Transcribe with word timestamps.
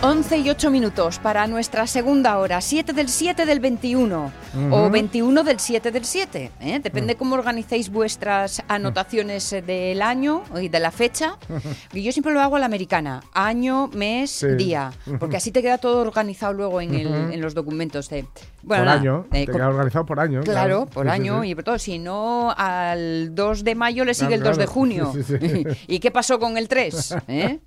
11 0.00 0.38
y 0.38 0.48
8 0.50 0.70
minutos 0.70 1.18
para 1.18 1.48
nuestra 1.48 1.88
segunda 1.88 2.38
hora, 2.38 2.60
7 2.60 2.92
del 2.92 3.08
7 3.08 3.44
del 3.46 3.58
21 3.58 4.32
o 4.70 4.90
21 4.90 5.42
del 5.42 5.58
7 5.58 5.90
del 5.90 6.04
7. 6.04 6.52
¿eh? 6.60 6.80
Depende 6.80 7.16
cómo 7.16 7.34
organicéis 7.34 7.90
vuestras 7.90 8.62
anotaciones 8.68 9.50
del 9.50 10.00
año 10.00 10.44
y 10.60 10.68
de 10.68 10.78
la 10.78 10.92
fecha. 10.92 11.36
Yo 11.92 12.12
siempre 12.12 12.32
lo 12.32 12.40
hago 12.40 12.54
a 12.54 12.58
la 12.60 12.66
americana, 12.66 13.24
año, 13.34 13.88
mes, 13.88 14.30
Sí. 14.30 14.46
día, 14.56 14.92
porque 15.18 15.36
así 15.36 15.50
te 15.50 15.62
queda 15.62 15.78
todo 15.78 16.00
organizado 16.00 16.52
luego 16.52 16.80
en, 16.80 16.94
el- 16.94 17.32
en 17.32 17.40
los 17.40 17.54
documentos 17.54 18.08
de... 18.08 18.24
Bueno, 18.62 18.82
por 18.82 18.86
nada, 18.86 19.00
año. 19.00 19.26
eh, 19.32 19.46
te 19.46 19.52
queda 19.52 19.68
organizado 19.68 20.04
por 20.04 20.20
año. 20.20 20.42
Claro, 20.42 20.86
por 20.86 21.06
Sí, 21.06 21.10
sí, 21.12 21.14
año 21.20 21.42
sí. 21.42 21.48
y 21.50 21.54
por 21.54 21.64
todo. 21.64 21.78
Si 21.78 21.98
no, 21.98 22.52
al 22.56 23.34
2 23.34 23.64
de 23.64 23.74
mayo 23.74 24.04
le 24.04 24.14
sigue 24.14 24.34
Ah, 24.34 24.36
el 24.36 24.42
2 24.42 24.58
de 24.58 24.64
claro. 24.64 24.72
junio. 24.72 25.12
Sí, 25.14 25.22
sí. 25.24 25.64
¿Y 25.88 25.98
qué 26.00 26.10
pasó 26.10 26.38
con 26.38 26.56
el 26.56 26.68
3? 26.68 27.14
eh? 27.28 27.58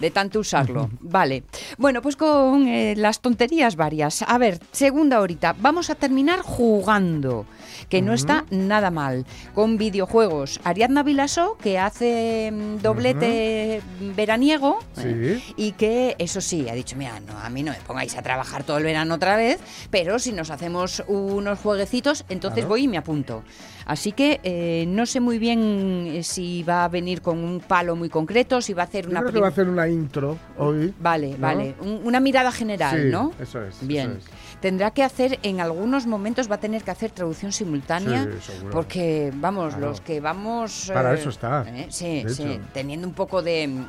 De 0.00 0.10
tanto 0.10 0.38
usarlo. 0.40 0.90
Vale. 1.00 1.44
Bueno, 1.80 2.02
pues 2.02 2.14
con 2.14 2.68
eh, 2.68 2.94
las 2.94 3.22
tonterías 3.22 3.74
varias. 3.74 4.20
A 4.20 4.36
ver, 4.36 4.60
segunda 4.70 5.18
horita. 5.18 5.56
Vamos 5.58 5.88
a 5.88 5.94
terminar 5.94 6.40
jugando, 6.40 7.46
que 7.90 8.00
no 8.00 8.14
está 8.14 8.46
nada 8.50 8.90
mal. 8.90 9.26
Con 9.54 9.76
videojuegos. 9.76 10.60
Ariadna 10.64 11.02
Vilasó, 11.02 11.58
que 11.60 11.78
hace 11.78 12.50
mm, 12.52 12.76
doblete 12.78 13.82
veraniego. 14.16 14.78
eh, 14.98 15.42
y 15.56 15.72
que 15.72 16.14
eso 16.18 16.40
sí, 16.40 16.68
ha 16.68 16.74
dicho, 16.74 16.96
mira, 16.96 17.20
no, 17.20 17.36
a 17.38 17.50
mí 17.50 17.62
no 17.62 17.72
me 17.72 17.78
pongáis 17.80 18.16
a 18.16 18.22
trabajar 18.22 18.62
todo 18.64 18.78
el 18.78 18.84
verano 18.84 19.16
otra 19.16 19.36
vez, 19.36 19.58
pero 19.90 20.18
si 20.18 20.32
nos 20.32 20.50
hacemos 20.50 21.02
unos 21.08 21.58
jueguecitos, 21.58 22.24
entonces 22.28 22.60
Claro. 22.60 22.68
voy 22.68 22.84
y 22.84 22.88
me 22.88 22.96
apunto. 22.96 23.42
Así 23.86 24.12
que 24.12 24.38
eh, 24.44 24.84
no 24.86 25.04
sé 25.04 25.18
muy 25.18 25.38
bien 25.40 26.06
eh, 26.06 26.22
si 26.22 26.62
va 26.62 26.84
a 26.84 26.88
venir 26.88 27.22
con 27.22 27.38
un 27.42 27.58
palo 27.58 27.96
muy 27.96 28.08
concreto, 28.08 28.60
si 28.62 28.72
va 28.72 28.82
a 28.82 28.84
hacer 28.86 29.06
Yo 29.06 29.10
una... 29.10 29.20
creo 29.20 29.32
que 29.32 29.40
va 29.40 29.46
a 29.48 29.50
hacer 29.50 29.68
una 29.68 29.88
intro 29.88 30.38
hoy. 30.58 30.94
Vale, 31.00 31.30
¿no? 31.30 31.38
vale, 31.38 31.74
un- 31.80 32.00
una 32.04 32.20
mirada 32.20 32.52
general, 32.52 33.00
Sí, 33.02 33.08
¿no? 33.10 33.32
eso 33.40 33.64
es, 33.64 33.78
Bien. 33.84 34.10
eso 34.12 34.18
es. 34.18 34.49
Tendrá 34.60 34.90
que 34.90 35.02
hacer, 35.02 35.38
en 35.42 35.60
algunos 35.60 36.06
momentos 36.06 36.50
va 36.50 36.56
a 36.56 36.60
tener 36.60 36.82
que 36.84 36.90
hacer 36.90 37.10
traducción 37.10 37.50
simultánea, 37.52 38.24
Sí, 38.40 38.52
porque, 38.70 39.32
vamos, 39.34 39.74
Claro. 39.74 39.88
los 39.88 40.00
que 40.02 40.20
vamos... 40.20 40.90
Para 40.92 41.12
eh, 41.14 41.18
eso 41.18 41.30
está, 41.30 41.64
eh, 41.66 41.86
sí, 41.90 42.24
sí, 42.28 42.60
teniendo 42.74 43.06
un 43.08 43.14
poco 43.14 43.40
de... 43.42 43.66
mm, 43.68 43.86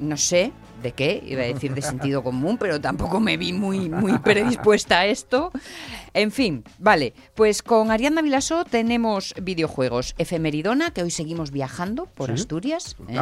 no 0.00 0.16
sé 0.16 0.52
de 0.82 0.90
qué, 0.92 1.22
iba 1.24 1.42
a 1.42 1.46
decir 1.46 1.72
de 1.74 1.80
sentido 1.82 2.22
común, 2.24 2.58
pero 2.58 2.80
tampoco 2.80 3.20
me 3.20 3.36
vi 3.36 3.52
muy, 3.52 3.88
muy 3.88 4.18
predispuesta 4.18 4.98
a 4.98 5.06
esto. 5.06 5.52
En 6.12 6.32
fin, 6.32 6.64
vale, 6.80 7.14
pues 7.36 7.62
con 7.62 7.92
Ariadna 7.92 8.20
Vilasó 8.20 8.64
tenemos 8.64 9.32
videojuegos. 9.40 10.16
Efemeridona, 10.18 10.90
que 10.90 11.04
hoy 11.04 11.12
seguimos 11.12 11.52
viajando 11.52 12.06
por 12.06 12.26
Sí, 12.30 12.34
Asturias. 12.34 12.96
¿eh? 13.08 13.16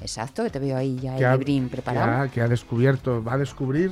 Exacto, 0.00 0.44
que 0.44 0.50
te 0.50 0.60
veo 0.60 0.76
ahí 0.76 1.00
ya 1.02 1.16
que 1.16 1.24
el 1.24 1.44
que 1.44 1.68
preparado. 1.68 2.22
ha- 2.22 2.28
que 2.28 2.40
ha 2.40 2.46
descubierto, 2.48 3.24
va 3.24 3.32
a 3.32 3.38
descubrir 3.38 3.90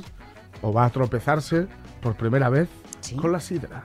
o 0.61 0.71
va 0.73 0.85
a 0.85 0.89
tropezarse 0.89 1.67
por 2.01 2.15
primera 2.15 2.49
vez 2.49 2.69
Sí. 3.01 3.15
con 3.15 3.31
la 3.31 3.39
sidra. 3.39 3.83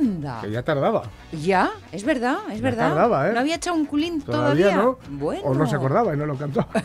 Anda, 0.00 0.40
Que 0.42 0.50
ya 0.50 0.62
tardaba. 0.62 1.02
ya, 1.32 1.70
es 1.92 2.04
verdad, 2.04 2.38
es 2.50 2.56
Ya 2.58 2.62
verdad. 2.62 2.88
tardaba, 2.88 3.28
¿eh? 3.28 3.32
No 3.32 3.40
había 3.40 3.56
echado 3.56 3.76
un 3.76 3.86
culín 3.86 4.20
Todavía, 4.22 4.70
todavía. 4.70 4.76
no. 4.82 4.98
Bueno. 5.18 5.42
O 5.44 5.54
no 5.54 5.66
se 5.66 5.76
acordaba 5.76 6.14
y 6.14 6.16
no 6.16 6.26
lo 6.26 6.36
cantó. 6.36 6.66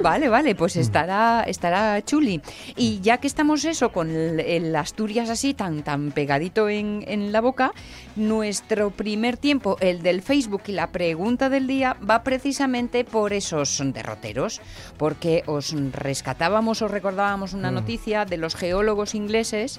Vale, 0.00 0.28
vale, 0.28 0.56
pues 0.56 0.74
estará, 0.76 1.44
estará 1.46 2.02
chuli. 2.04 2.40
Y 2.74 3.00
ya 3.00 3.18
que 3.18 3.28
estamos 3.28 3.64
eso, 3.64 3.92
con 3.92 4.10
el, 4.10 4.40
el 4.40 4.74
Asturias 4.74 5.30
así 5.30 5.54
tan, 5.54 5.84
tan 5.84 6.10
pegadito 6.10 6.68
en, 6.68 7.04
en 7.06 7.30
la 7.30 7.40
boca, 7.40 7.70
nuestro 8.16 8.90
primer 8.90 9.36
tiempo, 9.36 9.76
el 9.80 10.02
del 10.02 10.22
Facebook 10.22 10.62
y 10.66 10.72
la 10.72 10.88
pregunta 10.88 11.48
del 11.48 11.68
día, 11.68 11.96
va 12.08 12.24
precisamente 12.24 13.04
por 13.04 13.32
esos 13.32 13.80
derroteros. 13.94 14.60
Porque 14.98 15.44
os 15.46 15.72
rescatábamos, 15.92 16.82
os 16.82 16.90
recordábamos 16.90 17.52
una 17.52 17.70
noticia 17.70 18.24
de 18.24 18.38
los 18.38 18.56
geólogos 18.56 19.14
ingleses 19.14 19.78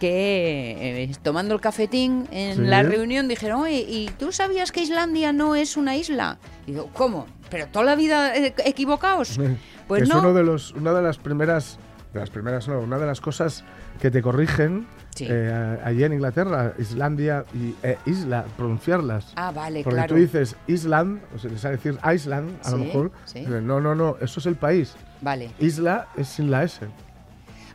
que 0.00 0.23
eh, 0.24 1.12
tomando 1.22 1.54
el 1.54 1.60
cafetín 1.60 2.26
en 2.30 2.56
Sí. 2.56 2.60
la 2.62 2.82
reunión 2.82 3.28
dijeron, 3.28 3.60
oye, 3.62 3.84
¿y 3.88 4.10
tú 4.18 4.32
sabías 4.32 4.72
que 4.72 4.82
Islandia 4.82 5.32
no 5.32 5.54
es 5.54 5.76
una 5.76 5.96
isla? 5.96 6.38
Y 6.66 6.72
digo, 6.72 6.90
¿cómo? 6.92 7.26
¿Pero 7.50 7.66
toda 7.68 7.84
la 7.84 7.94
vida 7.96 8.34
eh, 8.36 8.54
equivocados? 8.64 9.38
Pues 9.86 10.02
es 10.04 10.08
no. 10.08 10.20
uno 10.20 10.32
de 10.32 10.42
los, 10.42 10.72
una 10.72 10.92
de 10.92 11.02
las 11.02 11.18
primeras, 11.18 11.78
de 12.12 12.20
las 12.20 12.30
primeras 12.30 12.66
no, 12.68 12.80
una 12.80 12.98
de 12.98 13.06
las 13.06 13.20
cosas 13.20 13.64
que 14.00 14.10
te 14.10 14.22
corrigen 14.22 14.86
Sí. 15.14 15.28
eh, 15.30 15.78
allí 15.84 16.02
en 16.02 16.12
Inglaterra, 16.14 16.72
Islandia 16.76 17.44
y 17.54 17.72
eh, 17.84 17.98
isla, 18.04 18.44
pronunciarlas. 18.56 19.32
Ah, 19.36 19.52
vale, 19.52 19.84
Porque 19.84 19.94
claro. 19.94 20.14
tú 20.16 20.20
dices 20.20 20.56
Island, 20.66 21.20
o 21.32 21.38
sea, 21.38 21.50
les 21.52 21.60
sabe 21.60 21.76
decir 21.76 21.96
Iceland, 22.12 22.50
a 22.64 22.70
lo 22.72 22.78
Sí, 22.78 22.82
mejor. 22.84 23.12
sí. 23.24 23.40
No, 23.46 23.80
no, 23.80 23.94
no, 23.94 24.16
eso 24.20 24.40
es 24.40 24.46
el 24.46 24.56
país. 24.56 24.94
Vale. 25.20 25.52
Isla 25.60 26.08
es 26.16 26.26
sin 26.26 26.50
la 26.50 26.64
S. 26.64 26.84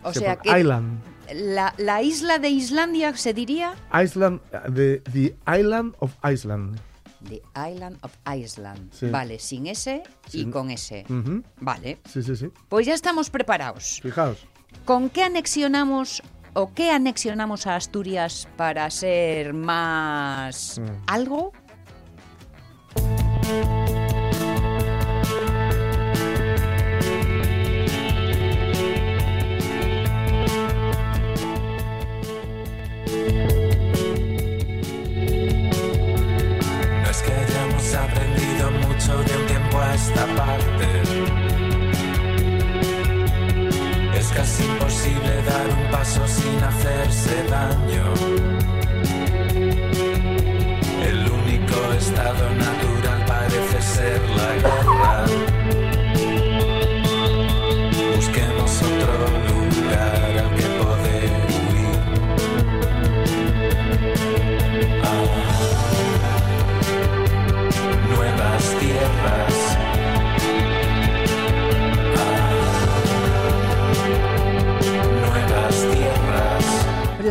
O 0.03 0.11
Se 0.11 0.19
sea 0.19 0.35
que 0.35 0.59
Island. 0.59 0.99
La, 1.33 1.73
la 1.77 2.01
isla 2.01 2.39
de 2.39 2.49
Islandia 2.49 3.15
se 3.15 3.33
diría 3.33 3.73
Iceland, 3.93 4.41
the, 4.73 4.99
the 5.11 5.35
Island 5.47 5.95
of 5.99 6.11
Iceland. 6.23 6.79
The 7.27 7.41
Island 7.55 7.97
of 8.01 8.13
Iceland. 8.25 8.93
Sí. 8.93 9.07
Vale, 9.09 9.39
sin 9.39 9.67
S 9.67 10.01
y 10.31 10.45
con 10.45 10.71
S. 10.71 11.05
Vale. 11.59 11.99
Sí, 12.07 12.23
sí, 12.23 12.35
sí. 12.35 12.49
Pues 12.69 12.85
ya 12.87 12.93
estamos 12.93 13.29
preparados. 13.29 13.99
Fijaos. 14.01 14.37
¿Con 14.85 15.09
qué 15.09 15.23
anexionamos 15.23 16.23
o 16.53 16.73
qué 16.73 16.91
anexionamos 16.91 17.67
a 17.67 17.75
Asturias 17.75 18.47
para 18.55 18.89
ser 18.89 19.53
más 19.53 20.79
Mm. 20.79 21.03
algo? 21.07 21.51
Paso 46.09 46.27
sin 46.27 46.63
hacerse 46.63 47.43
daño. 47.49 48.48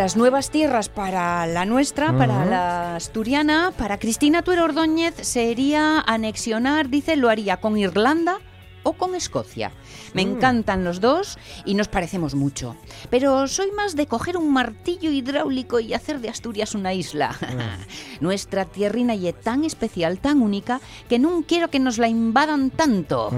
Las 0.08 0.16
nuevas 0.16 0.48
tierras 0.50 0.88
para 0.88 1.46
la 1.46 1.66
nuestra, 1.66 2.16
para 2.16 2.46
la 2.46 2.96
asturiana, 2.96 3.74
para 3.76 3.98
Cristina 3.98 4.40
Tuero 4.40 4.64
Ordóñez 4.64 5.14
sería 5.20 6.00
anexionar, 6.00 6.88
dice, 6.88 7.14
lo 7.16 7.28
haría 7.28 7.58
con 7.58 7.76
Irlanda 7.76 8.38
o 8.84 8.94
con 8.94 9.14
Escocia. 9.14 9.70
Me 10.14 10.24
Mm. 10.24 10.30
encantan 10.30 10.82
los 10.82 11.02
dos 11.02 11.36
y 11.66 11.74
nos 11.74 11.88
parecemos 11.88 12.34
mucho. 12.34 12.74
Pero 13.10 13.46
soy 13.48 13.70
más 13.72 13.96
de 13.96 14.06
coger 14.06 14.38
un 14.38 14.50
martillo 14.50 15.10
hidráulico 15.10 15.78
y 15.78 15.92
hacer 15.92 16.20
de 16.20 16.30
Asturias 16.30 16.74
una 16.74 16.94
isla. 16.94 17.36
Nuestra 18.22 18.64
tierrina 18.64 19.14
y 19.14 19.28
es 19.28 19.38
tan 19.38 19.62
especial, 19.62 20.20
tan 20.20 20.40
única, 20.40 20.80
que 21.10 21.18
no 21.18 21.44
quiero 21.46 21.68
que 21.68 21.80
nos 21.80 21.98
la 21.98 22.08
invadan 22.08 22.70
tanto. 22.70 23.28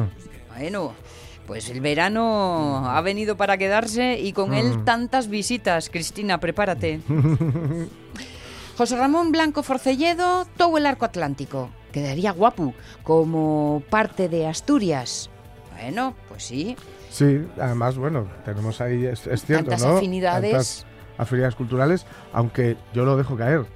Bueno, 0.56 0.93
pues 1.50 1.69
el 1.69 1.81
verano 1.81 2.88
ha 2.88 3.00
venido 3.00 3.37
para 3.37 3.58
quedarse 3.58 4.20
y 4.20 4.32
con 4.32 4.55
él 4.55 4.85
tantas 4.85 5.26
visitas. 5.26 5.91
Cristina, 5.91 6.38
prepárate. 6.38 7.00
José 8.79 8.97
Ramón 8.97 9.32
Blanco 9.32 9.64
Forcelledo, 9.64 10.47
todo 10.56 10.79
el 10.79 10.87
arco 10.87 11.06
atlántico. 11.06 11.70
Quedaría 11.91 12.31
guapo 12.31 12.73
como 13.02 13.82
parte 13.91 14.29
de 14.29 14.47
Asturias. 14.47 15.29
Bueno, 15.73 16.14
pues 16.29 16.44
sí. 16.44 16.76
Sí, 17.11 17.44
además, 17.61 17.96
bueno, 17.96 18.29
tenemos 18.44 18.81
ahí, 18.81 19.06
es, 19.06 19.26
es 19.26 19.44
cierto, 19.44 19.70
Tantas 19.70 19.88
¿no? 19.88 19.96
afinidades. 19.96 20.53
Tantas 20.53 20.87
afinidades 21.19 21.56
culturales, 21.56 22.06
aunque 22.32 22.76
yo 22.94 23.05
lo 23.05 23.17
dejo 23.17 23.37
caer. 23.37 23.67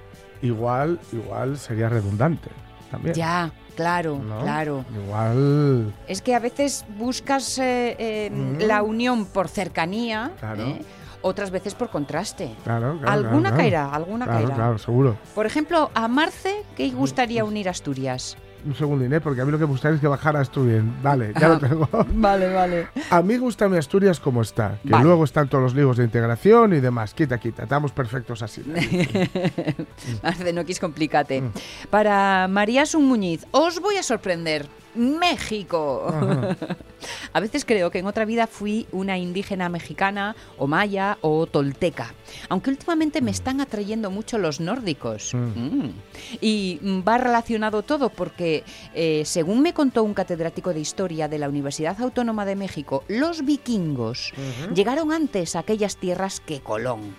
Igual, 0.41 0.97
igual 1.11 1.57
sería 1.57 1.89
redundante 1.89 2.47
también. 2.89 3.15
Ya, 3.15 3.51
claro, 3.75 4.17
¿no? 4.17 4.41
claro. 4.41 4.85
Igual. 4.93 5.93
Es 6.07 6.21
que 6.21 6.33
a 6.35 6.39
veces 6.39 6.85
buscas 6.97 7.57
eh, 7.59 7.95
eh, 7.99 8.29
Mm. 8.31 8.61
la 8.61 8.81
unión 8.83 9.25
por 9.25 9.47
cercanía, 9.47 10.31
Claro. 10.39 10.63
¿eh? 10.63 10.81
otras 11.21 11.49
veces 11.49 11.73
por 11.73 11.89
contraste. 11.89 12.51
Claro, 12.63 12.97
claro. 12.99 13.11
alguna 13.11 13.49
claro, 13.49 13.57
caerá, 13.57 13.89
alguna 13.91 14.25
Claro, 14.25 14.39
caerá. 14.41 14.55
claro, 14.55 14.77
seguro. 14.77 15.17
Por 15.33 15.45
ejemplo, 15.47 15.89
a 15.95 16.07
Marce, 16.07 16.63
¿qué 16.75 16.89
gustaría 16.91 17.43
unir 17.43 17.67
Asturias? 17.67 18.37
Un 18.65 18.73
segundín, 18.73 19.13
¿eh? 19.13 19.21
porque 19.21 19.41
a 19.41 19.45
mí 19.45 19.51
lo 19.51 19.59
que 19.59 19.65
me 19.65 19.71
gustaría 19.71 19.95
es 19.95 20.01
que 20.01 20.07
bajara 20.07 20.39
Asturias. 20.39 20.83
Vale, 21.03 21.33
ya 21.39 21.49
lo 21.49 21.59
tengo. 21.59 21.87
Vale, 22.15 22.51
vale. 22.51 22.87
A 23.11 23.21
mí 23.21 23.37
gusta 23.37 23.69
mi 23.69 23.77
Asturias 23.77 24.19
como 24.19 24.41
está, 24.41 24.79
que 24.83 24.89
Vale. 24.89 25.03
luego 25.03 25.23
están 25.23 25.47
todos 25.47 25.63
los 25.63 25.75
libros 25.75 25.97
de 25.97 26.03
integración 26.03 26.73
y 26.73 26.79
demás. 26.79 27.13
Quita, 27.13 27.37
quita, 27.37 27.63
estamos 27.63 27.91
perfectos 27.91 28.41
así. 28.41 28.63
Marce, 30.23 30.53
no 30.53 30.65
quis 30.65 30.79
complícate. 30.79 31.41
Mm. 31.41 31.51
Para 31.89 32.47
María 32.47 32.85
Sun 32.85 33.05
Muñiz, 33.05 33.45
os 33.51 33.79
voy 33.79 33.97
a 33.97 34.03
sorprender. 34.03 34.67
México. 34.95 36.07
Ajá. 36.07 36.57
A 37.33 37.39
veces 37.39 37.65
creo 37.65 37.91
que 37.91 37.99
en 37.99 38.07
otra 38.07 38.25
vida 38.25 38.47
fui 38.47 38.87
una 38.91 39.17
indígena 39.17 39.69
mexicana 39.69 40.35
o 40.57 40.67
maya 40.67 41.17
o 41.21 41.45
tolteca, 41.45 42.13
aunque 42.49 42.69
últimamente 42.69 43.21
me 43.21 43.31
están 43.31 43.61
atrayendo 43.61 44.11
mucho 44.11 44.37
los 44.37 44.59
nórdicos. 44.59 45.33
Mm. 45.33 45.37
Mm. 45.37 45.93
Y 46.41 46.79
mm, 46.81 46.99
va 47.07 47.17
relacionado 47.17 47.83
todo 47.83 48.09
porque, 48.09 48.63
eh, 48.93 49.23
según 49.25 49.61
me 49.61 49.73
contó 49.73 50.03
un 50.03 50.13
catedrático 50.13 50.73
de 50.73 50.79
historia 50.79 51.27
de 51.27 51.39
la 51.39 51.49
Universidad 51.49 51.99
Autónoma 52.01 52.45
de 52.45 52.55
México, 52.55 53.03
los 53.07 53.45
vikingos 53.45 54.33
llegaron 54.73 55.11
antes 55.11 55.55
a 55.55 55.59
aquellas 55.59 55.97
tierras 55.97 56.39
que 56.39 56.61
Colón. 56.61 57.15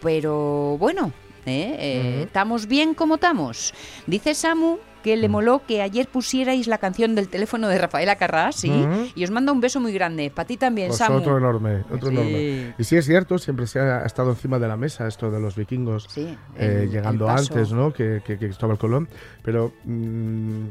Pero 0.00 0.76
bueno, 0.78 1.12
¿eh? 1.46 1.76
Eh, 1.78 2.22
estamos 2.24 2.66
bien 2.66 2.94
como 2.94 3.16
estamos. 3.16 3.74
Dice 4.06 4.34
Samu 4.34 4.78
que 5.02 5.16
le 5.16 5.28
moló 5.28 5.62
que 5.66 5.82
ayer 5.82 6.06
pusierais 6.08 6.66
la 6.66 6.78
canción 6.78 7.14
del 7.14 7.28
teléfono 7.28 7.68
de 7.68 7.78
Rafaela 7.78 8.16
Carrás, 8.16 8.56
¿sí? 8.56 8.70
Ujú. 8.70 9.08
Y 9.14 9.24
os 9.24 9.30
manda 9.30 9.52
un 9.52 9.60
beso 9.60 9.80
muy 9.80 9.92
grande. 9.92 10.30
Para 10.30 10.46
ti 10.46 10.56
también, 10.56 10.88
Pues 10.88 10.98
Samu. 10.98 11.18
otro 11.18 11.38
enorme, 11.38 11.82
otro 11.90 12.08
Sí. 12.10 12.16
enorme. 12.16 12.74
Y 12.78 12.84
sí 12.84 12.96
es 12.96 13.04
cierto, 13.06 13.38
siempre 13.38 13.66
se 13.66 13.80
ha 13.80 14.04
estado 14.04 14.30
encima 14.30 14.58
de 14.58 14.68
la 14.68 14.76
mesa 14.76 15.06
esto 15.06 15.30
de 15.30 15.40
los 15.40 15.56
vikingos. 15.56 16.06
Sí, 16.10 16.36
eh, 16.56 16.88
llegando 16.90 17.28
antes, 17.28 17.72
¿no? 17.72 17.92
Que, 17.92 18.22
que, 18.24 18.38
que 18.38 18.46
Cristóbal 18.46 18.78
Colón. 18.78 19.08
Pero 19.42 19.72
mm, 19.84 20.64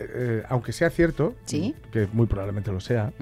eh, 0.00 0.42
aunque 0.48 0.72
sea 0.72 0.90
cierto, 0.90 1.34
Sí. 1.44 1.74
que 1.92 2.08
muy 2.12 2.26
probablemente 2.26 2.72
lo 2.72 2.80
sea. 2.80 3.12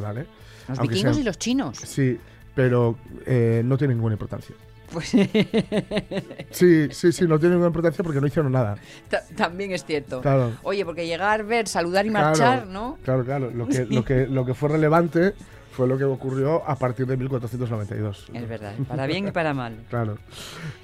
¿vale? 0.00 0.26
Los 0.68 0.78
aunque 0.78 0.94
vikingos 0.94 1.16
sea- 1.16 1.22
y 1.22 1.24
los 1.24 1.38
chinos. 1.38 1.78
Sí, 1.78 2.18
pero 2.54 2.96
eh, 3.26 3.62
no 3.64 3.76
tiene 3.78 3.94
ninguna 3.94 4.14
importancia. 4.14 4.54
Pues 4.92 5.10
Sí, 6.50 6.88
sí, 6.90 7.12
sí, 7.12 7.26
no 7.26 7.38
tiene 7.38 7.54
ninguna 7.54 7.68
importancia 7.68 8.04
porque 8.04 8.20
no 8.20 8.26
hicieron 8.26 8.52
nada. 8.52 8.76
ta- 9.08 9.22
también 9.36 9.72
es 9.72 9.84
cierto. 9.84 10.20
Claro. 10.20 10.52
Oye, 10.62 10.84
porque 10.84 11.06
llegar, 11.06 11.44
ver, 11.44 11.66
saludar 11.68 12.06
y 12.06 12.10
Claro, 12.10 12.26
marchar, 12.26 12.66
¿no? 12.66 12.98
Claro, 13.04 13.24
claro. 13.24 13.50
Lo 13.50 13.66
que, 13.68 13.86
lo, 13.86 14.04
que, 14.06 14.26
lo 14.26 14.44
que 14.44 14.54
fue 14.54 14.68
relevante 14.68 15.34
fue 15.72 15.88
lo 15.88 15.98
que 15.98 16.04
ocurrió 16.04 16.62
a 16.68 16.76
partir 16.76 17.06
de 17.06 17.16
1492. 17.16 18.26
Es 18.32 18.48
verdad, 18.48 18.74
para 18.88 19.06
bien 19.06 19.28
y 19.28 19.30
para 19.32 19.52
mal. 19.54 19.76
Claro. 19.90 20.18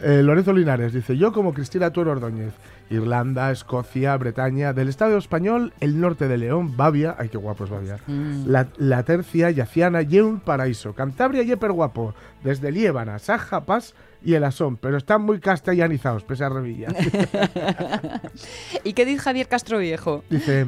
Eh, 0.03 0.23
Lorenzo 0.23 0.53
Linares 0.53 0.93
dice, 0.93 1.17
yo 1.17 1.33
como 1.33 1.53
Cristina 1.55 1.91
Tuero 1.93 2.13
Ordóñez, 2.13 2.53
Irlanda, 2.91 3.51
Escocia, 3.51 4.17
Bretaña, 4.17 4.73
del 4.73 4.89
Estado 4.89 5.19
español, 5.19 5.73
el 5.81 6.01
norte 6.01 6.27
de 6.27 6.39
León, 6.39 6.77
Bavia, 6.77 7.15
ay 7.19 7.29
qué 7.29 7.37
guapo 7.39 7.65
es 7.65 7.71
Bavia, 7.71 7.99
Mm. 8.07 8.45
la, 8.49 8.67
la 8.79 9.03
Tercia, 9.03 9.51
Yaciana 9.51 10.03
y 10.03 10.21
un 10.21 10.41
paraíso, 10.41 10.95
Cantabria 10.95 11.43
y 11.43 11.55
guapo, 11.55 12.15
desde 12.43 12.73
Liébana, 12.73 13.19
Saja, 13.19 13.65
Paz 13.67 13.95
y 14.23 14.35
el 14.35 14.45
Asón, 14.45 14.77
pero 14.79 14.97
están 14.97 15.23
muy 15.23 15.39
castellanizados, 15.39 16.25
pese 16.25 16.45
a 16.45 16.49
Revilla. 16.49 16.89
¿Y 18.85 18.93
qué 18.95 19.05
dice 19.05 19.21
Javier 19.23 19.49
Castro 19.49 19.79
Viejo? 19.79 20.25
Dice, 20.31 20.67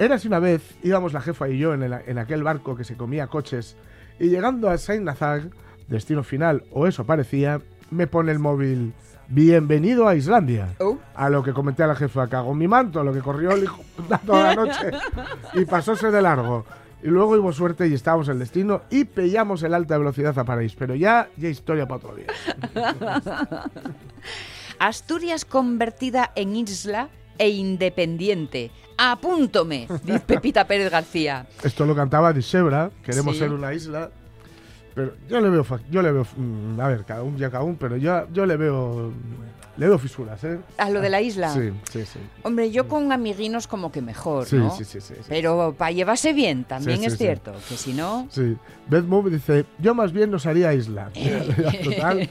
érase 0.00 0.26
una 0.26 0.38
vez, 0.40 0.62
íbamos 0.82 1.12
la 1.12 1.20
jefa 1.20 1.48
y 1.48 1.58
yo 1.58 1.74
en, 1.74 1.82
el- 1.84 1.92
en 2.06 2.18
aquel 2.18 2.42
barco 2.42 2.74
que 2.74 2.84
se 2.84 2.96
comía 2.96 3.28
coches, 3.28 3.76
y 4.18 4.28
llegando 4.28 4.68
a 4.68 4.76
Saint-Nazar, 4.78 5.42
destino 5.88 6.22
final, 6.24 6.64
o 6.72 6.86
eso 6.86 7.04
parecía, 7.04 7.60
me 7.90 8.06
pone 8.06 8.32
el 8.32 8.38
móvil, 8.38 8.92
bienvenido 9.28 10.08
a 10.08 10.14
Islandia. 10.16 10.74
Oh. 10.80 10.98
A 11.14 11.28
lo 11.30 11.42
que 11.42 11.52
comenté 11.52 11.82
a 11.82 11.86
la 11.86 11.94
jefa, 11.94 12.28
cago 12.28 12.52
en 12.52 12.58
mi 12.58 12.66
manto, 12.68 13.00
a 13.00 13.04
lo 13.04 13.12
que 13.12 13.20
corrió 13.20 13.52
el 13.52 13.62
hijo 13.64 13.82
toda 14.26 14.54
la 14.54 14.54
noche, 14.54 14.90
y 15.54 15.64
pasóse 15.64 16.10
de 16.10 16.22
largo. 16.22 16.64
Y 17.02 17.06
luego 17.08 17.30
hubo 17.30 17.50
suerte 17.52 17.88
y 17.88 17.94
estábamos 17.94 18.28
en 18.28 18.34
el 18.34 18.40
destino 18.40 18.82
y 18.90 19.04
pillamos 19.04 19.62
el 19.62 19.72
alta 19.72 19.96
velocidad 19.96 20.38
a 20.38 20.44
París. 20.44 20.74
Pero 20.78 20.94
ya, 20.94 21.30
ya 21.38 21.48
historia 21.48 21.86
para 21.88 21.96
otro 21.96 22.14
día. 22.14 22.26
Asturias 24.78 25.46
convertida 25.46 26.30
en 26.36 26.56
isla 26.56 27.08
e 27.38 27.48
independiente. 27.48 28.70
Apúntome, 29.02 29.88
dice 30.04 30.20
Pepita 30.26 30.66
Pérez 30.66 30.90
García. 30.90 31.46
Esto 31.62 31.86
lo 31.86 31.94
cantaba 31.96 32.32
Disebra, 32.32 32.90
queremos 33.04 33.34
Sí. 33.34 33.40
ser 33.40 33.52
una 33.52 33.72
isla. 33.72 34.10
Pero 34.94 35.14
yo 35.28 35.40
le 35.40 35.48
veo, 35.48 35.64
yo 35.90 36.02
le 36.02 36.12
veo, 36.12 36.26
mm, 36.36 36.80
a 36.80 36.88
ver, 36.88 37.04
cada 37.04 37.22
un 37.22 37.36
ya 37.38 37.50
cada 37.50 37.62
un, 37.64 37.76
pero 37.76 37.96
yo, 37.96 38.26
yo 38.32 38.44
le 38.44 38.56
veo, 38.56 39.12
le 39.76 39.86
veo 39.86 39.98
fisuras, 39.98 40.42
¿eh? 40.44 40.58
A 40.78 40.90
lo 40.90 41.00
de 41.00 41.08
la 41.08 41.20
isla. 41.22 41.48
Sí, 41.54 41.70
sí, 41.90 42.04
sí. 42.04 42.18
Hombre, 42.42 42.70
yo 42.72 42.88
con 42.88 43.10
amiguinos 43.12 43.66
como 43.68 43.92
que 43.92 44.02
mejor, 44.02 44.46
Sí, 44.46 44.56
¿no? 44.56 44.70
sí, 44.76 44.84
sí, 44.84 45.00
sí, 45.00 45.14
sí. 45.16 45.22
Pero 45.28 45.74
para 45.78 45.92
llevarse 45.92 46.32
bien 46.32 46.64
también 46.64 46.98
sí, 46.98 47.06
es 47.06 47.12
sí. 47.12 47.18
cierto, 47.18 47.52
que 47.68 47.76
si 47.76 47.92
no... 47.94 48.26
Sí. 48.30 48.56
Beth 48.88 49.04
Move 49.06 49.30
dice, 49.30 49.64
yo 49.78 49.94
más 49.94 50.12
bien 50.12 50.30
nos 50.30 50.44
haría 50.44 50.74
isla. 50.74 51.10
Total. 51.84 52.28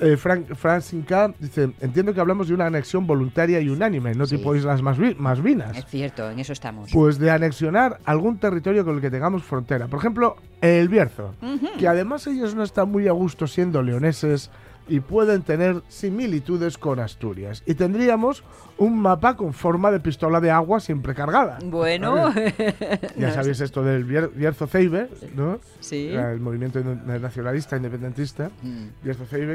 Eh, 0.00 0.16
Frank, 0.16 0.54
Frank 0.54 0.82
Sinca 0.82 1.34
dice, 1.40 1.70
entiendo 1.80 2.14
que 2.14 2.20
hablamos 2.20 2.46
de 2.48 2.54
una 2.54 2.66
anexión 2.66 3.06
voluntaria 3.06 3.60
y 3.60 3.68
unánime, 3.68 4.14
no 4.14 4.26
Sí. 4.26 4.36
tipo 4.36 4.54
islas 4.54 4.80
más, 4.80 4.96
vi- 4.96 5.16
más 5.16 5.42
vinas. 5.42 5.76
Es 5.76 5.86
cierto, 5.86 6.30
en 6.30 6.38
eso 6.38 6.52
estamos. 6.52 6.90
Pues 6.92 7.18
de 7.18 7.30
anexionar 7.32 7.98
algún 8.04 8.38
territorio 8.38 8.84
con 8.84 8.94
el 8.94 9.00
que 9.00 9.10
tengamos 9.10 9.42
frontera. 9.42 9.88
Por 9.88 9.98
ejemplo, 9.98 10.36
el 10.60 10.88
Bierzo, 10.88 11.34
que 11.78 11.88
además 11.88 12.26
ellos 12.28 12.54
no 12.54 12.62
están 12.62 12.90
muy 12.92 13.08
a 13.08 13.12
gusto 13.12 13.46
siendo 13.48 13.82
leoneses 13.82 14.50
y 14.88 15.00
pueden 15.00 15.42
tener 15.42 15.82
similitudes 15.88 16.78
con 16.78 16.98
Asturias. 17.00 17.62
Y 17.66 17.74
tendríamos 17.74 18.42
un 18.78 18.98
mapa 18.98 19.36
con 19.36 19.52
forma 19.52 19.90
de 19.90 20.00
pistola 20.00 20.40
de 20.40 20.50
agua 20.50 20.80
siempre 20.80 21.14
cargada. 21.14 21.58
Bueno, 21.64 22.32
Ya 23.16 23.32
sabéis 23.32 23.60
esto 23.60 23.82
del 23.82 24.06
Bier- 24.06 24.30
Bierzo-Ceibe, 24.34 25.08
¿no? 25.36 25.58
sí. 25.80 26.08
El 26.10 26.40
movimiento 26.40 26.80
nacionalista 26.82 27.76
independentista. 27.76 28.50
Mm. 28.62 28.86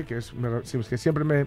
Que 0.06 0.20
me 0.34 0.50
re- 0.50 0.62
sí, 0.66 0.78
es 0.78 0.88
que 0.88 0.98
siempre 0.98 1.24
me... 1.24 1.46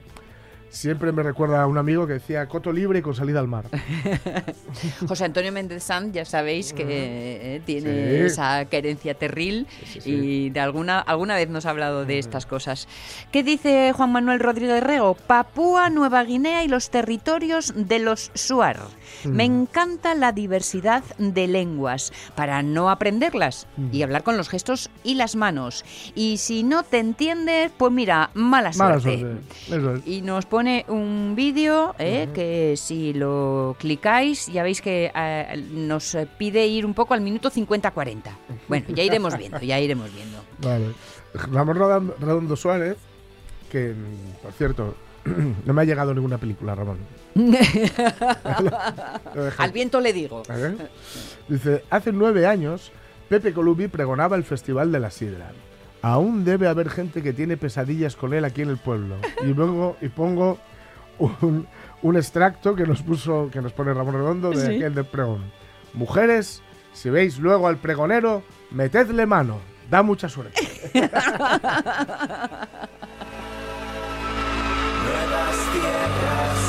Siempre 0.69 1.11
me 1.13 1.23
recuerda 1.23 1.63
a 1.63 1.67
un 1.67 1.79
amigo 1.79 2.07
que 2.07 2.15
decía 2.15 2.47
coto 2.49 2.73
libre 2.73 3.01
con 3.03 3.15
salida 3.15 3.41
al 3.41 3.49
mar. 3.49 3.65
José 5.09 5.25
Antonio 5.25 5.53
Méndez 5.53 5.83
Sanz, 5.85 6.13
ya 6.13 6.25
sabéis 6.25 6.73
que 6.73 6.85
eh, 6.87 7.63
tiene 7.65 7.87
Sí. 7.87 8.17
esa 8.27 8.65
querencia 8.67 9.15
terril 9.15 9.67
Sí, 9.93 10.01
sí, 10.01 10.11
y 10.11 10.51
de 10.51 10.61
alguna, 10.61 10.99
alguna 10.99 11.35
vez 11.37 11.49
nos 11.49 11.67
ha 11.67 11.71
hablado 11.71 12.05
de 12.05 12.19
estas 12.19 12.47
cosas. 12.47 12.89
¿Qué 13.33 13.43
dice 13.43 13.93
Juan 13.95 14.13
Manuel 14.13 14.41
Rodríguez 14.41 14.83
Rego? 14.83 15.15
Papúa 15.15 15.89
Nueva 15.91 16.23
Guinea 16.25 16.65
y 16.65 16.69
los 16.69 16.91
territorios 16.91 17.73
de 17.77 17.99
los 17.99 18.31
Suar. 18.35 18.81
Me 19.25 19.45
encanta 19.45 20.15
la 20.15 20.33
diversidad 20.33 21.03
de 21.19 21.47
lenguas 21.47 22.13
para 22.35 22.63
no 22.63 22.91
aprenderlas 22.91 23.67
y 23.93 24.03
hablar 24.03 24.23
con 24.25 24.37
los 24.37 24.49
gestos 24.49 24.91
y 25.05 25.15
las 25.15 25.37
manos. 25.37 25.85
Y 26.15 26.37
si 26.39 26.63
no 26.63 26.83
te 26.83 26.99
entiendes, 26.99 27.71
pues 27.77 27.93
mira, 27.93 28.31
mala 28.35 28.73
suerte. 28.73 28.95
Mala 28.95 29.01
suerte. 29.01 29.41
Eso 29.69 29.95
es. 29.95 30.07
Y 30.07 30.23
nos 30.23 30.45
pone 30.57 30.87
un 30.89 31.35
vídeo 31.37 31.95
eh, 31.99 32.31
que 32.33 32.79
si 32.79 33.13
lo 33.13 33.77
clicáis 33.79 34.47
ya 34.47 34.63
veis 34.63 34.81
que 34.81 35.13
eh, 35.15 35.65
nos 35.71 36.17
pide 36.39 36.67
ir 36.67 36.87
un 36.87 36.95
poco 36.95 37.13
al 37.13 37.21
minuto 37.21 37.51
50-40. 37.51 38.23
Bueno, 38.67 38.87
ya 38.89 39.03
iremos 39.03 39.37
viendo, 39.43 39.61
ya 39.61 39.79
iremos 39.79 40.11
viendo. 40.15 40.39
Vale. 40.63 40.95
Ramón 41.53 42.15
Redondo 42.19 42.57
Suárez, 42.57 42.97
que, 43.71 43.93
por 44.43 44.53
cierto, 44.53 44.95
no 45.67 45.75
me 45.75 45.83
ha 45.83 45.85
llegado 45.85 46.15
ninguna 46.15 46.39
película, 46.39 46.75
Ramón. 46.75 47.01
Al 49.59 49.73
viento 49.73 50.01
le 50.01 50.15
digo. 50.15 50.43
Dice, 51.49 51.85
hace 51.91 52.13
nueve 52.13 52.47
años, 52.47 52.93
Pepe 53.29 53.53
Colubi 53.53 53.89
pregonaba 53.89 54.37
el 54.37 54.45
Festival 54.45 54.91
de 54.91 55.01
la 55.01 55.11
Sidra. 55.11 55.53
Aún 56.07 56.45
debe 56.45 56.69
haber 56.69 56.89
gente 56.89 57.21
que 57.21 57.33
tiene 57.33 57.57
pesadillas 57.57 58.15
con 58.15 58.33
él 58.33 58.45
aquí 58.45 58.63
en 58.63 58.69
el 58.71 58.77
pueblo. 58.77 59.17
Y 59.43 59.47
luego, 59.47 59.97
y 60.01 60.09
pongo 60.09 60.57
un, 61.19 61.67
un 62.01 62.17
extracto 62.17 62.77
que 62.77 62.85
nos 62.87 63.03
puso, 63.03 63.49
que 63.53 63.61
nos 63.61 63.73
pone 63.73 63.93
Ramón 63.93 64.15
Redondo 64.15 64.51
de 64.51 64.57
Sí. 64.65 64.77
aquel 64.77 64.95
del 64.95 65.05
pregón. 65.07 65.51
Mujeres, 65.95 66.63
si 66.93 67.11
veis 67.11 67.41
luego 67.41 67.67
al 67.67 67.79
pregonero, 67.79 68.45
metedle 68.71 69.27
mano. 69.27 69.59
Da 69.91 70.05
mucha 70.05 70.29
suerte. 70.29 70.61
nuevas 75.03 75.57
tierras. 75.73 76.61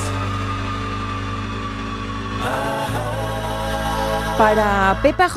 Ah, 2.43 3.16
Para 4.37 4.99
Pepa 5.01 5.27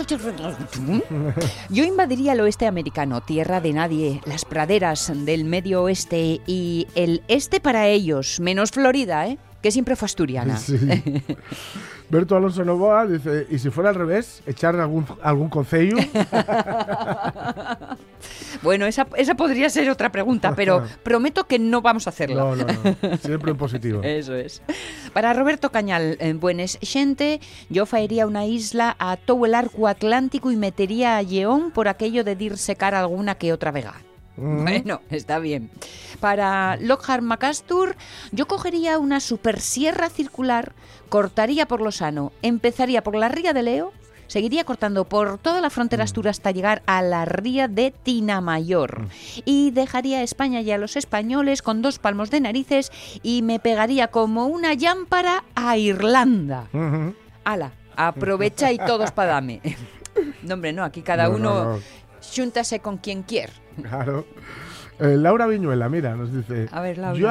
yo 1.70 1.84
invadiría 1.84 2.34
el 2.34 2.40
oeste 2.40 2.66
americano, 2.66 3.22
tierra 3.22 3.60
de 3.60 3.72
nadie, 3.72 4.20
las 4.26 4.44
praderas 4.44 5.10
del 5.24 5.44
medio 5.44 5.82
oeste 5.84 6.40
y 6.46 6.86
el 6.94 7.22
este 7.26 7.60
para 7.60 7.86
ellos, 7.88 8.40
menos 8.40 8.72
Florida, 8.72 9.26
¿eh? 9.26 9.38
que 9.62 9.70
siempre 9.70 9.96
fue 9.96 10.06
asturiana. 10.06 10.58
Sí. 10.58 10.78
Berto 12.10 12.36
Alonso 12.36 12.64
Novoa 12.64 13.06
dice, 13.06 13.46
¿y 13.50 13.58
si 13.58 13.70
fuera 13.70 13.90
al 13.90 13.94
revés, 13.94 14.42
echar 14.46 14.76
algún, 14.76 15.06
algún 15.22 15.48
concello? 15.48 15.96
Bueno, 18.62 18.86
esa, 18.86 19.06
esa 19.16 19.34
podría 19.34 19.70
ser 19.70 19.90
otra 19.90 20.12
pregunta, 20.12 20.54
pero 20.54 20.84
prometo 21.02 21.46
que 21.46 21.58
no 21.58 21.82
vamos 21.82 22.06
a 22.06 22.10
hacerla. 22.10 22.42
No, 22.42 22.56
no, 22.56 22.64
no. 22.64 23.16
Siempre 23.18 23.50
en 23.52 23.56
positivo. 23.56 24.00
Eso 24.04 24.34
es. 24.34 24.62
Para 25.12 25.32
Roberto 25.32 25.70
Cañal, 25.70 26.16
en 26.20 26.40
Buenes 26.40 26.78
Xente, 26.82 27.40
yo 27.68 27.86
faería 27.86 28.26
una 28.26 28.46
isla 28.46 28.96
a 28.98 29.16
todo 29.16 29.46
el 29.46 29.54
arco 29.54 29.88
atlántico 29.88 30.50
y 30.50 30.56
metería 30.56 31.16
a 31.16 31.22
Lleón 31.22 31.70
por 31.70 31.88
aquello 31.88 32.24
de 32.24 32.36
dir 32.36 32.56
secar 32.56 32.94
alguna 32.94 33.34
que 33.36 33.52
otra 33.52 33.70
vega. 33.70 33.94
Bueno, 34.36 35.02
está 35.10 35.38
bien. 35.38 35.70
Para 36.18 36.76
Lockhart 36.76 37.22
Macastur, 37.22 37.96
yo 38.32 38.46
cogería 38.46 38.98
una 38.98 39.20
super 39.20 39.60
sierra 39.60 40.08
circular, 40.08 40.72
cortaría 41.10 41.66
por 41.66 41.82
lo 41.82 41.92
sano, 41.92 42.32
empezaría 42.40 43.02
por 43.02 43.16
la 43.16 43.28
ría 43.28 43.52
de 43.52 43.62
Leo, 43.62 43.92
seguiría 44.30 44.62
cortando 44.62 45.04
por 45.06 45.38
toda 45.38 45.60
la 45.60 45.70
frontera 45.70 46.04
Asturias 46.04 46.36
hasta 46.38 46.52
llegar 46.52 46.82
a 46.86 47.02
la 47.02 47.24
ría 47.24 47.66
de 47.66 47.90
Tinamayor 47.90 49.08
y 49.44 49.72
dejaría 49.72 50.18
a 50.18 50.22
España 50.22 50.60
y 50.60 50.70
a 50.70 50.78
los 50.78 50.94
españoles 50.96 51.62
con 51.62 51.82
dos 51.82 51.98
palmos 51.98 52.30
de 52.30 52.40
narices 52.40 52.92
y 53.24 53.42
me 53.42 53.58
pegaría 53.58 54.06
como 54.08 54.46
una 54.46 54.74
llámpara 54.74 55.42
a 55.56 55.76
Irlanda. 55.76 56.68
Ala, 57.42 57.72
aprovecha 57.96 58.70
y 58.70 58.78
todos 58.78 59.10
para 59.10 59.32
dame. 59.32 59.60
No, 60.42 60.54
hombre, 60.54 60.72
no, 60.72 60.84
aquí 60.84 61.02
cada 61.02 61.24
No, 61.24 61.30
no, 61.30 61.36
uno 61.36 61.64
no. 61.64 61.80
júntase 62.34 62.80
con 62.80 62.98
quien 62.98 63.22
quiera. 63.22 63.52
Claro. 63.80 64.26
Eh, 65.00 65.16
Laura 65.16 65.46
Viñuela, 65.46 65.88
mira, 65.88 66.14
nos 66.14 66.32
dice, 66.32 66.68
A 66.72 66.80
ver, 66.82 66.98
Laura. 66.98 67.18
yo 67.18 67.28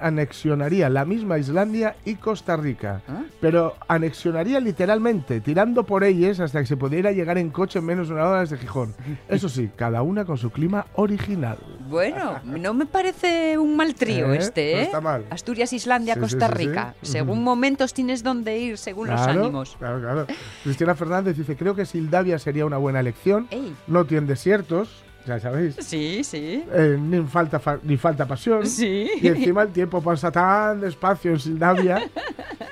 anexionaría 0.00 0.88
la 0.88 1.04
misma 1.04 1.38
Islandia 1.38 1.96
y 2.04 2.14
Costa 2.14 2.56
Rica, 2.56 3.00
¿Ah? 3.08 3.22
pero 3.40 3.76
anexionaría 3.88 4.60
literalmente, 4.60 5.40
tirando 5.40 5.84
por 5.84 6.04
ellas 6.04 6.40
hasta 6.40 6.60
que 6.60 6.66
se 6.66 6.76
pudiera 6.76 7.12
llegar 7.12 7.38
en 7.38 7.50
coche 7.50 7.78
en 7.80 7.86
menos 7.86 8.08
de 8.08 8.14
una 8.14 8.28
hora 8.28 8.40
desde 8.40 8.56
Gijón. 8.58 8.94
Eso 9.28 9.48
sí, 9.48 9.70
cada 9.76 10.02
una 10.02 10.24
con 10.24 10.38
su 10.38 10.50
clima 10.50 10.86
original. 10.94 11.58
Bueno, 11.88 12.40
no 12.44 12.72
me 12.74 12.86
parece 12.86 13.58
un 13.58 13.76
mal 13.76 13.94
trío 13.94 14.32
Eh, 14.32 14.38
este, 14.38 14.72
no 14.74 14.78
¿eh? 14.78 14.82
está 14.82 15.00
mal. 15.00 15.24
Asturias, 15.30 15.72
Islandia, 15.72 16.14
Sí, 16.14 16.20
Costa 16.20 16.46
sí, 16.48 16.52
sí. 16.56 16.66
Rica. 16.68 16.94
Según 17.02 17.42
momentos 17.42 17.92
tienes 17.94 18.22
donde 18.22 18.58
ir, 18.58 18.78
según 18.78 19.08
los 19.10 19.20
ánimos. 19.20 19.76
Claro, 19.78 20.00
claro. 20.00 20.26
Cristina 20.62 20.94
Fernández 20.94 21.36
dice, 21.36 21.56
creo 21.56 21.74
que 21.74 21.84
Sildavia 21.86 22.38
sería 22.38 22.64
una 22.66 22.76
buena 22.78 23.00
elección. 23.00 23.46
Ey. 23.50 23.74
No 23.86 24.04
tiene 24.04 24.26
desiertos, 24.26 25.02
ya 25.26 25.38
sabéis. 25.40 25.76
Sí, 25.80 26.22
sí. 26.24 26.64
Eh, 26.72 26.96
ni, 27.00 27.22
falta 27.26 27.58
fa- 27.60 27.78
ni 27.82 27.96
falta 27.96 28.26
pasión. 28.26 28.66
Sí. 28.66 29.08
Y 29.20 29.28
encima 29.28 29.62
el 29.62 29.68
tiempo 29.70 30.00
pasa 30.02 30.30
tan 30.30 30.80
despacio 30.80 31.32
en 31.32 31.40
Sildavia. 31.40 32.02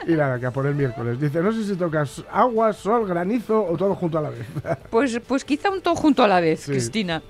y 0.06 0.12
nada, 0.12 0.38
que 0.40 0.46
a 0.46 0.50
por 0.50 0.66
el 0.66 0.74
miércoles. 0.74 1.20
Dice, 1.20 1.40
no 1.42 1.52
sé 1.52 1.64
si 1.64 1.76
tocas 1.76 2.24
agua, 2.30 2.72
sol, 2.72 3.06
granizo 3.06 3.64
o 3.64 3.76
todo 3.76 3.94
junto 3.94 4.18
a 4.18 4.22
la 4.22 4.30
vez. 4.30 4.46
Pues, 4.90 5.20
pues 5.26 5.44
quizá 5.44 5.70
un 5.70 5.80
todo 5.82 5.94
junto 5.94 6.24
a 6.24 6.28
la 6.28 6.40
vez, 6.40 6.60
Sí. 6.60 6.72
Cristina. 6.72 7.22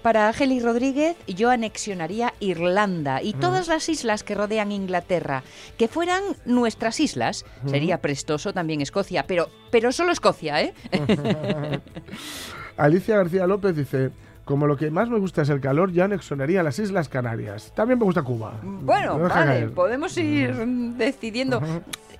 Para 0.00 0.32
Geli 0.32 0.60
Rodríguez, 0.60 1.16
yo 1.26 1.50
anexionaría 1.50 2.32
Irlanda 2.40 3.22
y 3.22 3.34
todas 3.34 3.68
las 3.68 3.88
islas 3.90 4.22
que 4.24 4.34
rodean 4.34 4.72
Inglaterra, 4.72 5.42
que 5.76 5.88
fueran 5.88 6.22
nuestras 6.46 7.00
islas. 7.00 7.44
Sería 7.66 7.98
prestoso 8.00 8.52
también 8.54 8.80
Escocia, 8.80 9.24
pero, 9.26 9.50
pero 9.70 9.92
solo 9.92 10.12
Escocia, 10.12 10.62
¿eh? 10.62 10.72
Alicia 12.76 13.16
García 13.16 13.46
López 13.46 13.76
dice, 13.76 14.10
como 14.44 14.66
lo 14.66 14.76
que 14.76 14.90
más 14.90 15.08
me 15.08 15.18
gusta 15.18 15.42
es 15.42 15.48
el 15.48 15.60
calor, 15.60 15.92
ya 15.92 16.04
anexionaría 16.04 16.62
las 16.62 16.78
Islas 16.78 17.08
Canarias. 17.08 17.72
También 17.74 17.98
me 17.98 18.04
gusta 18.04 18.22
Cuba. 18.22 18.54
Bueno, 18.62 19.18
vale, 19.18 19.32
caer. 19.32 19.70
podemos 19.72 20.16
ir 20.16 20.52
mm, 20.52 20.96
decidiendo. 20.96 21.62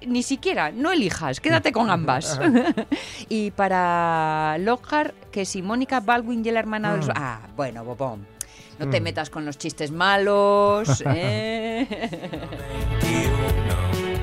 Ni 0.07 0.23
siquiera, 0.23 0.71
no 0.73 0.93
elijas, 0.93 1.41
quédate 1.41 1.73
con 1.73 1.91
ambas. 1.91 2.41
y 3.29 3.51
para 3.53 4.57
Lockhart, 4.59 5.15
que 5.31 5.45
si 5.45 5.63
Mónica 5.63 6.01
Baldwin 6.01 6.45
y 6.45 6.51
la 6.51 6.61
hermana 6.61 6.97
del... 6.97 7.11
Ah, 7.15 7.41
bueno, 7.57 7.85
Bobón. 7.85 8.27
No 8.79 8.91
te 8.91 9.01
metas 9.01 9.31
con 9.31 9.45
los 9.45 9.59
chistes 9.59 9.93
malos. 9.93 11.03
¿eh? 11.07 11.87
21. 13.03 13.93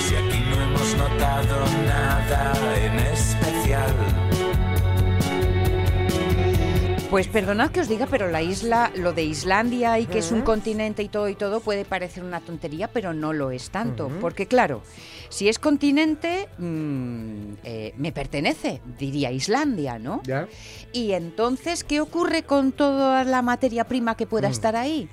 Si 0.00 0.16
aquí 0.16 0.42
no 0.50 0.60
hemos 0.60 0.96
notado 0.96 1.66
nada 1.86 2.52
en 2.84 2.98
especial. 2.98 4.29
Pues 7.10 7.26
perdonad 7.26 7.72
que 7.72 7.80
os 7.80 7.88
diga, 7.88 8.06
pero 8.06 8.30
la 8.30 8.40
isla, 8.40 8.92
lo 8.94 9.12
de 9.12 9.24
Islandia 9.24 9.98
y 9.98 10.06
que 10.06 10.18
es 10.20 10.30
un 10.30 10.42
continente 10.42 11.02
y 11.02 11.08
todo 11.08 11.28
y 11.28 11.34
todo 11.34 11.58
puede 11.58 11.84
parecer 11.84 12.22
una 12.22 12.40
tontería, 12.40 12.86
pero 12.86 13.12
no 13.12 13.32
lo 13.32 13.50
es 13.50 13.70
tanto. 13.70 14.08
Porque 14.20 14.46
claro, 14.46 14.82
si 15.28 15.48
es 15.48 15.58
continente, 15.58 16.48
mm, 16.58 17.54
eh, 17.64 17.94
me 17.96 18.12
pertenece, 18.12 18.80
diría 18.96 19.32
Islandia, 19.32 19.98
¿no? 19.98 20.22
¿Ya? 20.22 20.46
Y 20.92 21.10
entonces, 21.12 21.82
¿qué 21.82 22.00
ocurre 22.00 22.44
con 22.44 22.70
toda 22.70 23.24
la 23.24 23.42
materia 23.42 23.82
prima 23.84 24.14
que 24.16 24.26
Mm. 24.26 24.28
pueda 24.28 24.48
estar 24.48 24.76
ahí? 24.76 25.08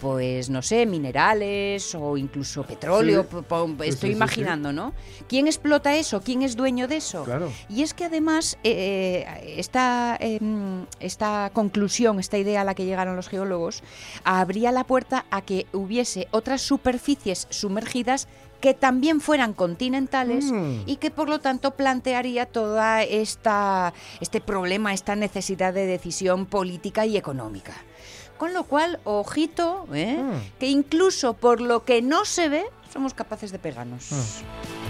Pues 0.00 0.50
no 0.50 0.60
sé, 0.60 0.86
minerales 0.86 1.94
o 1.94 2.16
incluso 2.16 2.64
petróleo, 2.64 3.22
Sí. 3.30 3.36
Sí, 3.80 3.88
estoy 3.88 4.10
sí, 4.10 4.16
imaginando, 4.16 4.72
¿no? 4.72 4.92
¿Quién 5.28 5.46
explota 5.46 5.94
eso? 5.96 6.20
¿Quién 6.20 6.42
es 6.42 6.56
dueño 6.56 6.88
de 6.88 6.96
eso? 6.96 7.24
Claro. 7.24 7.50
Y 7.68 7.82
es 7.82 7.94
que 7.94 8.04
además 8.04 8.58
eh, 8.64 9.24
esta, 9.56 10.16
em, 10.20 10.86
esta 11.00 11.50
conclusión, 11.54 12.18
esta 12.18 12.36
idea 12.38 12.62
a 12.62 12.64
la 12.64 12.74
que 12.74 12.84
llegaron 12.84 13.16
los 13.16 13.28
geólogos, 13.28 13.82
abría 14.24 14.72
la 14.72 14.84
puerta 14.84 15.24
a 15.30 15.42
que 15.42 15.66
hubiese 15.72 16.28
otras 16.32 16.60
superficies 16.60 17.46
sumergidas 17.50 18.28
que 18.60 18.72
también 18.72 19.20
fueran 19.20 19.52
continentales 19.52 20.46
Mm. 20.50 20.84
y 20.86 20.96
que 20.96 21.10
por 21.10 21.28
lo 21.28 21.38
tanto 21.38 21.72
plantearía 21.72 22.46
toda 22.46 23.02
esta 23.02 23.92
este 24.20 24.40
problema, 24.40 24.94
esta 24.94 25.16
necesidad 25.16 25.74
de 25.74 25.86
decisión 25.86 26.46
política 26.46 27.04
y 27.04 27.16
económica. 27.18 27.74
Con 28.44 28.52
lo 28.52 28.64
cual, 28.64 29.00
ojito, 29.04 29.88
¿eh? 29.94 30.18
Mm. 30.18 30.58
que 30.58 30.66
incluso 30.68 31.32
por 31.32 31.62
lo 31.62 31.86
que 31.86 32.02
no 32.02 32.26
se 32.26 32.50
ve, 32.50 32.62
somos 32.92 33.14
capaces 33.14 33.52
de 33.52 33.58
pegarnos. 33.58 34.12
Mm. 34.12 34.83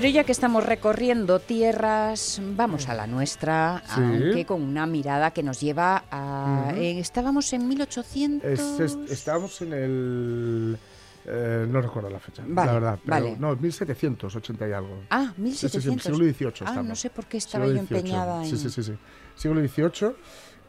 Pero 0.00 0.10
ya 0.10 0.22
que 0.22 0.30
estamos 0.30 0.64
recorriendo 0.64 1.40
tierras, 1.40 2.40
vamos 2.54 2.88
a 2.88 2.94
la 2.94 3.08
nuestra, 3.08 3.82
Sí. 3.84 4.00
aunque 4.00 4.46
con 4.46 4.62
una 4.62 4.86
mirada 4.86 5.32
que 5.32 5.42
nos 5.42 5.60
lleva 5.60 6.04
a... 6.08 6.70
Eh, 6.76 7.00
estábamos 7.00 7.52
en 7.52 7.66
1800... 7.66 8.48
Es- 8.48 8.78
es- 8.78 8.96
estábamos 9.10 9.60
en 9.60 9.72
el... 9.72 10.78
eh, 11.26 11.66
no 11.68 11.80
recuerdo 11.80 12.10
la 12.10 12.20
fecha, 12.20 12.44
Vale, 12.46 12.66
la 12.68 12.72
verdad. 12.74 12.98
Pero, 13.04 13.10
vale. 13.10 13.36
No, 13.40 13.56
1780 13.56 14.68
y 14.68 14.72
algo. 14.72 15.00
Ah, 15.10 15.32
Sí, 15.36 15.50
sí, 15.50 15.68
sí, 15.68 15.88
1700. 15.90 16.02
siglo 16.04 16.24
XVIII 16.32 16.46
Ah, 16.46 16.52
estamos. 16.70 16.84
no 16.86 16.94
sé 16.94 17.10
por 17.10 17.26
qué 17.26 17.38
estaba 17.38 17.64
Siglo 17.64 17.74
yo 17.74 17.80
empeñada 17.96 18.44
en... 18.44 18.50
Sí, 18.50 18.56
sí, 18.56 18.70
sí, 18.70 18.82
sí. 18.84 18.92
Siglo 19.34 19.60
XVIII. 19.66 20.12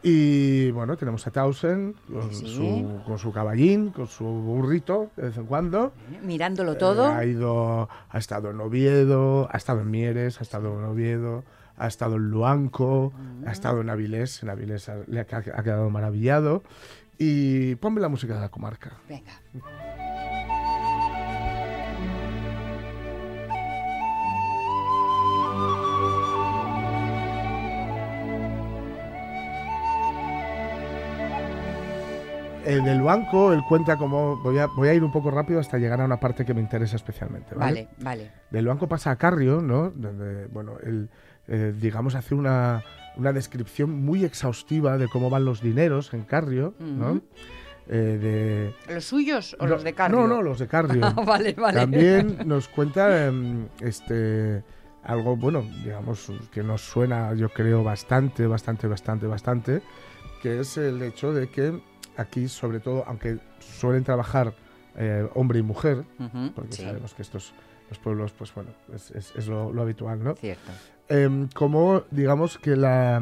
Y 0.02 0.70
bueno, 0.70 0.96
tenemos 0.96 1.26
a 1.26 1.30
Townsend 1.30 1.94
con, 2.10 2.32
Sí. 2.34 2.46
su, 2.46 3.00
con 3.04 3.18
su 3.18 3.32
caballín, 3.32 3.90
con 3.90 4.06
su 4.06 4.24
burrito 4.24 5.10
de 5.16 5.24
vez 5.24 5.36
en 5.36 5.44
cuando. 5.46 5.92
Mirándolo 6.22 6.76
todo. 6.78 7.10
Eh, 7.10 7.14
ha 7.14 7.24
ido, 7.26 7.88
ha 8.08 8.18
estado 8.18 8.50
en 8.50 8.60
Oviedo, 8.60 9.48
ha 9.52 9.56
estado 9.58 9.80
en 9.82 9.90
Mieres, 9.90 10.40
ha 10.40 10.42
estado 10.42 10.78
en 10.78 10.84
Oviedo, 10.86 11.44
ha 11.76 11.86
estado 11.86 12.16
en 12.16 12.30
Luanco, 12.30 13.12
ha 13.46 13.52
estado 13.52 13.82
en 13.82 13.90
Avilés. 13.90 14.42
En 14.42 14.48
Avilés 14.48 14.88
ha- 14.88 14.96
le 15.06 15.20
ha, 15.20 15.26
ha 15.30 15.62
quedado 15.62 15.90
maravillado. 15.90 16.62
Y 17.18 17.74
ponme 17.74 18.00
la 18.00 18.08
música 18.08 18.32
de 18.34 18.40
la 18.40 18.48
comarca. 18.48 18.92
Venga. 19.06 19.32
En 32.70 32.86
el 32.86 33.02
banco, 33.02 33.52
él 33.52 33.62
cuenta 33.68 33.96
como. 33.96 34.36
Voy 34.36 34.58
a, 34.58 34.66
voy 34.66 34.88
a 34.88 34.94
ir 34.94 35.02
un 35.02 35.10
poco 35.10 35.30
rápido 35.30 35.58
hasta 35.58 35.78
llegar 35.78 36.00
a 36.00 36.04
una 36.04 36.20
parte 36.20 36.44
que 36.44 36.54
me 36.54 36.60
interesa 36.60 36.96
especialmente. 36.96 37.54
¿vale? 37.54 37.88
Vale, 37.98 38.04
vale. 38.04 38.30
Del 38.50 38.66
banco 38.66 38.88
pasa 38.88 39.10
a 39.10 39.16
Carrio, 39.16 39.60
¿no? 39.60 39.90
Donde, 39.90 40.46
bueno, 40.46 40.76
él, 40.82 41.08
eh, 41.48 41.74
digamos, 41.76 42.14
hace 42.14 42.34
una, 42.34 42.82
una 43.16 43.32
descripción 43.32 43.90
muy 44.04 44.24
exhaustiva 44.24 44.98
de 44.98 45.08
cómo 45.08 45.30
van 45.30 45.44
los 45.44 45.60
dineros 45.60 46.14
en 46.14 46.22
Carrio, 46.22 46.74
¿no? 46.78 47.20
Eh, 47.88 48.74
de... 48.86 48.94
¿Los 48.94 49.04
suyos 49.04 49.56
o 49.58 49.64
No, 49.64 49.70
los 49.72 49.82
de 49.82 49.92
Carrio? 49.94 50.20
No, 50.20 50.28
no, 50.28 50.42
los 50.42 50.60
de 50.60 50.68
Carrio. 50.68 51.00
Ah, 51.04 51.24
vale, 51.26 51.54
vale. 51.54 51.80
También 51.80 52.38
nos 52.46 52.68
cuenta 52.68 53.26
em, 53.26 53.66
este 53.80 54.62
algo, 55.02 55.36
bueno, 55.36 55.64
digamos, 55.82 56.30
que 56.52 56.62
nos 56.62 56.82
suena, 56.82 57.34
yo 57.34 57.48
creo, 57.48 57.82
bastante, 57.82 58.46
bastante, 58.46 58.86
bastante, 58.86 59.26
bastante, 59.26 59.82
que 60.42 60.60
es 60.60 60.76
el 60.76 61.02
hecho 61.02 61.32
de 61.32 61.48
que 61.48 61.80
aquí, 62.16 62.48
sobre 62.48 62.80
todo, 62.80 63.04
aunque 63.06 63.38
suelen 63.58 64.04
trabajar 64.04 64.54
eh, 64.96 65.28
hombre 65.34 65.58
y 65.58 65.62
mujer, 65.62 66.04
porque 66.54 66.72
sí, 66.76 66.82
sabemos 66.82 67.14
que 67.14 67.22
estos 67.22 67.52
los 67.88 67.98
pueblos, 67.98 68.32
pues 68.32 68.54
bueno, 68.54 68.70
es, 68.94 69.10
es- 69.12 69.34
es 69.36 69.46
lo, 69.48 69.72
lo 69.72 69.82
habitual, 69.82 70.22
¿no? 70.22 70.34
cierto. 70.36 70.70
Em, 71.08 71.48
como, 71.48 72.04
digamos, 72.12 72.56
que 72.58 72.76
la, 72.76 73.20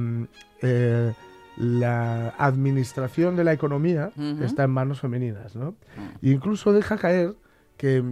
eh, 0.61 1.13
la 1.57 2.29
administración 2.39 3.35
de 3.37 3.45
la 3.45 3.53
economía 3.53 4.11
está 4.43 4.65
en 4.65 4.71
manos 4.71 5.01
femeninas, 5.01 5.57
¿no? 5.57 5.71
Mm. 5.97 6.27
E 6.27 6.31
incluso 6.31 6.73
deja 6.73 6.97
caer 6.99 7.35
que 7.79 8.05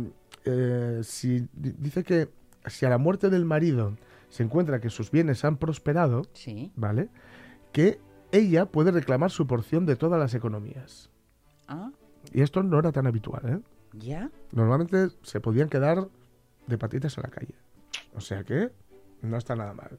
eh, 0.47 1.01
si 1.03 1.41
di- 1.53 1.75
dice 1.79 2.03
que 2.05 2.29
si 2.67 2.87
a 2.87 2.89
la 2.89 2.99
muerte 2.99 3.29
del 3.31 3.45
marido 3.45 3.97
se 4.31 4.43
encuentra 4.43 4.81
que 4.81 4.89
sus 4.91 5.11
bienes 5.11 5.45
han 5.45 5.57
prosperado, 5.59 6.23
Sí. 6.33 6.73
¿vale? 6.75 7.09
Que 7.73 8.01
ella 8.37 8.67
puede 8.67 8.91
reclamar 8.91 9.31
su 9.31 9.47
porción 9.47 9.87
de 9.87 9.97
todas 9.97 10.19
las 10.21 10.35
economías. 10.35 11.11
Ah, 11.69 11.91
Y 12.33 12.43
esto 12.43 12.63
no 12.63 12.79
era 12.79 12.93
tan 12.93 13.07
habitual, 13.07 13.43
¿eh? 13.49 13.61
ya. 13.99 14.31
Normalmente 14.53 15.09
se 15.23 15.41
podían 15.41 15.69
quedar 15.69 16.09
de 16.67 16.79
patitas 16.79 17.17
en 17.19 17.23
la 17.25 17.31
calle. 17.31 17.55
O 18.15 18.21
sea 18.21 18.45
que 18.45 18.71
no 19.23 19.37
está 19.37 19.55
nada 19.57 19.73
mal. 19.75 19.99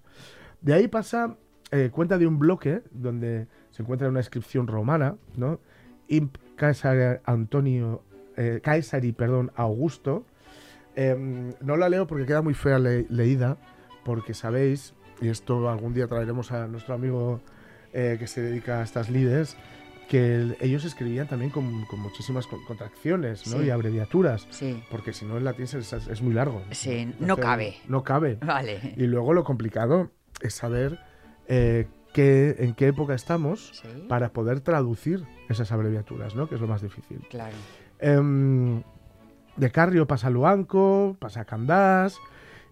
De 0.62 0.74
ahí 0.74 0.88
pasa, 0.88 1.36
eh, 1.72 1.90
cuenta 1.92 2.18
de 2.18 2.28
un 2.28 2.38
bloque 2.40 2.84
donde 2.92 3.48
se 3.72 3.82
encuentra 3.84 4.10
una 4.10 4.20
inscripción 4.20 4.68
romana, 4.68 5.16
¿no? 5.36 5.60
Imp 6.08 6.38
Caesar 6.56 7.22
Antonio, 7.26 8.04
eh, 8.36 8.60
Caesari, 8.64 9.12
perdón, 9.14 9.52
Augusto. 9.56 10.26
Em, 10.96 11.54
no 11.62 11.78
la 11.78 11.90
leo 11.90 12.08
porque 12.08 12.26
queda 12.26 12.42
muy 12.42 12.54
fea 12.54 12.80
le- 12.80 13.06
leída, 13.10 13.58
porque 14.04 14.34
sabéis, 14.34 14.94
y 15.22 15.28
esto 15.28 15.70
algún 15.70 15.94
día 15.94 16.08
traeremos 16.08 16.52
a 16.52 16.68
nuestro 16.68 16.96
amigo 16.96 17.40
eh, 18.00 18.18
que 18.20 18.28
se 18.28 18.42
dedica 18.42 18.80
a 18.80 18.84
estas 18.84 19.10
lides, 19.10 19.58
que 20.08 20.36
el- 20.36 20.58
ellos 20.62 20.86
escribían 20.86 21.28
también 21.28 21.50
con, 21.52 21.84
con 21.86 22.00
muchísimas 22.00 22.46
con- 22.48 22.64
contracciones 22.66 23.48
¿no? 23.48 23.58
Sí. 23.60 23.66
y 23.66 23.70
abreviaturas, 23.72 24.46
Sí. 24.52 24.82
porque 24.92 25.12
si 25.14 25.26
no 25.26 25.36
el 25.38 25.44
latín 25.44 25.66
es, 25.66 26.22
muy 26.22 26.34
largo. 26.34 26.62
Sí, 26.72 27.12
no 27.20 27.36
cabe. 27.38 27.76
No 27.88 28.04
cabe. 28.04 28.38
Vale. 28.46 28.94
Y 28.96 29.08
luego 29.08 29.34
lo 29.34 29.44
complicado 29.44 30.12
es 30.42 30.54
saber 30.54 31.00
eh, 31.48 31.88
qué, 32.14 32.56
en 32.60 32.74
qué 32.76 32.88
época 32.88 33.16
estamos 33.16 33.72
Sí. 33.82 34.06
para 34.08 34.30
poder 34.32 34.60
traducir 34.62 35.26
esas 35.50 35.72
abreviaturas, 35.72 36.36
¿no? 36.36 36.48
que 36.48 36.56
es 36.56 36.62
lo 36.62 36.68
más 36.68 36.82
difícil. 36.82 37.26
Claro. 37.30 37.56
Em, 38.00 38.84
de 39.56 39.72
Carrio 39.72 40.06
pasa 40.06 40.28
a 40.28 40.30
Luanco, 40.30 41.18
pasa 41.20 41.42
a 41.42 41.46
Candás 41.46 42.18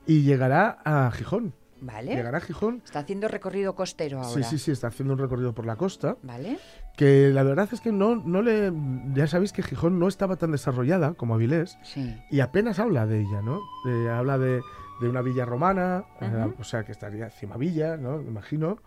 y 0.05 0.21
llegará 0.21 0.77
a 0.85 1.09
Gijón. 1.11 1.53
Vale. 1.81 2.15
Llegará 2.15 2.37
a 2.37 2.41
Gijón. 2.41 2.81
Está 2.85 2.99
haciendo 2.99 3.27
recorrido 3.27 3.75
costero 3.75 4.23
Sí, 4.23 4.29
ahora. 4.29 4.43
sí, 4.43 4.57
sí, 4.57 4.71
está 4.71 4.87
haciendo 4.87 5.13
un 5.13 5.19
recorrido 5.19 5.53
por 5.53 5.65
la 5.65 5.75
costa. 5.75 6.17
Vale. 6.23 6.57
Que 6.95 7.29
la 7.33 7.43
verdad 7.43 7.67
es 7.71 7.81
que 7.81 7.91
no, 7.91 8.15
no 8.15 8.41
le. 8.41 8.71
Ya 9.13 9.27
sabéis 9.27 9.51
que 9.51 9.61
Gijón 9.61 9.99
no 9.99 10.07
estaba 10.07 10.37
tan 10.37 10.51
desarrollada 10.51 11.13
como 11.13 11.33
Avilés 11.35 11.77
Sí. 11.83 12.15
y 12.31 12.39
apenas 12.39 12.79
habla 12.79 13.05
de 13.05 13.19
ella, 13.21 13.41
¿no? 13.41 13.59
Eh, 13.89 14.09
habla 14.09 14.37
de, 14.37 14.61
de 15.01 15.09
una 15.09 15.21
villa 15.21 15.43
romana, 15.45 16.05
eh, 16.21 16.53
o 16.57 16.63
sea, 16.63 16.83
que 16.85 16.93
estaría 16.93 17.25
encima 17.25 17.57
villa, 17.57 17.97
¿no? 17.97 18.17
Me 18.19 18.29
imagino. 18.29 18.77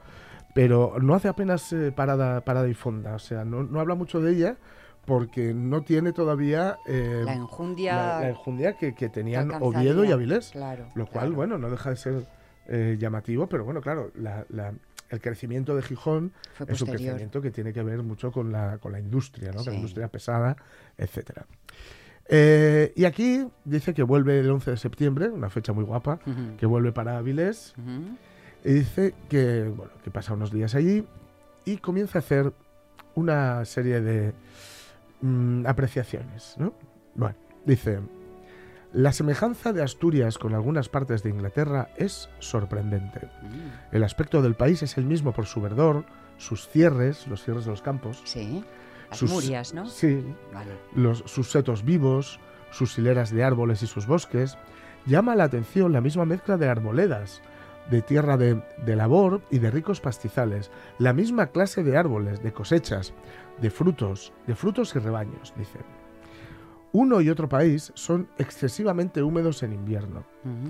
Pero 0.54 0.94
no 1.00 1.14
hace 1.14 1.28
apenas 1.28 1.72
eh, 1.74 1.92
parada, 1.94 2.40
parada 2.40 2.68
y 2.68 2.74
fonda, 2.74 3.14
o 3.14 3.18
sea, 3.18 3.44
no, 3.44 3.62
no 3.62 3.80
habla 3.80 3.94
mucho 3.94 4.20
de 4.20 4.32
ella 4.32 4.56
porque 5.04 5.52
no 5.54 5.82
tiene 5.82 6.12
todavía 6.12 6.78
eh, 6.86 7.22
La 7.24 7.34
enjundia. 7.34 7.96
la- 7.96 8.20
la 8.22 8.28
enjundia 8.30 8.72
que, 8.76 8.94
que 8.94 9.08
tenían. 9.10 9.52
Oviedo 9.60 10.04
y 10.04 10.12
Avilés. 10.12 10.50
Claro. 10.52 10.86
Lo 10.94 11.04
cual, 11.06 11.26
claro. 11.26 11.36
bueno, 11.36 11.58
no 11.58 11.70
deja 11.70 11.90
de 11.90 11.96
ser 11.96 12.26
eh, 12.68 12.96
llamativo, 12.98 13.48
pero 13.48 13.64
bueno, 13.64 13.80
claro, 13.80 14.10
la- 14.14 14.44
la- 14.50 14.72
el 15.10 15.20
crecimiento 15.22 15.74
de 15.74 15.82
Gijón 15.82 16.32
es 16.74 16.82
un 16.82 16.88
crecimiento 17.12 17.40
que 17.40 17.50
tiene 17.50 17.72
que 17.72 17.82
ver 17.82 18.02
mucho 18.02 18.30
con 18.30 18.52
la, 18.52 18.76
con 18.78 18.92
la 18.92 19.00
industria, 19.00 19.48
¿no? 19.52 19.56
Con 19.58 19.64
la 19.64 19.70
industria 19.78 20.08
pesada, 20.08 20.56
etcétera. 20.98 21.46
Eh, 22.30 22.92
y 22.94 23.04
aquí 23.06 23.46
dice 23.64 23.94
que 23.94 24.02
vuelve 24.02 24.38
el 24.40 24.50
11 24.50 24.72
de 24.72 24.76
septiembre, 24.76 25.30
una 25.30 25.48
fecha 25.48 25.72
muy 25.72 25.84
guapa, 25.84 26.18
que 26.58 26.66
vuelve 26.66 26.92
para 26.92 27.16
Avilés, 27.16 27.74
y 28.64 28.72
dice 28.74 29.14
que, 29.30 29.62
bueno, 29.74 29.92
que 30.04 30.10
pasa 30.10 30.34
unos 30.34 30.52
días 30.52 30.74
allí 30.74 31.06
y 31.64 31.78
comienza 31.78 32.18
a 32.18 32.20
hacer 32.20 32.52
una 33.14 33.64
serie 33.64 34.00
de 34.02 34.34
mm, 35.22 35.66
apreciaciones, 35.66 36.54
¿no? 36.58 36.74
Bueno, 37.14 37.34
dice, 37.64 37.98
la 38.98 39.12
semejanza 39.12 39.72
de 39.72 39.80
Asturias 39.80 40.38
con 40.38 40.54
algunas 40.54 40.88
partes 40.88 41.22
de 41.22 41.30
Inglaterra 41.30 41.90
es 41.96 42.28
sorprendente. 42.40 43.28
Mm. 43.42 43.94
El 43.94 44.02
aspecto 44.02 44.42
del 44.42 44.56
país 44.56 44.82
es 44.82 44.98
el 44.98 45.04
mismo 45.04 45.30
por 45.30 45.46
su 45.46 45.60
verdor, 45.60 46.04
sus 46.36 46.66
cierres, 46.66 47.28
los 47.28 47.44
cierres 47.44 47.64
de 47.64 47.70
los 47.70 47.80
campos, 47.82 48.20
Sí. 48.24 48.64
Las 49.08 49.18
sus- 49.20 49.30
murias, 49.30 49.72
¿no? 49.72 49.86
Sí, 49.86 50.24
Vale. 50.52 50.72
los, 50.96 51.18
sus 51.26 51.48
setos 51.52 51.84
vivos, 51.84 52.40
sus 52.72 52.98
hileras 52.98 53.30
de 53.30 53.44
árboles 53.44 53.84
y 53.84 53.86
sus 53.86 54.08
bosques, 54.08 54.58
llama 55.06 55.36
la 55.36 55.44
atención 55.44 55.92
la 55.92 56.00
misma 56.00 56.24
mezcla 56.24 56.56
de 56.56 56.68
arboledas, 56.68 57.40
de 57.90 58.02
tierra 58.02 58.36
de, 58.36 58.60
de 58.84 58.96
labor 58.96 59.42
y 59.48 59.60
de 59.60 59.70
ricos 59.70 60.00
pastizales, 60.00 60.72
la 60.98 61.12
misma 61.12 61.46
clase 61.52 61.84
de 61.84 61.96
árboles, 61.96 62.42
de 62.42 62.52
cosechas, 62.52 63.14
de 63.62 63.70
frutos, 63.70 64.32
de 64.48 64.56
frutos 64.56 64.92
y 64.96 64.98
rebaños, 64.98 65.54
dicen. 65.56 65.82
Uno 66.98 67.20
y 67.20 67.30
otro 67.30 67.48
país 67.48 67.92
son 67.94 68.28
excesivamente 68.38 69.22
húmedos 69.22 69.62
en 69.62 69.72
invierno. 69.72 70.24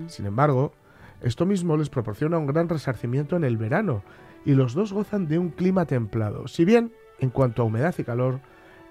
Sin 0.05 0.27
embargo, 0.27 0.73
esto 1.23 1.47
mismo 1.47 1.75
les 1.75 1.89
proporciona 1.89 2.37
un 2.37 2.45
gran 2.45 2.69
resarcimiento 2.69 3.35
en 3.35 3.43
el 3.43 3.57
verano 3.57 4.03
y 4.45 4.53
los 4.53 4.75
dos 4.75 4.93
gozan 4.93 5.27
de 5.27 5.39
un 5.39 5.49
clima 5.49 5.85
templado. 5.85 6.47
Si 6.47 6.65
bien, 6.65 6.93
en 7.17 7.31
cuanto 7.31 7.63
a 7.63 7.65
humedad 7.65 7.95
y 7.97 8.03
calor, 8.03 8.41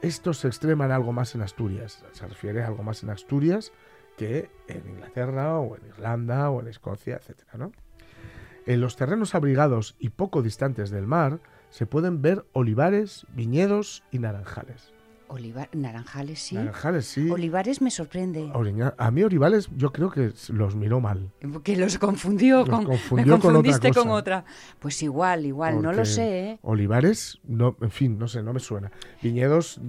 estos 0.02 0.38
se 0.38 0.48
extreman 0.48 0.90
algo 0.90 1.12
más 1.12 1.36
en 1.36 1.42
Asturias. 1.42 2.04
Se 2.10 2.26
refiere 2.26 2.64
a 2.64 2.66
algo 2.66 2.82
más 2.82 3.04
en 3.04 3.10
Asturias 3.10 3.70
que 4.16 4.50
en 4.66 4.88
Inglaterra 4.88 5.60
o 5.60 5.76
en 5.76 5.86
Irlanda 5.86 6.50
o 6.50 6.60
en 6.60 6.66
Escocia, 6.66 7.20
etc. 7.24 7.44
¿no? 7.56 7.70
En 8.66 8.80
los 8.80 8.96
terrenos 8.96 9.36
abrigados 9.36 9.94
y 10.00 10.08
poco 10.08 10.42
distantes 10.42 10.90
del 10.90 11.06
mar 11.06 11.38
se 11.70 11.86
pueden 11.86 12.20
ver 12.20 12.46
olivares, 12.52 13.28
viñedos 13.32 14.02
y 14.10 14.18
naranjales. 14.18 14.97
Olivar... 15.28 15.68
Naranjales, 15.72 16.38
sí. 16.40 16.54
Naranjales, 16.54 17.06
sí. 17.06 17.30
Olivares 17.30 17.80
me 17.82 17.90
sorprende. 17.90 18.44
Oriña- 18.52 18.94
A 18.98 19.10
mí 19.10 19.22
Olivales 19.22 19.68
yo 19.76 19.92
creo 19.92 20.10
que 20.10 20.32
los 20.48 20.74
miró 20.76 21.00
mal. 21.00 21.30
Que 21.62 21.76
los 21.76 21.98
confundió 21.98 22.58
Los 22.60 22.68
con. 22.70 22.84
confundió 22.84 23.36
me 23.36 23.40
con 23.40 23.56
otra 23.56 23.62
confundiste 23.62 23.92
con 23.92 24.10
otra. 24.10 24.44
Pues 24.78 25.02
igual, 25.02 25.46
igual, 25.46 25.80
no 25.82 25.92
lo 25.92 26.04
sé, 26.04 26.50
¿eh? 26.50 26.58
Olivares, 26.62 27.40
no, 27.44 27.76
en 27.80 27.90
fin, 27.90 28.18
no 28.18 28.28
sé, 28.28 28.42
no 28.42 28.52
me 28.52 28.60
suena. 28.60 28.90
Viñedos, 29.22 29.80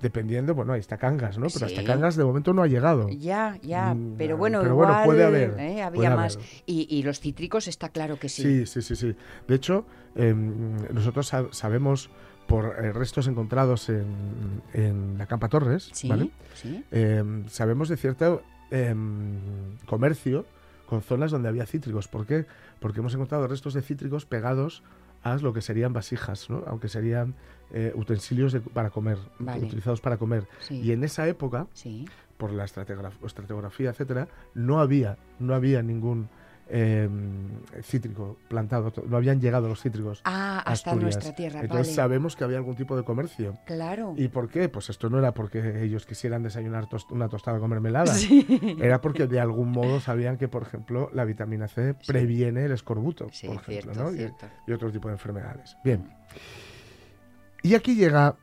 dependiendo, 0.00 0.54
bueno, 0.54 0.72
ahí 0.72 0.80
está 0.80 0.96
Cangas, 0.98 1.38
¿no? 1.38 1.46
Pero 1.52 1.66
hasta. 1.66 1.84
Cangas 1.84 2.16
de 2.16 2.24
momento 2.24 2.52
no 2.52 2.62
ha 2.62 2.66
llegado. 2.66 3.08
Ya, 3.08 3.58
ya, 3.62 3.94
Mm, 3.94 4.14
pero 4.18 4.36
bueno, 4.36 4.60
pero 4.62 4.74
bueno, 4.74 4.92
igual 4.92 5.04
puede 5.06 5.24
haber, 5.24 5.50
¿eh? 5.60 5.82
había 5.82 5.90
puede 6.10 6.10
más. 6.16 6.36
haber. 6.36 6.48
Y, 6.66 6.86
y 6.90 7.02
los 7.04 7.20
cítricos 7.20 7.68
está 7.68 7.88
claro 7.90 8.18
que 8.18 8.28
sí. 8.28 8.42
Sí, 8.42 8.66
sí, 8.66 8.82
sí, 8.82 8.96
sí. 8.96 9.16
De 9.46 9.54
hecho, 9.54 9.86
em, 10.16 10.76
nosotros 10.92 11.32
sab- 11.32 11.52
sabemos 11.52 12.10
por 12.46 12.76
eh, 12.78 12.92
restos 12.92 13.26
encontrados 13.28 13.88
en, 13.88 14.62
en 14.74 15.16
la 15.18 15.26
Campa 15.26 15.48
Torres, 15.48 15.90
Sí, 15.92 16.08
¿vale? 16.08 16.30
sí. 16.54 16.84
Em, 16.90 17.48
sabemos 17.48 17.88
de 17.88 17.96
cierto 17.96 18.42
em, 18.70 19.38
comercio 19.86 20.44
con 20.86 21.02
zonas 21.02 21.30
donde 21.30 21.48
había 21.48 21.64
cítricos. 21.66 22.08
¿Por 22.08 22.26
qué? 22.26 22.44
Porque 22.80 23.00
hemos 23.00 23.14
encontrado 23.14 23.46
restos 23.48 23.72
de 23.74 23.82
cítricos 23.82 24.26
pegados 24.26 24.82
a 25.22 25.36
lo 25.36 25.52
que 25.52 25.62
serían 25.62 25.92
vasijas, 25.92 26.50
¿no? 26.50 26.64
aunque 26.66 26.88
serían 26.88 27.34
eh, 27.72 27.92
utensilios 27.94 28.52
de- 28.52 28.60
para 28.60 28.90
comer, 28.90 29.18
Vale. 29.38 29.64
utilizados 29.64 30.00
para 30.00 30.16
comer. 30.18 30.46
Sí. 30.60 30.80
Y 30.82 30.92
en 30.92 31.04
esa 31.04 31.26
época, 31.28 31.66
por 32.36 32.50
la 32.52 32.64
estratigrafía, 32.64 33.90
etcétera, 33.90 34.28
no 34.54 34.80
había, 34.80 35.16
no 35.38 35.54
había 35.54 35.80
ningún 35.82 36.28
em, 36.74 37.50
cítrico 37.82 38.38
plantado, 38.48 38.90
no 39.06 39.16
habían 39.18 39.40
llegado 39.42 39.68
los 39.68 39.82
cítricos 39.82 40.22
Ah, 40.24 40.62
hasta 40.64 40.94
nuestra 40.94 41.34
tierra, 41.34 41.60
Entonces 41.60 41.88
vale. 41.88 41.94
sabemos 41.96 42.34
que 42.34 42.44
había 42.44 42.56
algún 42.56 42.74
tipo 42.76 42.96
de 42.96 43.04
comercio. 43.04 43.58
Claro. 43.66 44.14
¿Y 44.16 44.28
por 44.28 44.48
qué? 44.48 44.70
Pues 44.70 44.88
esto 44.88 45.10
no 45.10 45.18
era 45.18 45.34
porque 45.34 45.84
ellos 45.84 46.06
quisieran 46.06 46.42
desayunar 46.42 46.88
una 47.10 47.28
tostada 47.28 47.58
con 47.58 47.68
mermelada. 47.68 48.14
Sí. 48.14 48.46
Era 48.80 49.00
porque 49.02 49.26
de 49.26 49.38
algún 49.38 49.70
modo 49.70 50.00
sabían 50.00 50.38
que, 50.38 50.48
por 50.48 50.62
ejemplo, 50.62 51.10
la 51.12 51.24
vitamina 51.26 51.68
C 51.68 51.94
previene 52.06 52.64
el 52.64 52.72
escorbuto, 52.72 53.28
Sí, 53.32 53.46
por 53.48 53.56
ejemplo, 53.56 53.92
cierto, 53.92 54.02
¿no? 54.04 54.10
Y- 54.12 54.16
cierto. 54.16 54.46
Y, 54.66 54.72
otro 54.72 54.90
tipo 54.90 55.08
de 55.08 55.14
enfermedades. 55.14 55.76
Bien. 55.84 56.08
Y 57.62 57.74
aquí 57.74 57.94
llega 57.94 58.36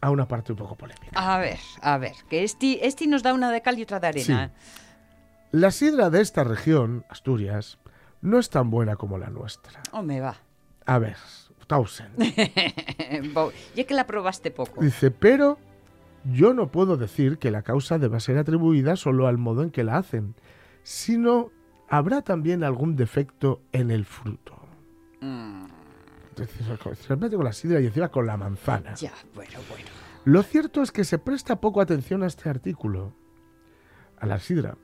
a 0.00 0.10
una 0.10 0.26
parte 0.28 0.52
un 0.52 0.58
poco 0.58 0.74
polémica. 0.76 1.10
A 1.14 1.38
ver, 1.38 1.58
a 1.80 1.98
ver, 1.98 2.12
que 2.28 2.42
este, 2.44 2.86
este 2.86 3.06
nos 3.06 3.22
da 3.22 3.32
una 3.32 3.50
de 3.50 3.62
cal 3.62 3.78
y 3.78 3.82
otra 3.82 4.00
de 4.00 4.06
arena. 4.08 4.50
La 5.52 5.70
sidra 5.70 6.10
de 6.10 6.20
esta 6.20 6.44
región, 6.44 7.04
Asturias, 7.08 7.78
no 8.20 8.38
es 8.38 8.50
tan 8.50 8.70
buena 8.70 8.96
como 8.96 9.18
la 9.18 9.30
nuestra. 9.30 9.80
Oh, 9.92 10.02
me 10.02 10.20
va. 10.20 10.36
A 10.84 10.98
ver, 10.98 11.16
Tausen. 11.66 12.08
Bo- 13.34 13.52
ya 13.74 13.84
que 13.84 13.94
la 13.94 14.06
probaste 14.06 14.50
poco. 14.50 14.80
Dice, 14.82 15.10
pero 15.10 15.58
yo 16.24 16.52
no 16.54 16.70
puedo 16.70 16.96
decir 16.96 17.38
que 17.38 17.50
la 17.50 17.62
causa 17.62 17.98
deba 17.98 18.20
ser 18.20 18.38
atribuida 18.38 18.96
solo 18.96 19.26
al 19.28 19.38
modo 19.38 19.62
en 19.62 19.70
que 19.70 19.84
la 19.84 19.96
hacen, 19.96 20.34
sino 20.82 21.50
habrá 21.88 22.22
también 22.22 22.62
algún 22.64 22.96
defecto 22.96 23.62
en 23.72 23.90
el 23.90 24.04
fruto. 24.04 24.54
Especialmente 26.38 27.36
con 27.36 27.44
la 27.46 27.52
sidra 27.52 27.80
y 27.80 27.86
encima 27.86 28.08
con 28.10 28.26
la 28.26 28.36
manzana. 28.36 28.94
Ya, 28.94 29.12
bueno, 29.34 29.58
bueno. 29.70 29.86
Lo 30.24 30.42
cierto 30.42 30.82
es 30.82 30.92
que 30.92 31.04
se 31.04 31.18
presta 31.18 31.60
poco 31.60 31.80
atención 31.80 32.22
a 32.22 32.26
este 32.26 32.50
artículo, 32.50 33.12
a 34.18 34.26
la 34.26 34.38
sidra. 34.38 34.76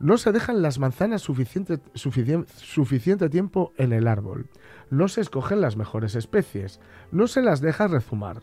No 0.00 0.16
se 0.16 0.30
dejan 0.32 0.62
las 0.62 0.78
manzanas 0.78 1.22
suficiente, 1.22 1.78
suficien- 1.94 2.46
suficiente 2.46 3.28
tiempo 3.28 3.72
en 3.76 3.92
el 3.92 4.06
árbol. 4.06 4.46
No 4.90 5.08
se 5.08 5.20
escogen 5.20 5.60
las 5.60 5.76
mejores 5.76 6.14
especies. 6.14 6.80
No 7.10 7.26
se 7.26 7.42
las 7.42 7.60
deja 7.60 7.88
rezumar. 7.88 8.42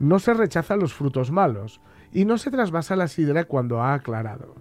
No 0.00 0.18
se 0.18 0.34
rechazan 0.34 0.80
los 0.80 0.92
frutos 0.92 1.30
malos. 1.30 1.80
Y 2.12 2.24
no 2.24 2.36
se 2.38 2.50
trasvasa 2.50 2.96
la 2.96 3.06
sidra 3.08 3.44
cuando 3.44 3.80
ha 3.82 3.94
aclarado. 3.94 4.56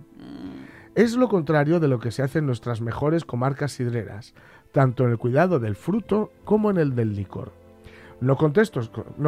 Es 0.96 1.16
lo 1.16 1.28
contrario 1.30 1.80
de 1.80 1.88
lo 1.88 2.00
que 2.00 2.12
se 2.12 2.24
hace 2.24 2.40
en 2.40 2.46
nuestras 2.46 2.82
mejores 2.82 3.24
comarcas 3.26 3.72
sidreras, 3.72 4.34
tanto 4.72 5.04
en 5.06 5.12
el 5.12 5.18
cuidado 5.18 5.60
del 5.60 5.76
fruto 5.76 6.32
como 6.44 6.70
en 6.72 6.78
el 6.78 6.96
del 6.96 7.16
licor. 7.16 7.52
No 8.20 8.36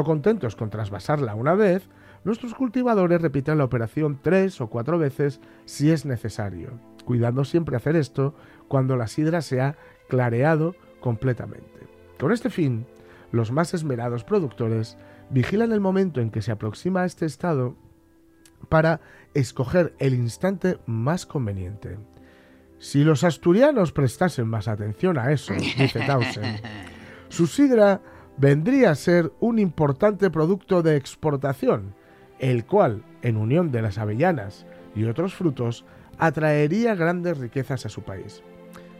contentos 0.03 0.55
con 0.55 0.69
trasvasarla 0.71 1.35
una 1.35 1.53
vez, 1.53 1.87
nuestros 2.23 2.55
cultivadores 2.55 3.21
repiten 3.21 3.57
la 3.59 3.63
operación 3.65 4.19
tres 4.21 4.59
o 4.61 4.67
cuatro 4.67 4.97
veces 4.97 5.39
si 5.65 5.91
es 5.91 6.05
necesario, 6.05 6.71
cuidando 7.05 7.43
siempre 7.45 7.75
hacer 7.75 7.95
esto 7.95 8.35
cuando 8.67 8.95
la 8.95 9.07
sidra 9.07 9.41
se 9.41 9.61
ha 9.61 9.77
clareado 10.07 10.75
completamente. 10.99 11.87
Con 12.19 12.31
este 12.31 12.49
fin, 12.49 12.85
los 13.31 13.51
más 13.51 13.73
esmerados 13.73 14.23
productores 14.23 14.97
vigilan 15.29 15.71
el 15.71 15.79
momento 15.79 16.21
en 16.21 16.31
que 16.31 16.41
se 16.41 16.51
aproxima 16.51 17.01
a 17.01 17.05
este 17.05 17.25
estado 17.25 17.75
para 18.67 19.01
escoger 19.33 19.93
el 19.99 20.13
instante 20.13 20.79
más 20.85 21.25
conveniente. 21.25 21.97
Si 22.77 23.03
los 23.03 23.23
asturianos 23.23 23.91
prestasen 23.91 24.47
más 24.47 24.67
atención 24.67 25.17
a 25.17 25.31
eso, 25.31 25.53
dice 25.53 26.01
Tausen, 26.05 26.61
su 27.29 27.47
sidra 27.47 28.01
vendría 28.37 28.91
a 28.91 28.95
ser 28.95 29.31
un 29.39 29.59
importante 29.59 30.29
producto 30.29 30.81
de 30.81 30.95
exportación, 30.95 31.93
el 32.39 32.65
cual, 32.65 33.03
en 33.21 33.35
unión 33.35 33.71
de 33.71 33.81
las 33.81 33.97
avellanas 33.97 34.65
y 34.95 35.03
otros 35.03 35.35
frutos, 35.35 35.85
atraería 36.19 36.95
grandes 36.95 37.37
riquezas 37.37 37.85
a 37.85 37.89
su 37.89 38.03
país. 38.03 38.43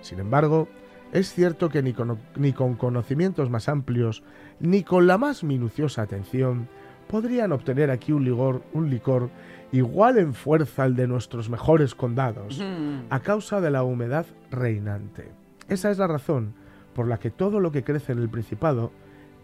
Sin 0.02 0.20
embargo, 0.20 0.68
es 1.12 1.34
cierto 1.34 1.70
que 1.70 1.84
ni 1.84 1.94
con, 1.94 2.18
ni 2.36 2.54
con 2.54 2.76
conocimientos 2.76 3.50
más 3.50 3.68
amplios, 3.70 4.24
ni 4.60 4.84
con 4.84 5.08
la 5.08 5.18
más 5.18 5.44
minuciosa 5.44 6.02
atención, 6.02 6.68
podrían 7.08 7.52
obtener 7.52 7.92
aquí 7.92 8.12
un 8.12 8.24
licor, 8.24 8.64
un 8.74 8.90
licor 8.90 9.30
igual 9.72 10.18
en 10.18 10.34
fuerza 10.34 10.84
al 10.84 10.96
de 10.96 11.08
nuestros 11.08 11.50
mejores 11.50 11.96
condados, 11.96 12.64
a 13.10 13.20
causa 13.20 13.62
de 13.62 13.72
la 13.72 13.84
humedad 13.84 14.26
reinante. 14.52 15.32
Esa 15.68 15.92
es 15.92 15.98
la 15.98 16.08
razón 16.08 16.54
por 16.94 17.08
la 17.08 17.20
que 17.20 17.32
todo 17.32 17.60
lo 17.60 17.72
que 17.72 17.84
crece 17.84 18.12
en 18.12 18.20
el 18.20 18.30
Principado 18.30 18.92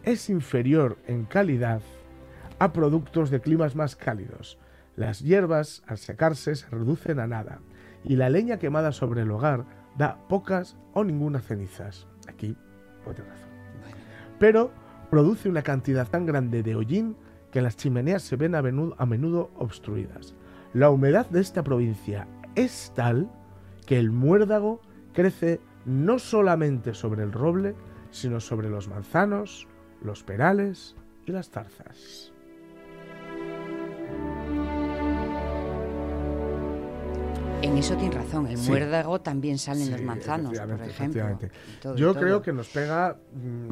es 0.03 0.29
inferior 0.29 0.97
en 1.07 1.25
calidad 1.25 1.81
a 2.59 2.71
productos 2.71 3.29
de 3.29 3.41
climas 3.41 3.75
más 3.75 3.95
cálidos. 3.95 4.57
Las 4.95 5.19
hierbas, 5.19 5.83
al 5.87 5.97
secarse, 5.97 6.55
se 6.55 6.69
reducen 6.69 7.19
a 7.19 7.27
nada, 7.27 7.59
y 8.03 8.15
la 8.15 8.29
leña 8.29 8.59
quemada 8.59 8.91
sobre 8.91 9.21
el 9.21 9.31
hogar 9.31 9.65
da 9.97 10.17
pocas 10.27 10.77
o 10.93 11.03
ninguna 11.03 11.41
cenizas. 11.41 12.07
Aquí, 12.27 12.55
otra 13.05 13.25
razón. 13.25 13.49
Pero 14.39 14.71
produce 15.09 15.49
una 15.49 15.63
cantidad 15.63 16.07
tan 16.07 16.25
grande 16.25 16.63
de 16.63 16.75
hollín 16.75 17.17
que 17.51 17.61
las 17.61 17.77
chimeneas 17.77 18.21
se 18.21 18.35
ven 18.35 18.55
a 18.55 18.61
menudo, 18.61 18.95
a 18.97 19.05
menudo 19.05 19.51
obstruidas. 19.57 20.33
La 20.73 20.89
humedad 20.89 21.29
de 21.29 21.41
esta 21.41 21.63
provincia 21.63 22.27
es 22.55 22.91
tal 22.95 23.29
que 23.85 23.97
el 23.97 24.11
muérdago 24.11 24.81
crece 25.13 25.61
no 25.85 26.19
solamente 26.19 26.93
sobre 26.93 27.23
el 27.23 27.31
roble, 27.31 27.75
sino 28.11 28.39
sobre 28.39 28.69
los 28.69 28.87
manzanos, 28.87 29.67
los 30.01 30.23
perales 30.23 30.95
y 31.25 31.31
las 31.31 31.49
zarzas. 31.49 32.34
En 37.65 37.77
eso 37.77 37.95
tiene 37.97 38.13
razón. 38.15 38.47
El 38.47 38.57
Sí. 38.57 38.69
muérdago 38.69 39.19
también 39.21 39.57
sale 39.57 39.83
en 39.83 39.91
los 39.91 40.01
manzanos, 40.01 40.57
por 40.57 40.81
ejemplo. 40.83 41.37
y 41.41 41.79
todo, 41.81 41.95
y 41.95 41.99
Yo 41.99 42.13
todo. 42.13 42.21
creo 42.21 42.41
que 42.41 42.53
nos 42.53 42.67
pega... 42.67 43.17
mm, 43.33 43.69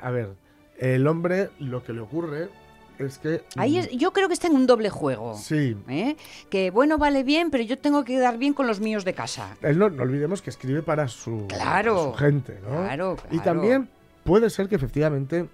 A 0.00 0.10
ver, 0.10 0.34
el 0.78 1.06
hombre 1.06 1.50
lo 1.58 1.82
que 1.84 1.92
le 1.92 2.00
ocurre 2.00 2.48
es 2.98 3.18
que... 3.18 3.44
Ahí 3.56 3.76
es- 3.78 3.90
yo 3.90 4.12
creo 4.12 4.28
que 4.28 4.34
está 4.34 4.46
en 4.46 4.54
un 4.54 4.66
doble 4.66 4.88
juego. 4.88 5.34
Sí. 5.36 5.76
¿eh? 5.88 6.16
Que 6.48 6.70
bueno, 6.70 6.96
vale 6.96 7.22
bien, 7.22 7.50
pero 7.50 7.62
yo 7.64 7.76
tengo 7.78 8.02
que 8.04 8.14
quedar 8.14 8.38
bien 8.38 8.54
con 8.54 8.66
los 8.66 8.80
míos 8.80 9.04
de 9.04 9.12
casa. 9.14 9.56
Él 9.60 9.78
no, 9.78 9.90
no 9.90 10.02
olvidemos 10.04 10.40
que 10.40 10.48
escribe 10.50 10.82
para 10.82 11.06
su, 11.08 11.46
Claro. 11.48 11.96
para 11.96 12.10
su 12.12 12.14
gente, 12.14 12.58
¿no? 12.62 12.70
Claro, 12.70 13.16
Y 13.30 13.38
claro. 13.40 13.44
también 13.44 13.88
puede 14.24 14.48
ser 14.48 14.68
que 14.68 14.76
efectivamente 14.76 15.48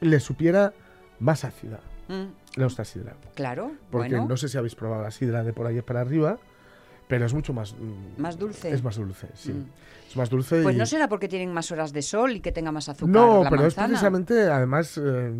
le 0.00 0.18
supiera 0.20 0.72
más 1.20 1.44
ácida 1.44 1.80
Mm, 2.08 2.60
la 2.60 2.68
sidra. 2.84 3.14
claro, 3.34 3.72
Porque 3.90 4.10
bueno, 4.10 4.26
no 4.28 4.36
sé 4.36 4.48
si 4.48 4.56
habéis 4.58 4.74
probado 4.74 5.02
la 5.02 5.10
sidra 5.10 5.42
de 5.42 5.52
por 5.52 5.66
ahí 5.66 5.80
para 5.82 6.00
arriba, 6.02 6.38
pero 7.08 7.26
es 7.26 7.34
mucho 7.34 7.52
más... 7.52 7.74
mm, 7.74 8.20
más 8.20 8.38
dulce. 8.38 8.70
Es 8.72 8.82
más 8.82 8.96
dulce, 8.96 9.28
sí. 9.34 9.52
Mm. 9.52 9.66
Es 10.08 10.16
más 10.16 10.30
dulce 10.30 10.62
Pues 10.62 10.74
y... 10.74 10.78
no 10.78 10.86
será 10.86 11.08
porque 11.08 11.28
tienen 11.28 11.52
más 11.52 11.70
horas 11.72 11.92
de 11.92 12.02
sol 12.02 12.32
y 12.36 12.40
que 12.40 12.52
tenga 12.52 12.72
más 12.72 12.88
azúcar 12.88 13.08
No, 13.14 13.42
la 13.44 13.50
pero 13.50 13.62
manzana. 13.62 13.86
es 13.86 13.90
precisamente, 13.90 14.42
además, 14.50 15.00
eh, 15.02 15.32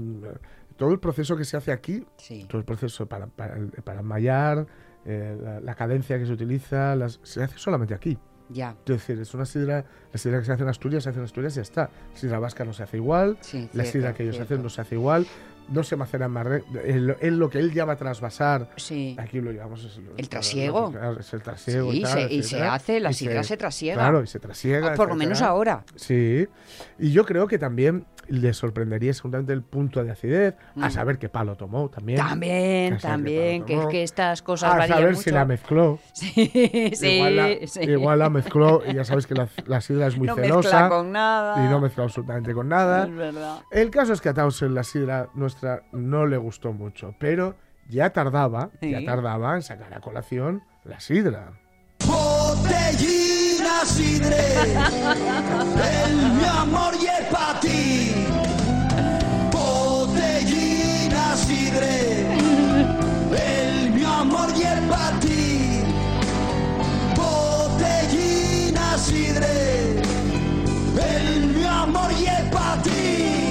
todo 0.77 0.91
el 0.93 0.99
proceso 0.99 1.37
que 1.37 1.45
se 1.45 1.57
hace 1.57 1.73
aquí, 1.73 2.05
Sí. 2.17 2.45
todo 2.49 2.59
el 2.59 2.65
proceso 2.65 3.07
para, 3.07 3.27
para, 3.27 3.57
para 3.85 4.03
mallar, 4.03 4.67
eh, 5.05 5.37
la, 5.41 5.61
la 5.61 5.75
cadencia 5.75 6.19
que 6.19 6.27
se 6.27 6.33
utiliza, 6.33 6.95
las, 6.97 7.21
se 7.23 7.43
hace 7.43 7.59
solamente 7.59 7.95
aquí. 7.95 8.19
Ya, 8.49 8.77
Es 8.85 8.93
decir, 8.93 9.19
es 9.19 9.35
una 9.35 9.45
sidra, 9.45 9.85
la 10.13 10.19
sidra 10.19 10.39
que 10.39 10.45
se 10.45 10.53
hace 10.53 10.63
en 10.63 10.69
Asturias 10.69 11.03
se 11.03 11.09
hace 11.11 11.19
en 11.19 11.25
Asturias 11.25 11.55
y 11.55 11.57
ya 11.57 11.63
está. 11.63 11.91
La 12.13 12.17
sidra 12.19 12.39
vasca 12.39 12.65
no 12.65 12.73
se 12.73 12.85
hace 12.85 12.97
igual, 12.99 13.39
sí. 13.41 13.63
la 13.73 13.83
cierto, 13.83 13.91
sidra 13.93 14.15
que 14.15 14.23
ellos 14.23 14.37
cierto. 14.37 14.55
hacen 14.55 14.63
no 14.63 14.69
se 14.69 14.81
hace 14.83 14.95
igual, 14.95 15.27
no 15.69 15.83
se 15.83 15.97
macera 15.97 16.27
en 16.27 16.33
marre, 16.33 16.65
él, 16.85 17.17
él 17.21 17.39
lo 17.39 17.51
que 17.51 17.59
él 17.59 17.73
llama 17.73 17.97
trasvasar, 17.97 18.71
Sí. 18.77 19.17
aquí 19.19 19.41
lo 19.41 19.53
llamamos 19.53 19.85
es 19.85 19.99
El 20.17 20.29
trasiego. 20.29 20.93
es 21.19 21.33
el 21.35 21.43
trasiego 21.43 21.91
Sí, 21.93 21.99
y, 21.99 22.03
tal, 22.03 22.13
se- 22.13 22.35
y 22.35 22.43
se 22.43 22.63
hace, 22.63 23.01
la 23.01 23.13
sidra 23.13 23.43
se 23.43 23.57
trasiega. 23.57 23.97
Claro, 23.97 24.23
y 24.23 24.27
se 24.27 24.39
trasiega. 24.39 24.93
Ah, 24.93 24.95
por 24.95 25.09
lo 25.09 25.15
menos 25.17 25.43
ahora. 25.43 25.85
Sí, 25.97 26.47
y 26.99 27.11
yo 27.13 27.25
creo 27.25 27.47
que 27.47 27.59
también 27.59 28.07
le 28.29 28.53
sorprendería 28.55 29.15
seguramente 29.15 29.53
el 29.53 29.63
punto 29.63 30.03
de 30.03 30.11
acidez, 30.11 30.57
a 30.81 30.89
Mm. 30.89 30.91
saber 30.91 31.19
qué 31.19 31.29
palo 31.29 31.55
tomó 31.57 31.89
también. 31.91 32.19
También, 32.19 32.99
también, 32.99 33.65
que 33.65 33.79
es 33.79 33.87
que 33.87 34.03
estas 34.03 34.43
cosas 34.43 34.73
a 34.75 34.79
varían 34.79 34.99
saber 34.99 35.11
mucho. 35.13 35.23
si 35.23 35.31
la 35.31 35.45
mezcló. 35.45 35.99
Sí, 36.13 36.51
sí, 36.95 37.07
igual, 37.09 37.37
la, 37.37 37.49
sí. 37.69 37.81
igual 37.83 38.19
la 38.19 38.31
mezcló 38.31 38.83
y 38.85 38.95
ya 38.95 39.05
sabes 39.05 39.29
que 39.29 39.35
la, 39.35 39.49
la 39.67 39.81
sidra 39.81 40.09
es 40.09 40.17
muy 40.19 40.27
no 40.27 40.35
celosa 40.35 40.55
mezcla 40.81 40.89
con 40.89 41.13
nada. 41.13 41.65
y 41.65 41.69
no 41.71 41.81
mezcla 41.81 42.03
absolutamente 42.05 42.53
con 42.53 42.69
nada. 42.69 43.05
Es 43.07 43.15
verdad. 43.15 43.59
El 43.71 43.91
caso 43.91 44.13
es 44.13 44.21
que 44.21 44.29
a 44.29 44.35
Townsend 44.35 44.75
la 44.75 44.83
sidra 44.83 45.29
nuestra 45.63 45.83
no 45.93 46.27
le 46.27 46.37
gustó 46.37 46.73
mucho, 46.75 47.15
pero 47.19 47.55
ya 47.89 48.11
tardaba, 48.11 48.71
ya 48.83 48.99
Sí. 48.99 49.07
tardaba 49.07 49.55
en 49.57 49.63
sacar 49.63 49.95
a 49.95 50.01
colación 50.01 50.63
la 50.85 51.01
sidra. 51.01 51.53
Botellina 52.07 53.85
sidre, 53.87 54.37
el 56.05 56.33
mi 56.33 56.45
amor 56.45 56.93
y 57.01 57.07
el 57.07 57.27
pa' 57.31 57.59
ti. 57.61 58.13
Botellina 59.51 61.35
sidre, 61.37 62.27
el 63.33 63.91
mi 63.93 64.05
amor 64.05 64.49
y 64.57 64.63
el 64.63 64.89
pa' 64.89 65.19
ti. 65.21 65.83
Botellina 67.17 68.99
sidre, 68.99 70.01
el 71.01 71.47
mi 71.55 71.65
amor 71.65 72.11
y 72.13 72.27
el 72.27 72.51
pa' 72.51 72.79
ti. 72.83 73.46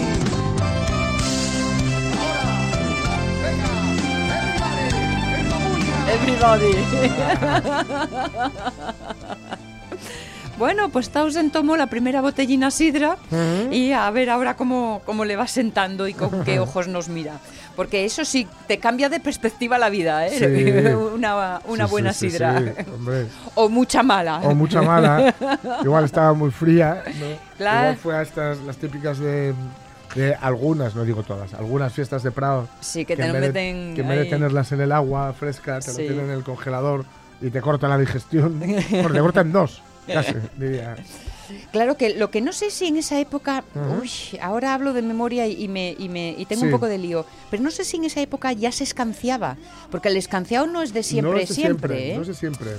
Everybody. 6.16 6.76
Bueno, 10.58 10.88
pues 10.88 11.10
Tausen 11.10 11.52
tomó 11.52 11.76
la 11.76 11.88
primera 11.88 12.22
botellina 12.22 12.72
sidra 12.72 13.18
y 13.72 13.92
a 13.92 14.10
ver 14.12 14.30
ahora 14.30 14.56
cómo, 14.56 15.02
cómo 15.06 15.26
le 15.26 15.36
va 15.36 15.48
sentando 15.48 16.08
y 16.08 16.14
con 16.14 16.46
qué 16.46 16.62
ojos 16.62 16.88
nos 16.88 17.10
mira. 17.10 17.34
Porque 17.76 18.06
eso 18.06 18.24
sí, 18.24 18.48
te 18.66 18.78
cambia 18.78 19.10
de 19.10 19.20
perspectiva 19.20 19.78
la 19.78 19.90
vida, 19.90 20.26
¿eh? 20.26 20.40
Sí. 20.40 20.90
una 21.14 21.60
una 21.66 21.88
Sí, 21.88 21.92
buena 21.92 22.14
sí, 22.14 22.30
sidra. 22.30 22.64
O 23.56 23.68
mucha 23.68 24.02
mala. 24.02 24.40
O 24.44 24.56
mucha 24.56 24.82
mala. 24.82 25.36
Igual 25.84 26.06
estaba 26.06 26.34
muy 26.34 26.52
fría. 26.52 27.04
¿no? 27.06 27.26
Claro. 27.58 27.80
Igual 27.82 27.98
fue 27.98 28.16
a 28.16 28.22
estas, 28.22 28.58
las 28.60 28.78
típicas 28.78 29.20
de, 29.20 29.54
de 30.16 30.34
algunas, 30.36 30.96
no 30.96 31.04
digo 31.04 31.24
todas, 31.24 31.54
algunas 31.54 31.92
fiestas 31.94 32.24
de 32.24 32.32
Prado. 32.32 32.68
Sí, 32.82 33.06
que 33.06 33.16
te 33.16 33.24
en 33.24 33.28
lo 33.30 33.34
de- 33.36 33.40
meten 33.48 33.96
que 33.96 34.02
en 34.02 34.08
vez 34.08 34.20
de 34.20 34.26
tenerlas 34.26 34.72
en 34.72 34.82
el 34.82 34.92
agua 34.92 35.34
fresca, 35.34 35.80
te 35.80 35.92
Sí. 35.92 36.02
lo 36.02 36.08
tienen 36.08 36.26
en 36.26 36.32
el 36.32 36.44
congelador 36.44 37.06
y 37.42 37.50
te 37.50 37.62
corta 37.62 37.88
la 37.88 37.98
digestión. 37.98 38.60
porque 39.02 39.14
te 39.18 39.20
cortan 39.20 39.52
dos. 39.52 39.82
Casi, 40.08 40.36
diría. 40.58 40.96
Claro 41.72 41.98
que 41.98 42.16
lo 42.16 42.30
que 42.32 42.40
no 42.42 42.54
sé 42.54 42.70
si 42.72 42.86
en 42.88 42.98
esa 42.98 43.20
época, 43.20 43.64
uy, 44.00 44.10
ahora 44.42 44.74
hablo 44.76 44.94
de 44.94 45.02
memoria 45.02 45.48
y 45.48 45.68
me, 45.68 45.96
y 45.98 46.10
me 46.10 46.36
y 46.38 46.46
tengo 46.46 46.64
un 46.64 46.72
poco 46.72 46.88
de 46.88 46.98
lío, 47.00 47.26
pero 47.52 47.62
no 47.64 47.72
sé 47.72 47.84
si 47.84 47.98
en 47.98 48.06
esa 48.06 48.22
época 48.22 48.52
ya 48.54 48.72
se 48.72 48.84
escanciaba, 48.84 49.58
porque 49.92 50.10
el 50.10 50.18
escanciado 50.18 50.66
no 50.68 50.82
es 50.84 50.94
de 50.94 51.02
siempre, 51.04 51.32
no 51.34 51.38
es 51.40 51.50
de 51.50 51.56
siempre, 51.56 52.12
¿eh? 52.12 52.16
No 52.16 52.22
es 52.22 52.28
de 52.30 52.34
siempre. 52.36 52.72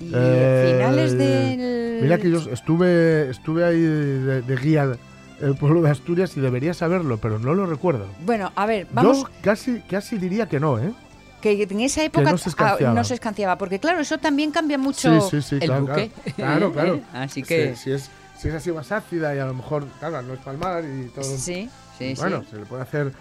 y 0.00 0.10
Eh, 0.14 0.72
finales 0.76 1.16
del 1.16 1.98
Mira 2.02 2.18
que 2.18 2.30
yo 2.30 2.38
estuve, 2.52 3.30
estuve 3.30 3.64
ahí 3.64 3.80
de, 3.80 4.42
de 4.42 4.56
guía 4.56 4.96
el 5.40 5.54
pueblo 5.56 5.82
de 5.82 5.90
Asturias 5.90 6.36
y 6.36 6.40
debería 6.40 6.74
saberlo, 6.74 7.18
pero 7.18 7.38
no 7.38 7.54
lo 7.54 7.66
recuerdo. 7.66 8.06
Bueno, 8.24 8.52
a 8.54 8.66
ver, 8.66 8.86
vamos 8.92 9.22
Yo 9.22 9.28
casi, 9.42 9.80
casi 9.80 10.18
diría 10.18 10.48
que 10.48 10.60
no, 10.60 10.78
¿eh? 10.78 10.92
que 11.40 11.62
en 11.62 11.80
esa 11.80 12.02
época 12.02 12.30
no 12.30 12.38
se 12.38 12.48
ah, 12.48 12.50
escanciaba. 12.50 12.94
no 12.94 13.04
se 13.04 13.14
escanciaba, 13.14 13.58
porque 13.58 13.78
claro, 13.78 14.00
eso 14.00 14.16
también 14.16 14.50
cambia 14.50 14.78
mucho 14.78 15.20
sí, 15.20 15.42
sí, 15.42 15.42
sí, 15.42 15.54
el 15.56 15.68
claro, 15.68 15.86
buque. 15.86 16.10
Claro, 16.36 16.72
claro. 16.72 16.94
¿Eh? 16.94 17.02
Así 17.12 17.42
que 17.42 17.76
Si, 17.76 17.92
es, 17.92 18.10
si 18.38 18.48
es 18.48 18.54
así 18.54 18.72
más 18.72 18.90
ácida 18.90 19.34
y 19.34 19.38
a 19.38 19.44
lo 19.44 19.54
mejor, 19.54 19.86
claro, 19.98 20.22
no 20.22 20.32
es 20.32 20.40
palmar 20.40 20.84
y 20.84 21.08
todo. 21.08 21.24
sí, 21.24 21.68
sí, 21.98 22.14
bueno, 22.16 22.42
se 22.50 22.56
le 22.56 22.64
puede 22.64 22.82
hacer. 22.82 23.12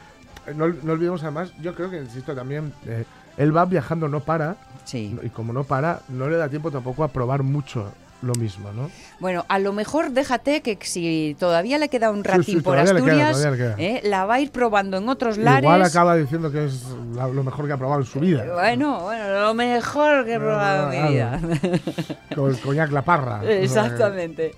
No, 0.56 0.67
no 0.67 0.93
olvidemos 0.93 1.21
además, 1.23 1.52
yo 1.62 1.76
creo 1.76 1.89
que, 1.89 1.97
insisto, 1.97 2.34
también 2.34 2.73
eh, 2.86 3.04
él 3.38 3.56
va 3.56 3.65
viajando, 3.65 4.08
no 4.08 4.21
para, 4.21 4.56
sí. 4.86 5.17
y 5.21 5.30
como 5.30 5.52
no 5.52 5.63
para, 5.63 6.02
no 6.10 6.30
le 6.30 6.38
da 6.38 6.49
tiempo 6.49 6.71
tampoco 6.71 7.04
a 7.04 7.10
probar 7.10 7.43
mucho 7.43 7.91
lo 8.23 8.33
mismo, 8.36 8.71
¿no? 8.71 8.89
Bueno, 9.19 9.45
a 9.49 9.59
lo 9.59 9.73
mejor 9.73 10.12
déjate 10.12 10.62
que 10.62 10.77
si 10.81 11.36
todavía 11.39 11.77
le 11.77 11.89
queda 11.89 12.09
un 12.09 12.23
Sí, 12.23 12.29
ratín 12.29 12.43
sí, 12.45 12.62
por 12.62 12.77
le 12.77 12.83
queda, 12.83 12.93
Asturias, 12.95 13.31
todavía 13.41 13.75
le 13.77 13.86
¿eh? 13.97 14.01
la 14.03 14.25
va 14.25 14.36
a 14.36 14.39
ir 14.39 14.51
probando 14.51 14.97
en 14.97 15.09
otros 15.09 15.38
lares. 15.38 15.63
Igual 15.63 15.81
acaba 15.83 16.15
diciendo 16.15 16.51
que 16.51 16.65
es 16.65 16.83
la- 17.15 17.27
lo 17.27 17.43
mejor 17.43 17.67
que 17.67 17.73
ha 17.73 17.77
probado 17.77 18.01
en 18.01 18.07
su 18.07 18.19
vida. 18.19 18.45
Bueno, 18.53 19.01
bueno, 19.01 19.41
lo 19.41 19.53
mejor 19.53 20.25
que 20.25 20.33
he 20.33 20.39
No, 20.39 20.45
probado 20.45 20.91
en 20.91 21.03
mi 21.03 21.09
vida. 21.12 21.39
Con 22.36 22.49
el 22.49 22.59
coñac 22.59 22.91
La 22.91 23.01
Parra. 23.03 23.41
Exactamente. 23.45 24.55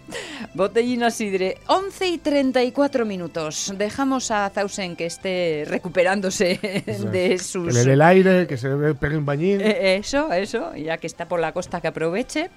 Botellina 0.54 1.10
Sidre, 1.12 1.58
11 1.68 2.08
y 2.08 2.18
34 2.20 3.06
minutos. 3.06 3.74
Dejamos 3.78 4.32
a 4.32 4.50
Zausen 4.50 4.96
que 4.96 5.06
esté 5.08 5.66
recuperándose 5.68 6.84
Eso 6.86 7.10
de 7.10 7.38
sus... 7.40 7.68
Que 7.68 7.74
le 7.74 7.84
dé 7.86 7.94
el 7.94 8.02
aire, 8.02 8.48
que 8.48 8.58
se 8.58 8.70
pegue 9.00 9.18
un 9.18 9.26
bañín. 9.26 9.60
Eh, 9.62 9.98
Eso, 9.98 10.32
eso, 10.32 10.76
ya 10.76 10.98
que 10.98 11.08
está 11.08 11.28
por 11.28 11.40
la 11.40 11.52
costa 11.52 11.82
que 11.82 11.88
aproveche. 11.88 12.50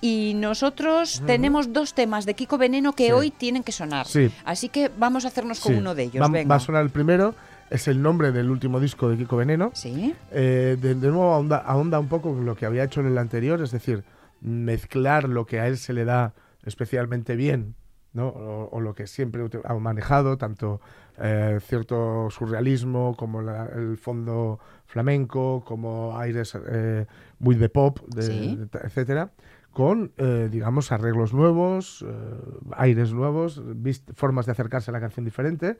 Y 0.00 0.32
nosotros 0.48 1.22
tenemos 1.26 1.72
dos 1.72 1.94
temas 1.94 2.24
de 2.26 2.34
Kiko 2.34 2.56
Veneno 2.58 2.92
que 2.94 3.06
Sí. 3.06 3.12
hoy 3.12 3.30
tienen 3.30 3.62
que 3.62 3.72
sonar. 3.72 4.06
Sí. 4.06 4.30
Así 4.44 4.68
que 4.68 4.90
vamos 4.98 5.24
a 5.24 5.28
hacernos 5.28 5.60
con 5.60 5.74
uno 5.76 5.94
de 5.94 6.04
ellos. 6.04 6.22
Va, 6.22 6.28
Venga. 6.28 6.48
va 6.48 6.56
a 6.56 6.60
sonar 6.60 6.82
el 6.82 6.90
primero, 6.90 7.34
es 7.70 7.86
el 7.86 8.00
nombre 8.00 8.32
del 8.32 8.50
último 8.50 8.80
disco 8.80 9.08
de 9.10 9.16
Kiko 9.18 9.36
Veneno. 9.36 9.70
Sí. 9.74 10.14
Eh, 10.32 10.76
de, 10.80 10.94
de 10.94 11.08
nuevo 11.08 11.34
ahonda, 11.34 11.58
ahonda 11.58 12.00
un 12.00 12.08
poco 12.08 12.32
lo 12.32 12.56
que 12.56 12.64
había 12.66 12.84
hecho 12.84 13.00
en 13.00 13.06
el 13.08 13.18
anterior, 13.18 13.60
es 13.62 13.70
decir, 13.70 14.04
mezclar 14.40 15.28
lo 15.28 15.44
que 15.46 15.60
a 15.60 15.66
él 15.66 15.76
se 15.76 15.92
le 15.92 16.04
da 16.04 16.32
especialmente 16.64 17.36
bien, 17.36 17.74
¿no? 18.12 18.28
o, 18.28 18.68
o 18.70 18.80
lo 18.80 18.94
que 18.94 19.06
siempre 19.06 19.42
ha 19.64 19.74
manejado, 19.74 20.38
tanto 20.38 20.80
eh, 21.20 21.58
cierto 21.66 22.28
surrealismo 22.30 23.16
como 23.16 23.42
la- 23.42 23.66
el 23.74 23.96
fondo 23.98 24.60
flamenco, 24.86 25.62
como 25.66 26.16
aires 26.18 26.56
eh, 26.70 27.06
muy 27.40 27.56
de 27.56 27.68
pop, 27.68 27.98
de- 28.06 28.22
Sí. 28.22 28.56
de 28.56 28.66
ta- 28.66 28.80
etcétera, 28.84 29.30
con, 29.78 30.10
eh, 30.16 30.48
digamos, 30.50 30.90
arreglos 30.90 31.32
nuevos, 31.32 32.04
eh, 32.04 32.12
aires 32.72 33.12
nuevos, 33.12 33.62
vist- 33.64 34.12
formas 34.16 34.44
de 34.46 34.50
acercarse 34.50 34.90
a 34.90 34.92
la 34.92 34.98
canción 34.98 35.24
diferente. 35.24 35.78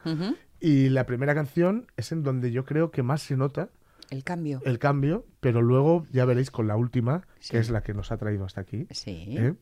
Y 0.61 0.89
la 0.91 1.05
primera 1.05 1.35
canción 1.35 1.89
es 1.97 2.13
en 2.13 2.23
donde 2.23 2.53
yo 2.53 2.65
creo 2.65 2.93
que 2.93 3.03
más 3.03 3.23
se 3.23 3.37
nota 3.37 3.71
El 4.09 4.23
cambio. 4.23 4.61
el 4.65 4.79
cambio, 4.79 5.27
pero 5.41 5.63
luego 5.63 6.07
ya 6.13 6.25
veréis 6.27 6.53
con 6.53 6.69
la 6.69 6.77
última, 6.77 7.27
Sí. 7.41 7.51
que 7.51 7.59
es 7.59 7.71
la 7.71 7.83
que 7.83 7.93
nos 7.93 8.13
ha 8.13 8.19
traído 8.19 8.45
hasta 8.45 8.61
aquí. 8.61 8.87
Sí. 8.93 9.35
¿eh? 9.37 9.55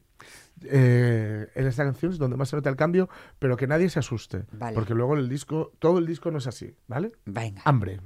Eh, 0.65 1.49
en 1.55 1.67
esta 1.67 1.85
canción 1.85 2.13
es 2.13 2.19
donde 2.19 2.37
más 2.37 2.51
se 2.51 2.57
nota 2.57 2.69
el 2.69 2.77
cambio, 2.77 3.09
pero 3.39 3.57
que 3.57 3.67
nadie 3.67 3.89
se 3.89 4.01
asuste, 4.01 4.45
Vale. 4.53 4.75
porque 4.75 4.93
luego 4.93 5.15
en 5.15 5.21
el 5.21 5.31
disco, 5.31 5.73
todo 5.79 5.99
el 5.99 6.05
disco 6.05 6.31
no 6.31 6.37
es 6.37 6.47
así, 6.47 6.75
¿vale? 6.89 7.13
Venga. 7.25 7.63
Hambre. 7.65 8.01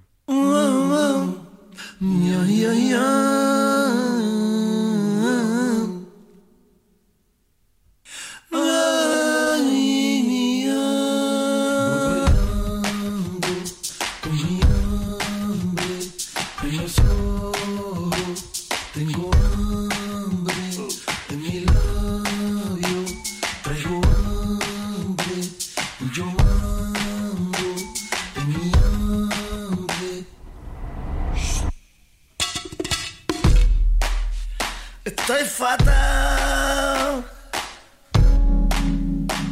Estoy 35.03 35.45
fatal 35.45 37.25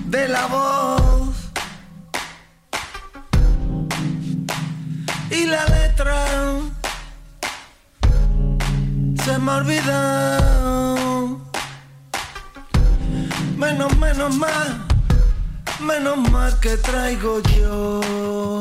de 0.06 0.28
la 0.28 0.46
voz 0.46 1.36
y 5.30 5.46
la 5.46 5.64
letra 5.64 6.26
se 9.24 9.38
me 9.38 9.52
ha 9.52 9.56
olvidado. 9.56 11.40
Menos, 13.56 13.96
menos 13.96 14.36
mal, 14.36 14.86
menos 15.80 16.30
mal 16.30 16.60
que 16.60 16.76
traigo 16.76 17.40
yo 17.56 18.58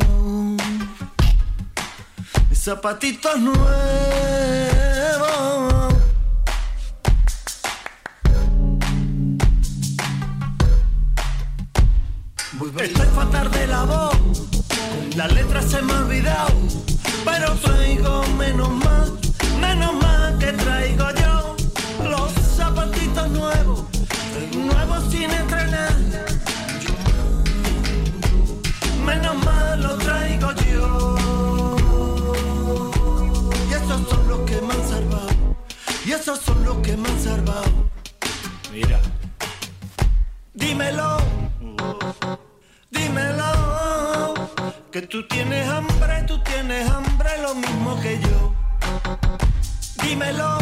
mis 2.50 2.60
zapatitos 2.60 3.38
nuevos. 3.40 4.57
La 15.18 15.28
letra 15.30 15.64
se 15.64 15.82
me 15.82 15.94
ha 15.94 15.98
olvidado, 16.02 16.52
pero 17.26 17.56
traigo 17.56 18.24
menos 18.38 18.70
mal, 18.70 19.20
menos 19.60 19.94
mal 19.96 20.38
que 20.38 20.52
traigo 20.54 21.06
yo 21.20 21.56
los 22.08 22.32
zapatitos 22.56 23.28
nuevos, 23.32 23.84
nuevos 24.54 25.12
sin 25.12 25.32
entrenar. 25.32 25.96
Menos 29.04 29.36
mal 29.44 29.82
lo 29.82 29.98
traigo 29.98 30.52
yo. 30.72 31.16
Y 33.70 33.74
esos 33.74 34.08
son 34.10 34.28
los 34.28 34.40
que 34.42 34.62
me 34.62 34.74
han 34.76 34.88
salvado. 34.88 35.56
Y 36.06 36.12
esos 36.12 36.40
son 36.42 36.64
los 36.64 36.78
que 36.78 36.96
me 36.96 37.10
han 37.10 37.20
salvado. 37.20 37.87
Tú 45.18 45.28
tienes 45.30 45.68
hambre, 45.68 46.24
tú 46.28 46.38
tienes 46.44 46.88
hambre 46.92 47.30
lo 47.42 47.56
mismo 47.56 48.00
que 48.04 48.20
yo. 48.20 48.54
Dímelo, 50.04 50.60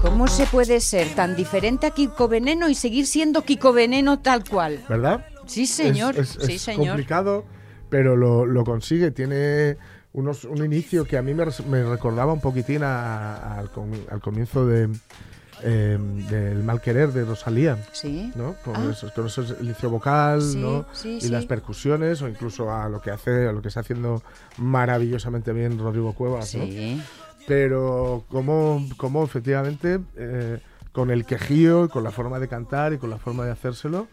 ¿Cómo 0.00 0.28
se 0.28 0.46
puede 0.46 0.78
ser 0.80 1.08
tan 1.16 1.34
diferente 1.34 1.88
a 1.88 1.90
Kiko 1.90 2.28
Veneno 2.28 2.68
y 2.68 2.76
seguir 2.76 3.06
siendo 3.08 3.42
Kiko 3.42 3.72
Veneno 3.72 4.20
tal 4.20 4.44
cual? 4.48 4.84
¿Verdad? 4.88 5.26
Sí, 5.46 5.66
señor. 5.66 6.16
Es, 6.16 6.36
es- 6.36 6.44
sí, 6.46 6.52
es 6.54 6.62
señor. 6.62 6.88
complicado, 6.90 7.44
pero 7.90 8.14
lo, 8.16 8.46
lo 8.46 8.62
consigue. 8.64 9.10
Tiene 9.10 9.76
unos, 10.12 10.44
un 10.44 10.64
inicio 10.64 11.04
que 11.04 11.18
a 11.18 11.22
mí 11.22 11.34
me, 11.34 11.44
recordaba 11.84 12.32
un 12.32 12.40
poquitín 12.40 12.84
a- 12.84 13.34
a- 13.36 13.58
al, 13.58 13.70
com- 13.72 13.90
al 14.10 14.20
comienzo 14.20 14.64
de, 14.64 14.88
eh, 15.64 15.98
del 16.30 16.62
mal 16.62 16.80
querer 16.80 17.12
de 17.12 17.24
Rosalía. 17.24 17.78
Sí. 17.92 18.32
¿no? 18.34 18.54
Con, 18.64 18.76
Ah. 18.76 18.88
esos, 18.90 19.12
con 19.12 19.26
esos- 19.26 19.50
el 19.58 19.66
inicio 19.66 19.90
vocal, 19.90 20.42
Sí, 20.42 20.58
¿no? 20.58 20.84
sí, 20.92 21.18
y 21.22 21.28
las 21.28 21.46
percusiones, 21.46 22.20
o 22.22 22.28
incluso 22.28 22.72
a 22.72 22.88
lo 22.88 23.00
que 23.00 23.10
hace, 23.10 23.46
a 23.48 23.52
lo 23.52 23.62
que 23.62 23.68
está 23.68 23.80
haciendo 23.80 24.22
maravillosamente 24.58 25.52
bien 25.52 25.78
Rodrigo 25.78 26.12
Cuevas, 26.14 26.54
¿no? 26.54 26.64
Pero 27.46 28.24
como, 28.28 28.86
como 28.96 29.24
efectivamente, 29.24 29.98
eh, 30.16 30.60
con 30.92 31.10
el 31.10 31.24
quejío, 31.24 31.86
y 31.86 31.88
con 31.88 32.04
la 32.04 32.10
forma 32.10 32.38
de 32.38 32.48
cantar 32.48 32.92
y 32.92 32.98
con 32.98 33.10
la 33.10 33.18
forma 33.18 33.44
de 33.44 33.50
hacérselo, 33.52 34.06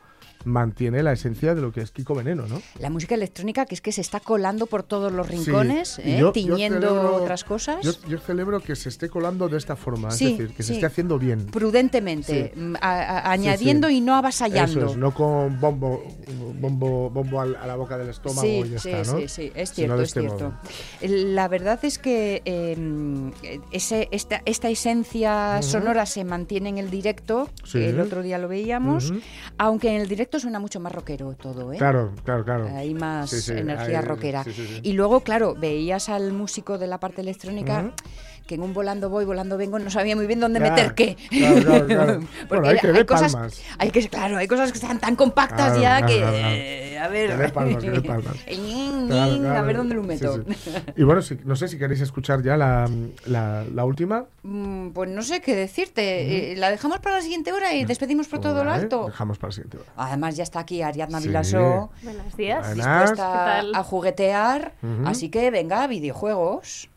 mantiene 0.46 1.04
la 1.04 1.12
esencia 1.14 1.54
de 1.56 1.62
lo 1.62 1.72
que 1.72 1.82
es 1.82 1.92
Kiko 1.92 2.16
Veneno, 2.16 2.48
¿no? 2.48 2.62
La 2.80 2.90
música 2.90 3.16
electrónica 3.16 3.66
que 3.66 3.76
es 3.76 3.82
que 3.82 3.92
se 3.92 4.02
está 4.02 4.20
colando 4.20 4.66
por 4.68 4.84
todos 4.84 5.12
los 5.12 5.28
Sí. 5.28 5.34
rincones, 5.34 6.00
Y 6.04 6.12
¿eh? 6.12 6.18
yo- 6.20 6.28
yo 6.28 6.32
tiñendo 6.32 6.80
celebro- 6.88 7.16
otras 7.22 7.44
cosas. 7.44 7.84
Yo, 7.84 7.92
yo 8.08 8.20
celebro 8.20 8.60
que 8.62 8.76
se 8.76 8.90
esté 8.90 9.10
colando 9.10 9.50
de 9.50 9.58
esta 9.58 9.76
forma, 9.76 10.12
Sí, 10.12 10.26
es 10.26 10.38
decir, 10.38 10.56
que 10.56 10.64
se 10.64 10.68
sí. 10.70 10.74
esté 10.76 10.86
haciendo 10.86 11.20
bien. 11.20 11.46
Prudentemente, 11.48 12.52
Sí. 12.54 12.60
mm, 12.60 12.76
a- 12.82 13.02
a- 13.02 13.32
añadiendo 13.32 13.88
sí. 13.90 13.96
y 13.98 14.02
no 14.02 14.16
avasallando. 14.16 14.80
Eso 14.82 14.92
es, 14.92 14.98
no 14.98 15.14
con 15.14 15.60
bombo, 15.60 16.04
bombo, 16.60 17.10
bombo 17.10 17.42
a 17.42 17.46
la 17.46 17.76
boca 17.76 17.98
del 17.98 18.10
estómago 18.10 18.42
Sí, 18.42 18.62
y 18.66 18.70
ya 18.70 18.80
sí, 18.80 18.90
está, 18.92 19.14
¿no? 19.14 19.20
sí, 19.20 19.28
sí, 19.28 19.52
es 19.56 19.74
cierto, 19.74 19.96
es 20.02 20.08
este 20.10 20.20
cierto. 20.22 20.44
modo. 20.46 20.60
La 21.34 21.48
verdad 21.48 21.80
es 21.84 21.98
que 22.00 22.42
eh, 22.46 22.78
ese, 23.72 24.08
esta, 24.12 24.42
esta 24.46 24.70
esencia 24.70 25.62
sonora 25.62 26.06
se 26.06 26.24
mantiene 26.24 26.70
en 26.70 26.78
el 26.78 26.90
directo, 26.90 27.50
Sí. 27.64 27.80
el 27.84 28.00
otro 28.00 28.22
día 28.22 28.38
lo 28.38 28.48
veíamos, 28.48 29.14
aunque 29.58 29.90
en 29.96 30.02
el 30.02 30.08
directo 30.08 30.29
suena 30.38 30.60
mucho 30.60 30.82
más 30.82 30.92
rockero 30.92 31.34
todo, 31.34 31.72
¿eh? 31.72 31.78
Claro, 31.78 32.12
claro, 32.26 32.44
claro. 32.44 32.68
Hay 32.76 32.94
más 32.94 33.30
Sí, 33.30 33.40
sí, 33.42 33.54
energía 33.54 34.00
hay- 34.00 34.06
rockera. 34.06 34.44
sí. 34.44 34.82
Y 34.84 34.92
luego, 34.92 35.22
claro, 35.22 35.56
veías 35.56 36.10
al 36.10 36.34
músico 36.34 36.78
de 36.78 36.88
la 36.88 37.00
parte 37.00 37.22
electrónica. 37.22 37.94
Que 38.50 38.56
en 38.56 38.64
un 38.64 38.74
volando 38.74 39.10
voy, 39.12 39.26
volando 39.26 39.58
vengo, 39.58 39.78
no 39.78 39.92
sabía 39.92 40.16
muy 40.16 40.26
bien 40.26 40.40
dónde 40.40 40.60
Ya, 40.60 40.72
meter 40.72 40.96
qué. 40.96 41.16
claro, 41.30 41.62
claro, 41.62 41.86
claro. 41.86 42.20
Porque 42.20 42.46
Bueno, 42.50 42.68
hay 42.70 42.78
que 42.80 42.92
ver 42.92 43.06
cosas, 43.06 43.32
palmas. 43.34 43.62
hay 43.78 43.92
que, 43.92 44.10
claro, 44.10 44.38
hay 44.38 44.48
cosas 44.48 44.72
que 44.72 44.80
están 44.80 45.00
tan 45.00 45.16
compactas 45.16 45.78
Claro, 45.78 45.82
ya 45.82 45.98
claro, 46.00 46.08
que, 46.08 46.18
claro, 46.18 46.38
claro. 46.38 46.56
eh, 46.56 47.00
a 47.00 47.08
ver, 47.10 47.38
Que 47.38 47.50
palmas, 47.50 47.84
que 47.84 48.02
palmas. 48.02 48.36
Claro, 49.08 49.34
a 49.36 49.38
claro. 49.40 49.66
ver 49.68 49.78
dónde 49.78 49.96
lo 49.96 50.02
Sí, 50.02 50.08
meto. 50.08 50.34
sí. 50.36 50.72
Y 50.98 51.04
bueno, 51.04 51.22
si- 51.22 51.38
no 51.46 51.56
sé 51.56 51.68
si 51.68 51.78
queréis 51.78 52.02
escuchar 52.02 52.42
ya 52.42 52.58
la, 52.58 52.90
la, 53.28 53.64
la 53.72 53.86
última. 53.86 54.26
Mm, 54.42 54.90
Pues 54.90 55.10
no 55.12 55.22
sé 55.22 55.42
qué 55.42 55.56
decirte. 55.56 56.54
Eh, 56.54 56.56
¿La 56.58 56.72
dejamos 56.72 57.00
para 57.02 57.18
la 57.18 57.22
siguiente 57.22 57.54
hora 57.54 57.74
y 57.76 57.86
despedimos 57.86 58.28
por 58.28 58.40
todo 58.42 58.64
lo 58.64 58.72
alto? 58.72 59.06
Dejamos 59.06 59.38
para 59.38 59.50
la 59.50 59.54
siguiente 59.54 59.78
hora. 59.78 59.88
Además 59.96 60.36
ya 60.38 60.44
está 60.44 60.60
aquí 60.62 60.82
Ariadna 60.82 61.22
Sí. 61.22 61.28
Vilasó 61.28 61.92
Buenos 62.02 62.36
días. 62.36 62.74
Dispuesta 62.74 63.14
¿Qué 63.14 63.62
tal? 63.62 63.76
a 63.76 63.84
juguetear. 63.84 64.74
Ujú. 64.82 65.08
Así 65.08 65.30
que 65.30 65.52
venga, 65.52 65.86
videojuegos. 65.88 66.90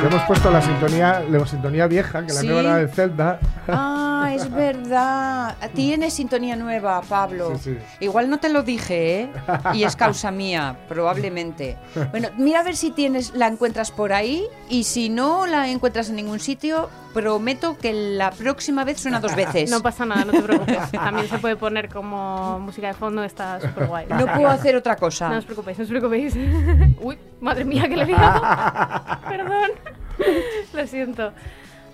Le 0.00 0.08
hemos 0.08 0.22
puesto 0.26 0.50
la 0.50 0.60
sintonía, 0.62 1.22
la 1.28 1.46
sintonía 1.46 1.86
vieja, 1.86 2.24
que 2.26 2.32
la 2.32 2.40
Sí. 2.40 2.46
nueva 2.46 2.60
era 2.60 2.76
de 2.76 2.88
Zelda. 2.88 3.38
Ah, 3.68 4.05
es 4.24 4.50
verdad. 4.50 5.56
Tienes 5.74 6.14
sintonía 6.14 6.56
nueva, 6.56 7.00
Pablo. 7.02 7.56
Sí, 7.58 7.74
sí. 7.74 7.78
Igual 8.00 8.30
no 8.30 8.38
te 8.38 8.48
lo 8.48 8.62
dije, 8.62 9.20
¿eh? 9.22 9.30
Y 9.74 9.84
es 9.84 9.96
causa 9.96 10.30
mía, 10.30 10.76
probablemente. 10.88 11.76
Bueno, 12.10 12.28
mira 12.36 12.60
a 12.60 12.62
ver 12.62 12.76
si 12.76 12.90
tienes, 12.90 13.34
la 13.34 13.46
encuentras 13.46 13.90
por 13.90 14.12
ahí 14.12 14.44
y 14.68 14.84
si 14.84 15.08
no 15.08 15.46
la 15.46 15.68
encuentras 15.68 16.08
en 16.08 16.16
ningún 16.16 16.40
sitio, 16.40 16.88
prometo 17.12 17.78
que 17.78 17.92
la 17.92 18.30
próxima 18.30 18.84
vez 18.84 19.00
suena 19.00 19.20
dos 19.20 19.34
veces. 19.34 19.70
No 19.76 19.82
pasa 19.82 20.04
nada, 20.06 20.24
no 20.24 20.32
te 20.32 20.42
preocupes. 20.42 20.90
También 20.90 21.28
se 21.28 21.38
puede 21.38 21.56
poner 21.56 21.88
como 21.88 22.58
música 22.60 22.86
de 22.88 22.94
fondo, 22.94 23.24
está 23.24 23.60
súper 23.60 23.86
guay. 23.86 24.06
No 24.08 24.26
puedo 24.26 24.48
hacer 24.48 24.76
otra 24.76 24.96
cosa. 24.96 25.28
No 25.28 25.38
os 25.38 25.44
preocupéis, 25.44 25.78
no 25.78 25.84
os 25.84 25.90
preocupéis. 25.90 26.34
Uy, 27.00 27.18
madre 27.40 27.64
mía, 27.64 27.88
que 27.88 27.96
le 27.96 28.02
he. 28.04 28.16
Perdón. 29.28 29.70
Lo 30.72 30.86
siento. 30.86 31.32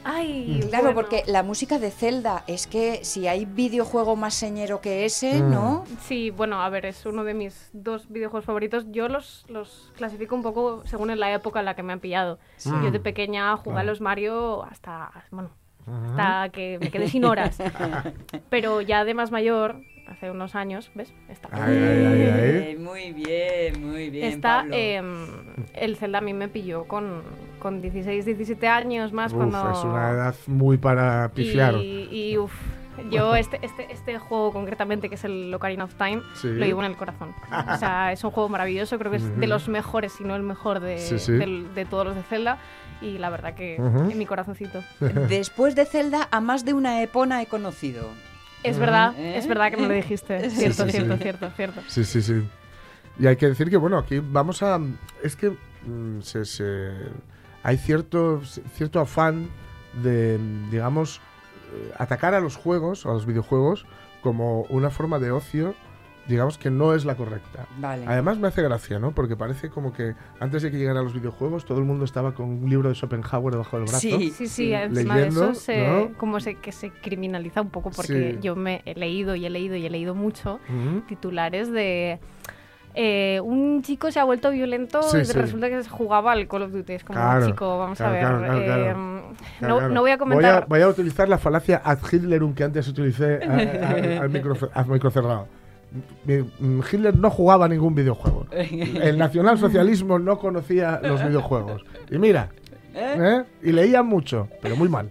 Ay, 0.05 0.61
Claro, 0.69 0.85
bueno. 0.87 0.95
porque 0.95 1.23
la 1.27 1.43
música 1.43 1.79
de 1.79 1.91
Zelda 1.91 2.45
es 2.47 2.67
que 2.67 3.05
si 3.05 3.29
hay 3.29 3.45
videojuego 3.45 4.17
más 4.17 4.35
señero 4.35 4.81
que 4.81 5.05
ese, 5.05 5.43
Mm. 5.43 5.51
¿no? 5.51 5.85
Sí, 6.03 6.31
bueno, 6.31 6.61
a 6.63 6.69
ver, 6.69 6.87
es 6.87 7.07
uno 7.07 7.25
de 7.25 7.35
mis 7.35 7.71
dos 7.73 8.09
videojuegos 8.09 8.45
favoritos. 8.45 8.85
Yo 8.91 9.09
los, 9.09 9.45
los 9.49 9.93
clasifico 9.97 10.35
un 10.35 10.43
poco 10.43 10.83
según 10.87 11.11
en 11.11 11.21
la 11.21 11.33
época 11.33 11.61
en 11.61 11.67
la 11.67 11.75
que 11.77 11.83
me 11.83 11.93
han 11.93 12.01
pillado. 12.01 12.39
Yo 12.65 12.91
de 12.91 13.01
pequeña 13.01 13.57
jugué 13.57 13.79
a 13.81 13.85
los 13.85 14.01
Mario 14.01 14.65
hasta, 14.65 15.11
bueno, 15.31 15.51
hasta 16.11 16.49
que 16.51 16.79
me 16.81 16.91
quedé 16.91 17.09
sin 17.09 17.25
horas. 17.25 17.59
Pero 18.51 18.81
ya 18.81 19.05
de 19.05 19.15
más 19.15 19.31
mayor, 19.31 19.77
hace 20.13 20.31
unos 20.31 20.55
años, 20.55 20.91
¿ves? 20.95 21.13
Está. 21.29 21.49
Ay, 21.51 21.77
ay, 21.77 22.07
ay, 22.07 22.07
ay. 22.07 22.31
Eh, 22.73 22.77
Muy 22.81 23.13
bien, 23.13 23.85
muy 23.91 24.11
bien. 24.11 24.27
Está, 24.33 24.59
Pablo. 24.61 24.75
em, 24.77 25.27
el 25.75 25.97
Zelda 25.97 26.19
a 26.19 26.21
mí 26.21 26.33
me 26.35 26.49
pilló 26.49 26.85
con, 26.85 27.23
con 27.59 27.81
16, 27.83 28.25
17 28.25 28.69
años 28.69 29.13
más 29.13 29.33
Uf, 29.33 29.39
cuando... 29.39 29.71
es 29.73 29.85
una 29.85 30.11
edad 30.11 30.35
muy 30.47 30.79
para 30.79 31.31
pifiar. 31.35 31.75
Y, 31.77 32.09
y, 32.11 32.39
uf, 32.39 32.53
yo 33.11 33.35
este, 33.37 33.59
este, 33.63 33.91
este 33.93 34.19
juego 34.19 34.53
concretamente, 34.53 35.09
que 35.09 35.15
es 35.17 35.25
el 35.25 35.53
Ocarina 35.55 35.85
of 35.85 35.95
Time, 35.95 36.23
Sí. 36.35 36.49
lo 36.49 36.65
llevo 36.65 36.81
en 36.85 36.91
el 36.91 36.97
corazón. 36.97 37.35
O 37.51 37.77
sea, 37.79 38.13
es 38.13 38.23
un 38.25 38.31
juego 38.31 38.49
maravilloso, 38.49 38.99
creo 38.99 39.11
que 39.11 39.17
es 39.19 39.39
de 39.41 39.47
los 39.47 39.69
mejores, 39.69 40.13
si 40.13 40.25
no 40.25 40.37
el 40.37 40.43
mejor 40.43 40.81
de, 40.81 40.99
Sí, 40.99 41.19
sí. 41.19 41.33
del- 41.33 41.75
de 41.75 41.85
todos 41.85 42.07
los 42.07 42.15
de 42.17 42.23
Zelda. 42.23 42.59
Y 43.01 43.19
la 43.19 43.31
verdad 43.31 43.55
que 43.55 43.79
Ujú. 43.81 44.11
en 44.13 44.17
mi 44.19 44.27
corazoncito. 44.27 44.81
Después 45.29 45.75
de 45.75 45.87
Zelda, 45.87 46.29
a 46.31 46.41
más 46.41 46.65
de 46.65 46.73
una 46.73 47.03
epona 47.03 47.43
he 47.43 47.47
conocido. 47.47 48.07
Es 48.63 48.79
verdad, 48.79 49.15
¿Eh? 49.19 49.37
es 49.39 49.47
verdad 49.47 49.71
que 49.71 49.77
me 49.77 49.89
lo 49.89 49.95
dijiste. 49.95 50.51
Sí, 50.51 50.57
Cierto, 50.57 50.85
sí, 50.85 50.91
cierto, 50.93 51.17
sí. 51.17 51.23
cierto, 51.23 51.51
cierto. 51.57 51.81
Sí, 51.89 52.05
sí, 52.05 52.23
sí. 52.23 52.43
Y 53.19 53.27
hay 53.27 53.37
que 53.37 53.47
decir 53.49 53.69
que, 53.71 53.77
bueno, 53.77 53.99
aquí 53.99 54.21
vamos 54.21 54.63
a... 54.63 54.81
Es 55.23 55.37
que 55.37 55.51
mm, 55.87 56.21
se, 56.23 56.45
se- 56.45 56.93
hay 57.63 57.77
cierto, 57.77 58.43
cierto 58.75 59.01
afán 59.01 59.49
de, 60.03 60.39
digamos, 60.71 61.21
eh, 61.75 61.93
atacar 61.99 62.35
a 62.35 62.41
los 62.41 62.57
juegos, 62.57 63.05
a 63.07 63.11
los 63.11 63.27
videojuegos, 63.27 63.85
como 64.23 64.63
una 64.63 64.91
forma 64.91 65.19
de 65.19 65.31
ocio, 65.33 65.75
digamos, 66.29 66.57
que 66.59 66.71
no 66.71 66.95
es 66.95 67.05
la 67.05 67.15
correcta. 67.17 67.67
Vale. 67.79 68.05
Además 68.07 68.39
me 68.39 68.49
hace 68.49 68.63
gracia, 68.63 68.99
¿no? 68.99 69.11
Porque 69.13 69.37
parece 69.37 69.71
como 69.71 69.93
que 69.93 70.15
antes 70.41 70.63
de 70.63 70.71
que 70.71 70.79
llegaran 70.79 71.03
los 71.05 71.13
videojuegos 71.15 71.65
todo 71.65 71.79
el 71.79 71.85
mundo 71.85 72.05
estaba 72.05 72.33
con 72.33 72.49
un 72.49 72.71
libro 72.71 72.89
de 72.89 72.95
Schopenhauer 72.95 73.53
debajo 73.53 73.77
del 73.77 73.87
brazo. 73.87 73.99
Sí, 74.01 74.31
Sí, 74.31 74.47
sí, 74.47 74.73
encima 74.73 75.17
Leyendo, 75.17 75.47
de 75.47 75.51
eso 75.53 75.61
se, 75.61 75.87
¿no? 75.89 76.13
como 76.19 76.39
se, 76.41 76.55
que 76.57 76.71
se 76.73 76.91
criminaliza 76.91 77.61
un 77.61 77.71
poco 77.71 77.91
porque 77.91 78.33
Sí. 78.35 78.39
yo 78.41 78.55
me 78.57 78.83
he 78.85 78.95
leído 78.95 79.35
y 79.35 79.47
he 79.47 79.51
leído 79.51 79.75
y 79.77 79.85
he 79.87 79.91
leído 79.91 80.15
mucho 80.15 80.61
titulares 81.09 81.71
de 81.73 82.21
eh, 82.95 83.41
un 83.43 83.81
chico 83.83 84.11
se 84.11 84.21
ha 84.21 84.25
vuelto 84.25 84.51
violento 84.51 85.03
Sí, 85.03 85.17
y 85.19 85.25
sí. 85.25 85.33
resulta 85.33 85.71
que 85.71 85.83
se 85.83 85.89
jugaba 85.89 86.33
al 86.33 86.47
Call 86.47 86.63
of 86.63 86.73
Duty. 86.73 86.93
Es 86.93 87.05
como, 87.05 87.19
Claro, 87.19 87.47
chico, 87.47 87.79
vamos 87.79 87.97
claro, 87.97 88.13
a 88.13 88.15
ver. 88.15 88.21
claro, 88.23 88.39
claro, 88.39 88.65
claro. 88.65 88.83
eh, 88.83 88.85
Claro, 89.59 89.75
no, 89.75 89.79
claro. 89.79 89.95
no 89.95 90.01
voy 90.03 90.11
a 90.11 90.19
comentar. 90.19 90.67
Voy 90.69 90.81
a, 90.83 90.89
utilizar 90.89 91.27
la 91.29 91.39
falacia 91.39 91.81
ad 91.83 91.99
Hitlerum 92.13 92.55
que 92.55 92.65
antes 92.65 92.87
utilicé 92.89 93.41
a- 93.43 94.19
a- 94.19 94.23
al 94.23 94.29
micro, 94.31 94.55
al 94.75 94.85
Mi- 96.25 96.39
mm, 96.59 96.81
Hitler 96.91 97.17
no 97.17 97.31
jugaba 97.31 97.69
ningún 97.69 97.95
videojuego. 97.95 98.47
El 98.53 99.19
nacionalsocialismo 99.19 100.19
no 100.19 100.39
conocía 100.39 101.01
los 101.03 101.23
videojuegos. 101.25 101.83
Y 102.11 102.19
mira, 102.19 102.51
¿eh? 102.95 103.45
y 103.63 103.73
leía 103.73 104.03
mucho, 104.03 104.49
pero 104.61 104.77
muy 104.77 104.89
mal. 104.89 105.11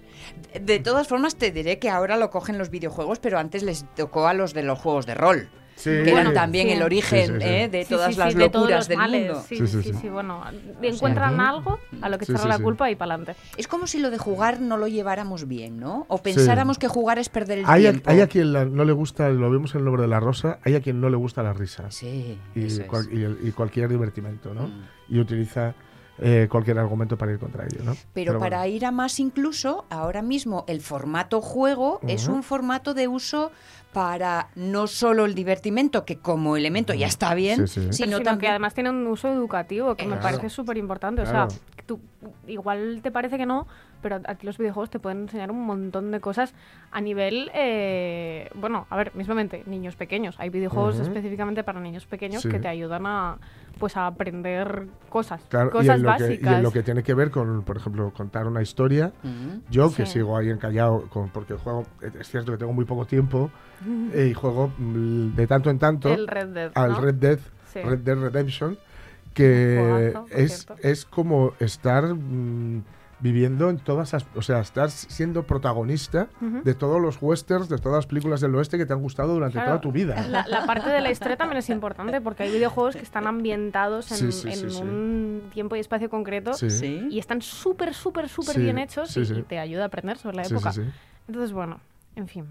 De 0.60 0.80
todas 0.80 1.08
formas, 1.08 1.36
te 1.38 1.52
diré 1.52 1.80
que 1.80 1.90
ahora 1.90 2.18
lo 2.18 2.30
cogen 2.30 2.58
los 2.58 2.70
videojuegos, 2.70 3.20
pero 3.20 3.40
antes 3.40 3.64
les 3.64 3.86
tocó 3.96 4.28
a 4.28 4.34
los 4.34 4.54
de 4.54 4.64
los 4.64 4.80
juegos 4.80 5.06
de 5.06 5.14
rol. 5.16 5.50
Sí, 5.82 5.90
que 5.90 6.12
eran 6.12 6.34
también 6.34 6.68
Sí. 6.68 6.74
el 6.74 6.84
origen 6.84 7.26
Sí, 7.28 7.34
sí, 7.34 7.40
sí. 7.42 7.48
¿eh? 7.48 7.70
de 7.70 7.86
todas 7.86 8.08
sí, 8.08 8.14
sí, 8.14 8.20
las 8.20 8.36
de 8.36 8.50
todos 8.50 8.54
locuras 8.70 8.80
los 8.80 8.88
del 8.88 8.98
males. 8.98 9.26
mundo. 9.28 9.44
Sí, 9.48 9.56
Sí, 9.58 9.68
sí, 9.68 9.74
sí, 9.74 9.84
sí, 9.84 9.94
sí. 9.94 10.00
sí, 10.02 10.10
bueno, 10.10 10.44
encuentran 10.82 11.40
algo 11.40 11.80
a 12.02 12.10
lo 12.10 12.18
que 12.18 12.26
Sí, 12.26 12.32
echarle 12.32 12.44
sí, 12.44 12.50
la 12.50 12.58
sí. 12.58 12.64
culpa 12.64 12.92
y 12.92 12.96
para 12.96 13.16
adelante. 13.16 13.40
Es 13.58 13.68
como 13.68 13.88
si 13.88 14.00
lo 14.00 14.10
de 14.12 14.18
jugar 14.18 14.60
no 14.62 14.78
lo 14.78 14.88
lleváramos 14.88 15.48
bien, 15.48 15.80
¿no? 15.80 16.06
O 16.08 16.18
pensáramos 16.20 16.78
que 16.78 16.88
jugar 16.88 17.20
es 17.20 17.30
perder 17.30 17.60
el 17.60 17.66
Hay 17.68 17.88
a, 17.88 17.92
tiempo. 17.92 18.10
hay 18.12 18.22
a 18.22 18.28
quien 18.28 18.54
la- 18.54 18.66
no 18.66 18.86
le 18.86 18.94
gusta, 18.94 19.30
lo 19.30 19.50
vemos 19.50 19.74
en 19.74 19.80
el 19.80 19.86
nombre 19.86 20.04
de 20.04 20.08
la 20.08 20.20
rosa, 20.20 20.60
hay 20.64 20.76
a 20.76 20.82
quien 20.82 21.02
no 21.02 21.10
le 21.10 21.18
gusta 21.18 21.42
la 21.44 21.54
risa 21.54 21.90
Sí, 21.92 22.38
y, 22.56 22.66
eso 22.66 22.82
es. 22.84 22.88
cual- 22.88 23.10
y 23.12 23.24
el- 23.24 23.40
y 23.44 23.52
cualquier 23.52 23.90
divertimento, 23.90 24.54
¿no? 24.54 24.68
Mm. 24.68 24.82
Y 25.10 25.20
utiliza 25.20 25.74
eh, 26.24 26.48
cualquier 26.52 26.78
argumento 26.78 27.18
para 27.18 27.32
ir 27.32 27.40
contra 27.40 27.66
ello, 27.66 27.80
¿no? 27.84 27.96
Pero, 28.14 28.38
para 28.38 28.60
bueno. 28.60 28.76
ir 28.76 28.86
a 28.86 28.92
más 28.92 29.20
incluso, 29.20 29.86
ahora 29.90 30.22
mismo 30.22 30.66
el 30.68 30.80
formato 30.82 31.42
juego 31.42 32.00
es 32.08 32.28
un 32.28 32.44
formato 32.44 32.94
de 32.94 33.08
uso 33.08 33.52
para 33.94 34.50
no 34.56 34.88
solo 34.88 35.26
el 35.26 35.36
divertimento, 35.36 36.06
que 36.06 36.18
como 36.18 36.56
elemento 36.56 36.94
ya 36.94 37.08
está 37.08 37.34
bien, 37.34 37.68
Sí, 37.68 37.82
sí. 37.82 37.82
Sino 37.82 37.94
sino 37.94 38.18
que 38.20 38.24
también... 38.24 38.52
además 38.52 38.74
tiene 38.74 38.90
un 38.90 39.06
uso 39.08 39.28
educativo 39.28 39.96
que 39.96 40.06
me 40.06 40.12
Claro. 40.18 40.22
parece 40.38 40.50
súper 40.50 40.78
importante. 40.78 41.22
O 41.22 41.26
sea, 41.26 41.48
tú 41.86 42.00
igual 42.48 43.00
te 43.04 43.12
parece 43.12 43.38
que 43.38 43.46
no, 43.46 43.68
pero 44.02 44.20
a 44.26 44.36
ti 44.36 44.46
los 44.46 44.58
videojuegos 44.58 44.90
te 44.90 45.00
pueden 45.00 45.22
enseñar 45.22 45.52
un 45.52 45.66
montón 45.66 46.12
de 46.12 46.20
cosas 46.20 46.54
a 46.92 47.02
nivel, 47.02 47.50
eh, 47.54 48.50
bueno, 48.56 48.88
a 48.90 48.98
ver, 48.98 49.12
mismamente, 49.16 49.64
niños 49.66 49.96
pequeños. 49.96 50.36
Hay 50.40 50.50
videojuegos 50.50 50.96
Ujú. 50.96 51.04
específicamente 51.04 51.64
para 51.64 51.80
niños 51.80 52.06
pequeños 52.06 52.42
Sí. 52.42 52.50
que 52.50 52.60
te 52.60 52.68
ayudan 52.68 53.06
a, 53.06 53.38
pues, 53.80 53.96
a 53.98 54.08
aprender 54.08 54.88
cosas, 55.10 55.42
Claro, 55.50 55.70
y 55.70 55.72
cosas 55.72 55.96
en, 55.98 56.04
lo 56.04 56.16
que, 56.18 56.24
y 56.24 56.28
básicas. 56.30 56.54
en 56.58 56.64
lo 56.64 56.72
que 56.72 56.84
tiene 56.84 57.04
que 57.04 57.14
ver 57.14 57.32
con, 57.32 57.64
por 57.64 57.78
ejemplo, 57.78 58.12
contar 58.16 58.48
una 58.48 58.62
historia. 58.62 59.12
Ujú. 59.24 59.62
Yo, 59.70 59.94
que 59.94 60.06
Sí. 60.06 60.14
sigo 60.14 60.38
ahí 60.38 60.50
encallado, 60.50 61.08
con, 61.10 61.30
porque 61.30 61.54
juego, 61.56 61.86
es 62.20 62.28
cierto 62.30 62.52
que 62.52 62.58
tengo 62.58 62.74
muy 62.74 62.86
poco 62.86 63.06
tiempo, 63.06 63.50
eh, 64.14 64.28
y 64.32 64.34
juego 64.34 64.72
mm, 64.78 65.36
de 65.36 65.48
tanto 65.48 65.70
en 65.70 65.80
tanto 65.80 66.14
El 66.14 66.28
Red 66.28 66.48
Dead, 66.50 66.72
al 66.76 66.92
¿no? 66.92 67.02
Red 67.02 67.16
Dead, 67.16 67.40
Sí. 67.72 67.80
Red 67.82 68.00
Dead 68.00 68.18
Redemption, 68.18 68.78
que 69.34 70.14
es, 70.32 70.68
es 70.84 71.06
como 71.06 71.54
estar 71.60 72.04
mm, 72.14 72.84
viviendo 73.22 73.70
en 73.70 73.78
todas 73.78 74.14
las... 74.14 74.26
O 74.36 74.42
sea, 74.42 74.60
estás 74.60 74.92
siendo 75.10 75.44
protagonista 75.44 76.28
de 76.42 76.74
todos 76.74 77.00
los 77.02 77.18
westerns, 77.22 77.70
de 77.70 77.78
todas 77.78 77.98
las 78.00 78.08
películas 78.08 78.42
del 78.42 78.54
oeste 78.56 78.78
que 78.78 78.86
te 78.86 78.94
han 78.94 79.02
gustado 79.02 79.34
durante 79.34 79.54
Claro, 79.54 79.70
toda 79.70 79.82
tu 79.82 79.92
vida. 79.92 80.26
La, 80.28 80.46
la 80.48 80.66
parte 80.66 80.90
de 80.90 81.02
la 81.02 81.12
historia 81.12 81.38
también 81.38 81.58
es 81.60 81.70
importante 81.70 82.20
porque 82.22 82.44
hay 82.44 82.52
videojuegos 82.52 82.96
que 82.96 83.04
están 83.04 83.28
ambientados 83.28 84.12
en, 84.12 84.18
Sí, 84.18 84.32
sí, 84.32 84.52
sí, 84.52 84.64
en 84.66 84.72
sí. 84.72 84.82
un 84.82 85.50
tiempo 85.54 85.76
y 85.76 85.80
espacio 85.80 86.10
concreto 86.10 86.52
y 87.10 87.20
están 87.20 87.42
súper, 87.42 87.94
súper, 87.94 88.28
súper 88.28 88.56
Sí, 88.56 88.62
bien 88.62 88.78
hechos 88.78 89.10
sí, 89.10 89.22
y, 89.22 89.26
sí. 89.26 89.34
y 89.40 89.44
te 89.44 89.60
ayuda 89.60 89.84
a 89.84 89.86
aprender 89.88 90.18
sobre 90.18 90.38
la 90.38 90.44
Sí, 90.46 90.54
época. 90.54 90.72
sí, 90.74 90.84
sí. 90.84 90.90
Entonces, 91.28 91.52
bueno, 91.54 91.80
en 92.16 92.28
fin. 92.28 92.46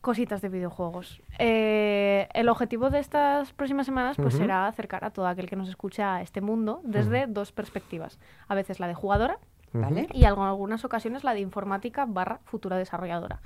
Cositas 0.00 0.40
de 0.40 0.48
videojuegos. 0.48 1.20
Eh, 1.38 2.26
el 2.32 2.48
objetivo 2.48 2.88
de 2.88 3.00
estas 3.00 3.52
próximas 3.52 3.84
semanas 3.84 4.16
pues, 4.16 4.32
será 4.32 4.66
acercar 4.66 5.04
a 5.04 5.10
todo 5.10 5.26
aquel 5.26 5.46
que 5.46 5.56
nos 5.56 5.68
escucha 5.68 6.14
a 6.14 6.22
este 6.22 6.40
mundo 6.40 6.80
desde 6.84 7.26
dos 7.26 7.52
perspectivas. 7.52 8.18
A 8.48 8.54
veces 8.54 8.80
la 8.80 8.88
de 8.88 8.94
jugadora 8.94 9.38
¿Vale? 9.72 10.08
y 10.12 10.24
en 10.24 10.32
algunas 10.36 10.84
ocasiones 10.84 11.22
la 11.22 11.32
de 11.32 11.38
informática 11.40 12.04
barra 12.04 12.40
futura 12.44 12.76
desarrolladora. 12.76 13.38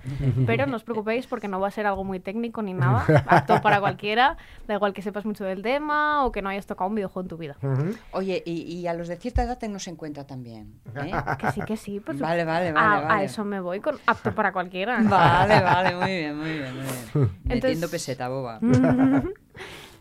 Pero 0.46 0.66
no 0.66 0.76
os 0.76 0.82
preocupéis 0.82 1.26
porque 1.26 1.48
no 1.48 1.60
va 1.60 1.68
a 1.68 1.70
ser 1.70 1.86
algo 1.86 2.02
muy 2.02 2.18
técnico 2.18 2.62
ni 2.62 2.72
nada, 2.72 3.04
apto 3.26 3.60
para 3.60 3.78
cualquiera, 3.78 4.38
da 4.66 4.74
igual 4.74 4.94
que 4.94 5.02
sepas 5.02 5.26
mucho 5.26 5.44
del 5.44 5.60
tema 5.60 6.24
o 6.24 6.32
que 6.32 6.40
no 6.40 6.48
hayas 6.48 6.64
tocado 6.66 6.88
un 6.88 6.94
videojuego 6.96 7.20
en 7.24 7.28
tu 7.28 7.36
vida. 7.36 7.56
Ujú. 7.62 7.94
Oye, 8.12 8.42
y, 8.46 8.62
y 8.62 8.86
a 8.86 8.94
los 8.94 9.08
de 9.08 9.16
cierta 9.16 9.42
edad 9.42 9.58
tennos 9.58 9.86
en 9.86 9.96
cuenta 9.96 10.26
también. 10.26 10.80
¿eh? 10.94 11.12
Que 11.38 11.52
sí, 11.52 11.60
que 11.66 11.76
sí. 11.76 12.00
por 12.00 12.16
Vale, 12.16 12.44
vale, 12.46 12.72
vale, 12.72 12.86
A, 12.86 13.00
vale. 13.00 13.20
a 13.20 13.22
eso 13.24 13.44
me 13.44 13.60
voy 13.60 13.80
con 13.80 13.98
apto 14.06 14.34
para 14.34 14.52
cualquiera. 14.52 14.98
Vale, 15.02 15.60
vale, 15.60 15.94
muy 15.96 16.06
bien, 16.10 16.38
muy 16.38 16.52
bien, 16.58 16.74
muy 16.74 16.82
bien. 16.84 17.30
Metiendo 17.44 17.54
Entonces- 17.68 17.90
peseta, 17.90 18.28
boba. 18.28 18.60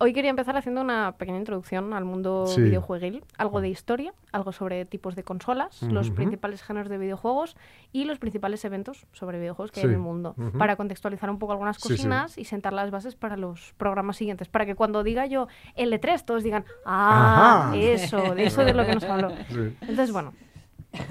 Hoy 0.03 0.11
quería 0.11 0.31
empezar 0.31 0.57
haciendo 0.57 0.81
una 0.81 1.13
pequeña 1.13 1.37
introducción 1.37 1.93
al 1.93 2.03
mundo 2.03 2.45
Sí. 2.47 2.61
videojueguil, 2.61 3.23
algo 3.37 3.61
de 3.61 3.69
historia, 3.69 4.13
algo 4.33 4.51
sobre 4.51 4.83
tipos 4.83 5.15
de 5.15 5.23
consolas, 5.23 5.81
los 5.83 6.11
principales 6.11 6.61
géneros 6.61 6.89
de 6.89 6.97
videojuegos 6.97 7.55
y 7.93 8.03
los 8.03 8.19
principales 8.19 8.65
eventos 8.65 9.07
sobre 9.13 9.39
videojuegos 9.39 9.71
que 9.71 9.79
hay 9.79 9.85
en 9.85 9.93
el 9.93 9.99
mundo, 9.99 10.35
para 10.57 10.75
contextualizar 10.75 11.29
un 11.29 11.39
poco 11.39 11.53
algunas 11.53 11.77
sí. 11.77 11.87
cocinas 11.87 12.37
y 12.37 12.43
sentar 12.43 12.73
las 12.73 12.91
bases 12.91 13.15
para 13.15 13.37
los 13.37 13.73
programas 13.77 14.17
siguientes, 14.17 14.49
para 14.49 14.65
que 14.65 14.75
cuando 14.75 15.03
diga 15.03 15.25
yo 15.25 15.47
L3 15.77 16.25
todos 16.25 16.43
digan, 16.43 16.65
ah, 16.85 17.67
Ajá. 17.69 17.77
eso, 17.77 18.35
de 18.35 18.43
eso 18.43 18.65
de 18.65 18.73
lo 18.73 18.85
que 18.85 18.95
nos 18.95 19.05
habló. 19.05 19.31
Entonces, 19.79 20.11
bueno, 20.11 20.33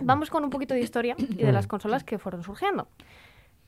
vamos 0.03 0.29
con 0.29 0.45
un 0.45 0.51
poquito 0.51 0.75
de 0.75 0.81
historia 0.81 1.17
y 1.19 1.37
de 1.43 1.53
las 1.53 1.67
consolas 1.67 2.05
que 2.05 2.19
fueron 2.19 2.43
surgiendo. 2.43 2.89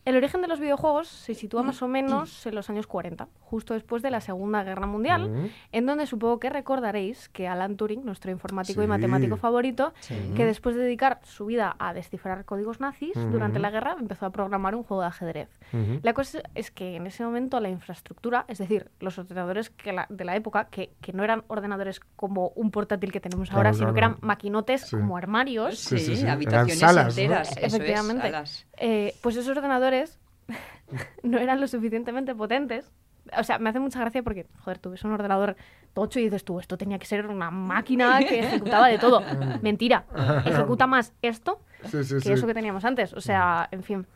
El 0.05 0.17
origen 0.17 0.43
de 0.43 0.49
los 0.49 0.61
videojuegos 0.61 1.09
se 1.09 1.35
sitúa 1.35 1.63
más 1.63 1.81
o 1.81 1.89
menos 1.89 2.45
en 2.47 2.55
los 2.55 2.69
años 2.69 2.87
40, 2.87 3.27
justo 3.41 3.73
después 3.75 4.03
de 4.03 4.11
la 4.11 4.21
Segunda 4.21 4.63
Guerra 4.63 4.87
Mundial, 4.87 5.25
Ujú. 5.31 5.49
en 5.73 5.87
donde 5.87 6.07
supongo 6.07 6.39
que 6.39 6.51
recordaréis 6.51 7.29
que 7.31 7.49
Alan 7.49 7.77
Turing, 7.77 8.05
nuestro 8.05 8.31
informático 8.31 8.83
y 8.83 8.87
matemático 8.87 9.37
favorito, 9.37 9.95
que 10.37 10.45
después 10.45 10.75
de 10.77 10.83
dedicar 10.83 11.21
su 11.25 11.47
vida 11.47 11.75
a 11.79 11.95
descifrar 11.95 12.45
códigos 12.45 12.81
nazis, 12.81 13.15
durante 13.15 13.59
Ujú. 13.59 13.63
la 13.63 13.71
guerra 13.71 13.97
empezó 13.99 14.27
a 14.27 14.31
programar 14.31 14.75
un 14.75 14.83
juego 14.83 15.01
de 15.03 15.09
ajedrez. 15.09 15.49
Ujú. 15.73 16.01
La 16.03 16.13
cosa 16.13 16.43
es 16.55 16.71
que 16.71 16.97
en 16.97 17.07
ese 17.07 17.25
momento 17.25 17.59
la 17.61 17.71
infraestructura, 17.71 18.45
es 18.49 18.59
decir, 18.59 18.91
los 19.01 19.19
ordenadores 19.19 19.71
que 19.71 19.93
la- 19.93 20.07
de 20.11 20.25
la 20.25 20.37
época, 20.37 20.67
que, 20.67 20.91
que 21.01 21.13
no 21.13 21.25
eran 21.25 21.45
ordenadores 21.49 22.01
como 22.17 22.49
un 22.57 22.71
portátil 22.71 23.11
que 23.11 23.21
tenemos 23.21 23.49
Claro, 23.49 23.61
ahora, 23.69 23.73
sino 23.73 23.93
que 23.95 24.01
eran 24.01 24.17
maquinotes 24.21 24.83
Sí. 24.83 24.97
como 24.97 25.17
armarios, 25.17 25.79
Sí, 25.79 25.99
Sí, 25.99 26.05
sí, 26.07 26.17
sí. 26.17 26.23
Eran 26.23 26.35
habitaciones 26.35 26.79
salas, 26.79 27.17
¿no? 27.17 27.23
enteras. 27.23 27.49
eso 27.57 27.59
es, 27.67 27.75
Efectivamente. 27.75 28.23
salas. 28.23 28.67
eh, 28.77 29.15
pues 29.23 29.37
esos 29.37 29.57
ordenadores 29.57 29.94
no 31.23 31.39
eran 31.39 31.61
lo 31.61 31.67
suficientemente 31.69 32.35
potentes. 32.35 32.91
O 33.39 33.43
sea, 33.43 33.59
me 33.59 33.71
hace 33.71 33.81
mucha 33.81 34.01
gracia 34.01 34.23
porque, 34.23 34.47
joder, 34.65 34.79
tú 34.79 34.91
ves 34.91 35.03
un 35.05 35.13
ordenador 35.13 35.57
tocho 35.95 36.21
y 36.21 36.25
dices 36.25 36.45
tú, 36.45 36.61
esto 36.61 36.77
tenía 36.77 36.99
que 36.99 37.07
ser 37.07 37.27
una 37.27 37.51
máquina 37.51 38.19
que 38.29 38.41
ejecutaba 38.41 38.89
de 38.89 38.99
todo. 38.99 39.23
Mentira. 39.63 40.05
Ejecuta 40.45 40.87
más 40.87 41.15
esto 41.23 41.61
Sí, 41.85 42.05
sí, 42.05 42.15
que 42.15 42.21
sí. 42.21 42.33
eso 42.33 42.47
que 42.47 42.55
teníamos 42.55 42.85
antes. 42.85 43.13
O 43.15 43.21
sea, 43.21 43.69
en 43.71 43.83
fin. 43.83 44.07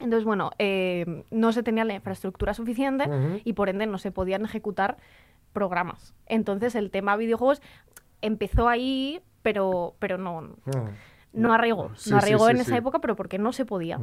Entonces, 0.00 0.24
bueno, 0.24 0.50
eh, 0.58 1.24
no 1.30 1.52
se 1.52 1.62
tenía 1.62 1.84
la 1.84 1.94
infraestructura 1.94 2.54
suficiente 2.54 3.04
y 3.44 3.52
por 3.54 3.68
ende 3.68 3.86
no 3.86 3.98
se 3.98 4.12
podían 4.12 4.44
ejecutar 4.44 4.96
programas. 5.52 6.14
Entonces, 6.26 6.74
el 6.74 6.90
tema 6.90 7.16
videojuegos 7.16 7.60
empezó 8.22 8.68
ahí, 8.68 9.20
pero, 9.42 9.94
pero 9.98 10.16
no, 10.18 10.38
Ujú. 10.66 10.88
no 11.32 11.52
arraigó. 11.52 11.90
Sí, 11.96 12.10
no 12.10 12.18
arraigó 12.18 12.46
sí, 12.46 12.50
en 12.52 12.56
sí. 12.58 12.62
esa 12.62 12.76
época, 12.76 13.00
pero 13.00 13.16
porque 13.16 13.38
no 13.38 13.52
se 13.52 13.64
podía. 13.64 13.98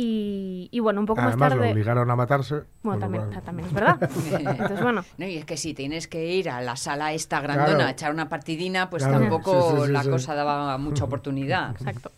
Y, 0.00 0.68
y 0.70 0.78
bueno, 0.78 1.00
un 1.00 1.06
poco 1.06 1.20
más 1.20 1.30
Además, 1.32 1.50
lo 1.54 1.56
tarde. 1.58 1.72
obligaron 1.72 2.08
a 2.08 2.14
matarse. 2.14 2.62
Bueno, 2.84 3.00
también, 3.00 3.24
cual- 3.26 3.42
también 3.42 3.66
es 3.66 3.74
verdad. 3.74 3.98
Entonces, 4.50 4.80
bueno, 4.80 5.04
No, 5.16 5.26
y 5.26 5.38
es 5.38 5.44
que 5.44 5.56
si 5.56 5.74
tienes 5.74 6.06
que 6.06 6.24
ir 6.34 6.50
a 6.50 6.60
la 6.60 6.76
sala 6.76 7.12
esta 7.12 7.40
grandona 7.40 7.68
Claro. 7.74 7.84
a 7.84 7.90
echar 7.90 8.12
una 8.12 8.28
partidina, 8.28 8.90
pues 8.90 9.02
Claro, 9.02 9.18
tampoco 9.18 9.70
sí, 9.72 9.76
sí, 9.80 9.86
sí, 9.86 9.92
la 9.92 10.02
sí. 10.04 10.10
cosa 10.10 10.34
daba 10.36 10.78
mucha 10.78 11.02
oportunidad. 11.04 11.72
exacto. 11.72 12.12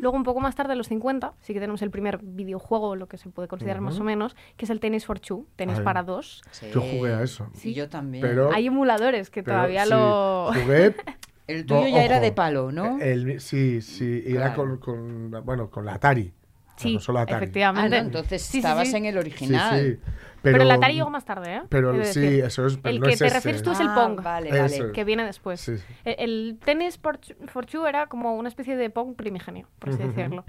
Luego, 0.00 0.16
un 0.16 0.22
poco 0.22 0.38
más 0.38 0.54
tarde, 0.54 0.72
en 0.74 0.78
los 0.78 0.86
50, 0.86 1.32
sí 1.40 1.52
que 1.52 1.58
tenemos 1.58 1.82
el 1.82 1.90
primer 1.90 2.18
videojuego, 2.22 2.94
lo 2.94 3.08
que 3.08 3.18
se 3.18 3.30
puede 3.30 3.48
considerar 3.48 3.80
más 3.80 3.98
o 3.98 4.04
menos, 4.04 4.36
que 4.56 4.64
es 4.64 4.70
el 4.70 4.78
Tennis 4.78 5.04
for 5.04 5.18
Two, 5.18 5.44
tenis 5.56 5.78
Ay. 5.78 5.84
para 5.84 6.04
dos. 6.04 6.42
Sí. 6.52 6.66
Yo 6.72 6.80
jugué 6.82 7.14
a 7.14 7.22
eso. 7.24 7.48
Sí, 7.54 7.74
yo 7.74 7.88
también. 7.88 8.22
Pero- 8.22 8.52
Hay 8.52 8.68
emuladores 8.68 9.28
que 9.28 9.42
Pero 9.42 9.56
todavía 9.56 9.84
sí, 9.86 9.90
lo. 9.90 10.52
Jugué. 10.54 10.94
El 11.48 11.64
tuyo 11.64 11.80
No, 11.80 11.88
ya 11.88 12.04
era 12.04 12.20
de 12.20 12.30
palo, 12.30 12.70
¿no? 12.70 12.98
el- 13.00 13.40
sí, 13.40 13.80
sí. 13.80 14.22
y 14.26 14.36
Era 14.36 14.52
Claro. 14.52 14.78
con, 14.78 15.30
con, 15.30 15.44
bueno, 15.46 15.70
con 15.70 15.84
la 15.86 15.94
Atari. 15.94 16.30
La 16.78 16.88
Sí, 16.88 16.92
consola 16.94 17.20
Atari. 17.22 17.34
Ah, 17.34 17.38
no, 17.38 17.42
efectivamente. 17.44 17.96
entonces 17.98 18.42
Sí, 18.42 18.52
sí, 18.52 18.58
estabas 18.58 18.88
sí. 18.90 18.96
en 18.96 19.04
el 19.06 19.14
Sí, 19.14 19.18
original. 19.18 19.80
sí. 19.80 19.98
Pero, 20.40 20.52
Pero, 20.54 20.62
el 20.64 20.70
Atari 20.70 20.94
llegó 20.94 21.10
más 21.10 21.24
tarde, 21.24 21.56
¿eh? 21.56 21.62
Pero 21.68 22.04
sí, 22.04 22.38
eso 22.40 22.66
es. 22.66 22.76
Pero 22.76 22.94
el 22.94 23.00
no 23.00 23.06
que 23.06 23.12
es 23.14 23.18
te 23.18 23.26
ese. 23.26 23.34
refieres 23.34 23.62
tú 23.62 23.72
es 23.72 23.80
el 23.80 23.88
Ah, 23.88 23.94
Pong, 23.96 24.22
Vale, 24.22 24.50
vale. 24.50 24.92
que 24.92 25.04
viene 25.04 25.24
después. 25.24 25.60
Sí. 25.60 25.72
El, 26.04 26.14
el 26.18 26.58
tenis 26.64 26.96
por, 26.96 27.18
for 27.48 27.66
two 27.66 27.86
era 27.86 28.06
como 28.06 28.36
una 28.36 28.48
especie 28.48 28.76
de 28.76 28.88
Pong 28.88 29.14
primigenio, 29.16 29.66
por 29.80 29.90
así 29.90 29.98
decirlo. 30.02 30.44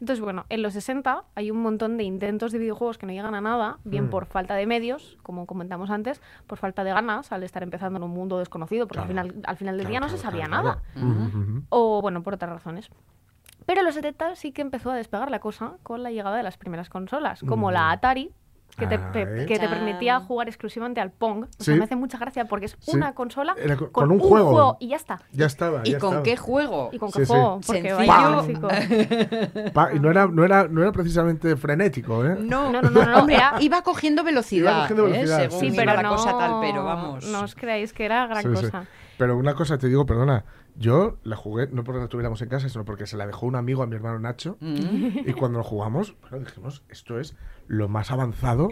Entonces, 0.00 0.20
bueno, 0.22 0.44
en 0.48 0.62
los 0.62 0.74
60 0.74 1.24
hay 1.34 1.50
un 1.50 1.60
montón 1.60 1.96
de 1.96 2.04
intentos 2.04 2.52
de 2.52 2.58
videojuegos 2.58 2.98
que 2.98 3.06
no 3.06 3.12
llegan 3.12 3.34
a 3.34 3.40
nada, 3.40 3.78
bien 3.84 4.06
Mm. 4.06 4.10
por 4.10 4.26
falta 4.26 4.54
de 4.54 4.64
medios, 4.66 5.18
como 5.24 5.44
comentamos 5.46 5.90
antes, 5.90 6.20
por 6.46 6.56
falta 6.58 6.84
de 6.84 6.90
ganas 6.92 7.32
al 7.32 7.42
estar 7.42 7.64
empezando 7.64 7.96
en 7.96 8.04
un 8.04 8.10
mundo 8.12 8.38
desconocido, 8.38 8.86
porque 8.86 9.02
Claro. 9.06 9.20
al, 9.22 9.28
final, 9.30 9.44
al 9.46 9.56
final 9.56 9.76
del 9.76 9.86
Claro, 9.86 9.90
día 9.90 10.00
no 10.00 10.06
claro, 10.06 10.16
se 10.18 10.22
sabía 10.22 10.46
claro, 10.46 10.62
nada. 10.62 11.62
O, 11.70 12.00
bueno, 12.00 12.22
por 12.22 12.34
otras 12.34 12.50
razones. 12.50 12.90
Pero 13.68 13.80
en 13.80 13.84
los 13.86 13.94
70 13.94 14.34
sí 14.34 14.52
que 14.52 14.62
empezó 14.62 14.90
a 14.90 14.94
despegar 14.96 15.30
la 15.30 15.40
cosa 15.40 15.74
con 15.82 16.02
la 16.02 16.10
llegada 16.10 16.38
de 16.38 16.42
las 16.42 16.56
primeras 16.56 16.88
consolas, 16.88 17.42
como 17.46 17.70
la 17.70 17.90
Atari, 17.90 18.32
que 18.78 18.86
te, 18.86 18.94
Ah, 18.94 19.12
pe- 19.12 19.22
¿eh? 19.42 19.46
que 19.46 19.58
te 19.58 19.66
Chan. 19.66 19.70
permitía 19.70 20.20
jugar 20.20 20.48
exclusivamente 20.48 21.02
al 21.02 21.10
Pong. 21.10 21.44
O 21.44 21.62
sea, 21.62 21.74
Sí. 21.74 21.78
me 21.78 21.84
hace 21.84 21.94
mucha 21.96 22.16
gracia 22.16 22.46
porque 22.46 22.64
es 22.66 22.76
Sí. 22.80 22.96
una 22.96 23.12
consola 23.14 23.54
Era 23.62 23.76
con, 23.76 23.88
con 23.90 24.10
un 24.10 24.20
juego. 24.20 24.78
y 24.80 24.88
ya 24.88 24.96
está. 24.96 25.18
Ya 25.32 25.44
estaba. 25.44 25.82
¿Y 25.84 25.92
ya 25.92 25.98
con 25.98 26.08
estaba. 26.10 26.22
qué 26.22 26.36
juego? 26.38 26.88
¿Y 26.92 26.98
con 26.98 27.10
qué 27.12 27.26
sí. 27.26 27.32
juego? 27.32 27.60
Porque 27.66 27.82
Sencillo. 27.82 27.96
vaya 27.98 28.12
¡Pam! 28.14 28.32
clásico. 28.32 28.68
Pa- 29.74 29.92
y 29.92 30.00
no 30.00 30.10
era, 30.10 30.26
no, 30.28 30.44
era, 30.44 30.66
no 30.68 30.80
era 30.82 30.92
precisamente 30.92 31.54
frenético, 31.56 32.24
¿eh? 32.24 32.36
No, 32.40 32.70
No, 32.70 32.80
no, 32.80 32.90
no, 32.90 33.04
no, 33.04 33.18
Hombre, 33.18 33.36
era- 33.36 33.54
iba 33.60 33.82
cogiendo 33.82 34.24
velocidad. 34.24 34.70
Iba 34.70 34.80
cogiendo 34.82 35.08
¿eh? 35.08 35.10
velocidad, 35.12 35.38
Según 35.40 35.60
sí, 35.60 35.66
iba 35.66 35.76
pero 35.76 35.92
la 35.94 36.02
no, 36.02 36.08
cosa 36.10 36.38
tal, 36.38 36.52
pero 36.60 36.84
vamos. 36.84 37.26
no 37.26 37.40
os 37.42 37.54
creáis 37.54 37.92
que 37.92 38.04
era 38.06 38.26
gran 38.28 38.42
Sí, 38.42 38.48
sí. 38.56 38.64
cosa. 38.64 38.84
Pero 39.18 39.36
una 39.36 39.54
cosa 39.54 39.76
te 39.78 39.88
digo, 39.88 40.06
perdona, 40.06 40.44
yo 40.80 41.16
la 41.24 41.34
jugué 41.36 41.66
no 41.72 41.82
porque 41.82 42.00
la 42.00 42.06
tuviéramos 42.08 42.40
en 42.40 42.48
casa, 42.48 42.68
sino 42.68 42.84
porque 42.84 43.06
se 43.06 43.16
la 43.16 43.26
dejó 43.26 43.46
un 43.46 43.56
amigo 43.56 43.82
a 43.82 43.86
mi 43.86 43.96
hermano 43.96 44.18
Nacho. 44.20 44.56
Mm. 44.60 45.26
Y 45.26 45.32
cuando 45.32 45.58
lo 45.58 45.64
jugamos, 45.64 46.14
bueno, 46.22 46.38
dijimos, 46.38 46.84
esto 46.88 47.18
es 47.18 47.34
lo 47.66 47.88
más 47.88 48.10
avanzado 48.12 48.68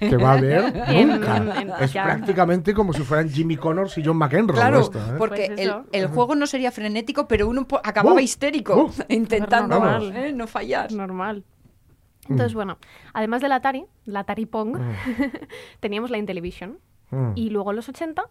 que 0.00 0.16
va 0.16 0.32
a 0.32 0.32
haber 0.38 0.64
En- 0.88 1.08
nunca. 1.10 1.36
en- 1.36 1.70
es 1.80 1.92
ya. 1.92 2.04
prácticamente 2.04 2.72
como 2.74 2.92
si 2.94 3.02
fueran 3.02 3.28
Jimmy 3.28 3.56
Connors 3.56 3.96
y 3.98 4.02
John 4.04 4.16
McEnroe. 4.16 4.56
Claro, 4.56 4.80
esto, 4.80 4.98
¿eh? 4.98 5.14
porque 5.18 5.46
Pues 5.54 5.60
el, 5.60 5.74
el 5.92 6.06
juego 6.08 6.34
no 6.34 6.46
sería 6.46 6.72
frenético, 6.72 7.28
pero 7.28 7.46
uno 7.48 7.66
acababa 7.84 8.16
Uh, 8.16 8.20
histérico, 8.20 8.86
uh. 8.86 8.92
intentando 9.12 9.78
Normal. 9.78 10.16
¿eh? 10.16 10.32
no 10.32 10.46
fallar. 10.46 10.90
Normal. 10.92 11.44
Entonces, 12.28 12.54
bueno, 12.54 12.78
además 13.14 13.42
del 13.42 13.52
Atari, 13.52 13.84
la 14.04 14.20
Atari 14.20 14.46
Pong, 14.46 14.78
teníamos 15.80 16.10
la 16.10 16.18
Intellivision. 16.18 16.78
Mm. 17.10 17.32
Y 17.34 17.50
luego 17.50 17.70
en 17.70 17.76
los 17.76 17.88
80 17.90 18.22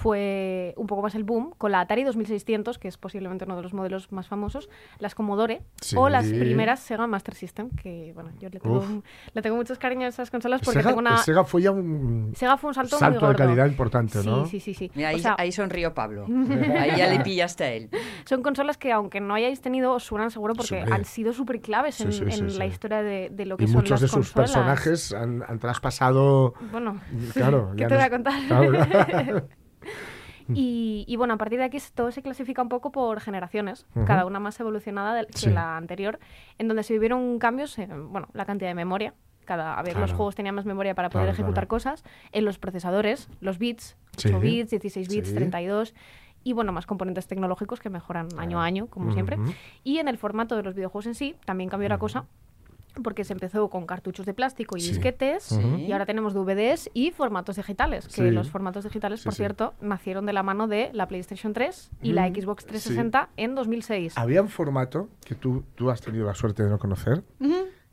fue 0.00 0.74
un 0.76 0.86
poco 0.86 1.02
más 1.02 1.14
el 1.16 1.24
boom 1.24 1.52
con 1.58 1.72
la 1.72 1.80
Atari 1.80 2.04
2600, 2.04 2.78
que 2.78 2.86
es 2.88 2.96
posiblemente 2.96 3.44
uno 3.44 3.56
de 3.56 3.62
los 3.62 3.74
modelos 3.74 4.12
más 4.12 4.28
famosos, 4.28 4.68
las 5.00 5.14
Commodore 5.14 5.62
Sí. 5.80 5.96
o 5.98 6.08
las 6.08 6.26
primeras 6.28 6.80
Sega 6.80 7.06
Master 7.06 7.34
System, 7.34 7.70
que 7.70 8.12
bueno, 8.14 8.30
yo 8.38 8.48
le 8.48 8.60
tengo, 8.60 8.78
un- 8.78 9.02
le 9.34 9.42
tengo 9.42 9.56
muchos 9.56 9.78
cariños 9.78 10.06
a 10.06 10.08
esas 10.08 10.30
consolas 10.30 10.60
porque 10.60 10.78
Sega, 10.80 10.90
tengo 10.90 11.00
una... 11.00 11.16
Sega 11.18 11.42
fue 11.44 11.62
ya 11.62 11.72
un 11.72 12.32
Sega 12.36 12.56
fue 12.56 12.68
un 12.68 12.74
salto, 12.74 12.94
muy 12.96 13.00
salto 13.00 13.20
de 13.20 13.26
gordo. 13.26 13.38
calidad 13.38 13.66
importante, 13.66 14.20
Sí, 14.22 14.26
¿no? 14.28 14.46
sí, 14.46 14.60
sí, 14.60 14.72
sí. 14.74 14.90
Mira, 14.94 15.08
ahí, 15.08 15.16
O 15.16 15.18
sea, 15.18 15.34
ahí 15.36 15.50
sonrió 15.50 15.92
Pablo. 15.94 16.26
ahí 16.78 16.96
ya 16.96 17.08
le 17.08 17.20
pillaste 17.20 17.64
a 17.64 17.72
él. 17.72 17.90
son 18.24 18.42
consolas 18.42 18.78
que 18.78 18.92
aunque 18.92 19.20
no 19.20 19.34
hayáis 19.34 19.60
tenido, 19.60 19.92
os 19.94 20.04
suenan 20.04 20.30
seguro 20.30 20.54
porque 20.54 20.76
Hombre. 20.78 20.94
han 20.94 21.04
sido 21.04 21.32
súper 21.32 21.60
claves 21.60 21.96
Sí, 21.96 22.04
en, 22.04 22.12
sí, 22.12 22.22
en 22.22 22.30
sí, 22.50 22.58
la 22.58 22.64
sí. 22.66 22.70
historia 22.70 23.02
de, 23.02 23.30
de 23.32 23.46
lo 23.46 23.56
que 23.56 23.64
Y 23.64 23.66
son 23.66 23.76
muchos 23.78 23.90
las 23.90 24.00
de 24.02 24.08
sus 24.08 24.32
consolas. 24.32 24.50
personajes 24.52 25.12
han, 25.12 25.42
han 25.42 25.58
traspasado. 25.58 26.54
Bueno, 26.70 27.00
Claro, 27.34 27.72
¿qué 27.76 27.86
te 27.86 27.94
voy 27.94 27.96
no 27.96 28.02
a 28.02 28.06
es- 28.06 28.10
contar? 28.10 28.34
Claro. 28.46 29.48
Y, 30.54 31.04
y 31.06 31.16
bueno, 31.16 31.34
a 31.34 31.36
partir 31.36 31.58
de 31.58 31.64
aquí 31.64 31.78
todo 31.94 32.10
se 32.10 32.22
clasifica 32.22 32.62
un 32.62 32.68
poco 32.68 32.90
por 32.92 33.20
generaciones, 33.20 33.86
cada 34.06 34.24
una 34.26 34.40
más 34.40 34.58
evolucionada 34.60 35.24
que 35.26 35.50
la 35.50 35.76
anterior, 35.76 36.18
en 36.58 36.68
donde 36.68 36.82
se 36.82 36.92
vivieron 36.94 37.38
cambios 37.38 37.78
en 37.78 38.12
bueno, 38.12 38.28
la 38.32 38.44
cantidad 38.44 38.70
de 38.70 38.74
memoria. 38.74 39.14
Cada 39.44 39.78
a 39.78 39.82
ver, 39.82 39.98
los 39.98 40.12
juegos 40.12 40.34
tenían 40.34 40.54
más 40.54 40.66
memoria 40.66 40.94
para 40.94 41.08
poder 41.08 41.24
Claro, 41.26 41.34
ejecutar 41.34 41.64
claro. 41.64 41.68
cosas, 41.68 42.04
en 42.32 42.44
los 42.44 42.58
procesadores, 42.58 43.28
los 43.40 43.58
bits, 43.58 43.96
8 44.18 44.28
Sí. 44.28 44.34
bits, 44.34 44.70
16 44.70 45.08
bits, 45.08 45.28
Sí. 45.28 45.34
32, 45.34 45.94
Y 46.44 46.52
bueno, 46.52 46.70
más 46.72 46.86
componentes 46.86 47.26
tecnológicos 47.26 47.80
que 47.80 47.90
mejoran 47.90 48.28
año 48.38 48.60
a 48.60 48.64
año, 48.64 48.86
como 48.86 49.12
siempre. 49.12 49.36
Y 49.84 49.98
en 49.98 50.08
el 50.08 50.16
formato 50.18 50.56
de 50.56 50.62
los 50.62 50.74
videojuegos 50.74 51.06
en 51.06 51.14
sí, 51.14 51.34
también 51.44 51.68
cambió 51.68 51.88
la 51.88 51.98
cosa. 51.98 52.24
Porque 53.02 53.24
se 53.24 53.32
empezó 53.32 53.68
con 53.70 53.86
cartuchos 53.86 54.26
de 54.26 54.34
plástico 54.34 54.76
y 54.76 54.80
Sí. 54.80 54.88
disquetes, 54.90 55.52
y 55.78 55.92
ahora 55.92 56.06
tenemos 56.06 56.34
DVDs 56.34 56.90
y 56.94 57.10
formatos 57.12 57.56
digitales. 57.56 58.06
Que 58.08 58.14
Sí. 58.22 58.30
los 58.30 58.50
formatos 58.50 58.84
digitales, 58.84 59.20
Sí, 59.20 59.24
por 59.24 59.34
sí. 59.34 59.38
cierto, 59.38 59.74
nacieron 59.80 60.26
de 60.26 60.32
la 60.32 60.42
mano 60.42 60.66
de 60.68 60.90
la 60.92 61.08
PlayStation 61.08 61.52
3 61.52 61.90
y 62.02 62.12
la 62.12 62.28
Mm, 62.28 62.34
Xbox 62.34 62.66
360 62.66 63.28
en 63.36 63.54
2006. 63.54 64.16
Había 64.18 64.42
un 64.42 64.48
formato 64.48 65.08
que 65.24 65.34
tú, 65.34 65.64
tú 65.74 65.90
has 65.90 66.00
tenido 66.00 66.26
la 66.26 66.34
suerte 66.34 66.62
de 66.62 66.70
no 66.70 66.78
conocer, 66.78 67.22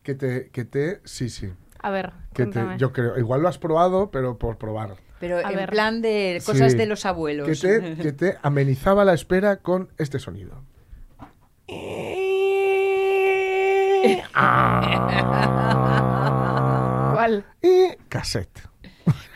que 0.03 0.15
te, 0.15 0.49
que 0.49 0.65
te, 0.65 1.01
sí, 1.03 1.29
sí, 1.29 1.49
A 1.81 1.89
ver, 1.91 2.13
que 2.33 2.45
te, 2.47 2.63
yo 2.77 2.91
creo, 2.93 3.17
igual 3.19 3.41
lo 3.41 3.47
has 3.47 3.57
probado, 3.59 4.09
pero 4.11 4.37
por 4.37 4.57
probar. 4.57 4.95
Pero 5.19 5.37
A 5.37 5.49
en 5.51 5.55
ver. 5.55 5.69
plan 5.69 6.01
de 6.01 6.41
cosas 6.45 6.71
Sí. 6.73 6.77
de 6.77 6.85
los 6.87 7.05
abuelos. 7.05 7.47
Que 7.47 7.55
te, 7.55 7.95
que 7.95 8.11
te 8.11 8.37
amenizaba 8.41 9.05
la 9.05 9.13
espera 9.13 9.57
con 9.57 9.89
este 9.97 10.19
sonido. 10.19 10.61
¿Cuál? 17.13 17.45
Y 17.61 17.95
cassette. 18.09 18.74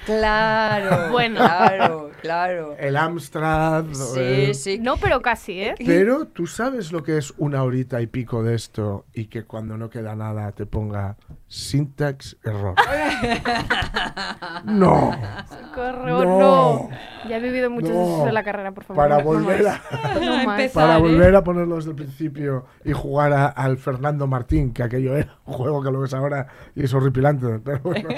Claro, 0.10 1.10
Bueno. 1.12 1.36
claro, 1.40 2.12
claro. 2.22 2.76
El 2.80 2.98
Amstrad. 2.98 3.86
Sí, 3.94 4.20
el- 4.20 4.56
sí. 4.56 4.80
No, 4.80 4.98
pero 4.98 5.22
casi, 5.22 5.62
¿eh? 5.62 5.76
Pero 5.86 6.26
tú 6.26 6.48
sabes 6.48 6.92
lo 6.92 7.04
que 7.04 7.18
es 7.18 7.32
una 7.38 7.62
horita 7.64 8.02
y 8.02 8.08
pico 8.08 8.42
de 8.42 8.56
esto 8.56 9.06
y 9.14 9.26
que 9.28 9.44
cuando 9.44 9.78
no 9.78 9.90
queda 9.92 10.16
nada 10.16 10.52
te 10.52 10.66
ponga 10.66 11.16
syntax 11.48 12.38
error. 12.44 12.74
no. 14.66 15.12
Socorro, 15.48 16.24
No. 16.24 16.40
no. 16.40 16.90
Ya 17.30 17.38
he 17.38 17.40
vivido 17.40 17.70
muchos 17.70 17.92
No. 17.92 18.02
esos 18.04 18.26
de 18.26 18.32
la 18.32 18.44
carrera, 18.44 18.72
por 18.72 18.84
favor. 18.86 19.04
Para 19.04 19.18
no 19.20 19.24
volver 19.26 19.64
más. 19.64 19.82
a, 19.92 20.14
No 20.16 20.36
más. 20.46 20.60
Empezar. 20.60 20.84
para 20.88 20.98
¿eh? 20.98 21.02
volver 21.02 21.36
a 21.36 21.44
ponerlo 21.44 21.76
desde 21.76 21.92
el 21.92 21.96
principio 21.96 22.66
y 22.84 22.94
jugar 22.94 23.34
a- 23.34 23.48
al 23.48 23.78
Fernando 23.78 24.28
Martín, 24.28 24.74
que 24.74 24.84
aquello 24.84 25.16
era 25.16 25.38
un 25.46 25.54
juego 25.54 25.84
que 25.84 25.92
lo 25.92 26.00
ves 26.02 26.14
ahora 26.14 26.48
y 26.76 26.84
es 26.84 26.94
horripilante. 26.94 27.60
Pero 27.64 27.80
bueno. 27.84 28.10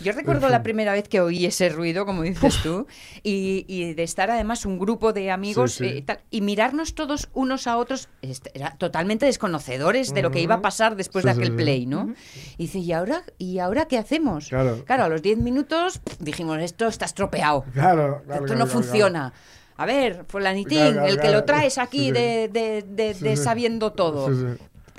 Yo 0.00 0.12
recuerdo 0.12 0.48
la 0.48 0.62
primera 0.62 0.92
vez 0.92 1.08
que 1.08 1.20
oí 1.20 1.46
ese 1.46 1.68
ruido, 1.68 2.04
como 2.06 2.22
dices 2.22 2.56
tú, 2.62 2.86
y, 3.22 3.64
y 3.68 3.94
de 3.94 4.02
estar 4.02 4.30
además 4.30 4.66
un 4.66 4.78
grupo 4.78 5.12
de 5.12 5.30
amigos 5.30 5.72
Sí, 5.74 5.84
sí. 5.84 5.90
eh, 5.90 5.96
y 5.98 6.02
tal, 6.02 6.20
y 6.30 6.40
mirarnos 6.40 6.94
todos 6.94 7.28
unos 7.34 7.66
a 7.66 7.76
otros, 7.76 8.08
est- 8.22 8.48
era 8.54 8.76
totalmente 8.76 9.26
desconocedores 9.26 10.12
de 10.14 10.22
lo 10.22 10.30
que 10.30 10.40
iba 10.40 10.56
a 10.56 10.62
pasar 10.62 10.96
después 10.96 11.22
Sí, 11.22 11.26
de 11.28 11.32
aquel 11.32 11.54
play, 11.54 11.86
¿no? 11.86 12.14
Y 12.58 12.64
dice, 12.64 12.78
¿y 12.78 12.92
ahora, 12.92 13.22
¿y 13.38 13.58
ahora 13.58 13.86
qué 13.86 13.98
hacemos? 13.98 14.48
Claro. 14.48 14.84
a 14.88 15.08
los 15.08 15.22
10 15.22 15.38
minutos 15.38 16.00
dijimos, 16.20 16.58
esto 16.60 16.86
está 16.88 17.04
estropeado, 17.06 17.64
Claro, 17.72 17.72
claro, 17.72 18.16
esto 18.16 18.26
claro, 18.26 18.42
no 18.42 18.46
claro, 18.54 18.66
funciona. 18.70 19.32
A 19.76 19.86
ver, 19.86 20.24
fulanitín, 20.28 20.78
Claro, 20.78 20.92
claro, 20.92 21.08
el 21.08 21.14
que 21.16 21.20
claro. 21.22 21.36
lo 21.38 21.44
traes 21.44 21.78
aquí 21.78 21.98
Sí, 21.98 22.06
sí. 22.06 22.12
de, 22.12 22.48
de- 22.52 22.84
de- 22.86 23.14
Sí, 23.14 23.24
de 23.24 23.36
sí. 23.36 23.42
sabiendo 23.42 23.92
todo. 23.92 24.28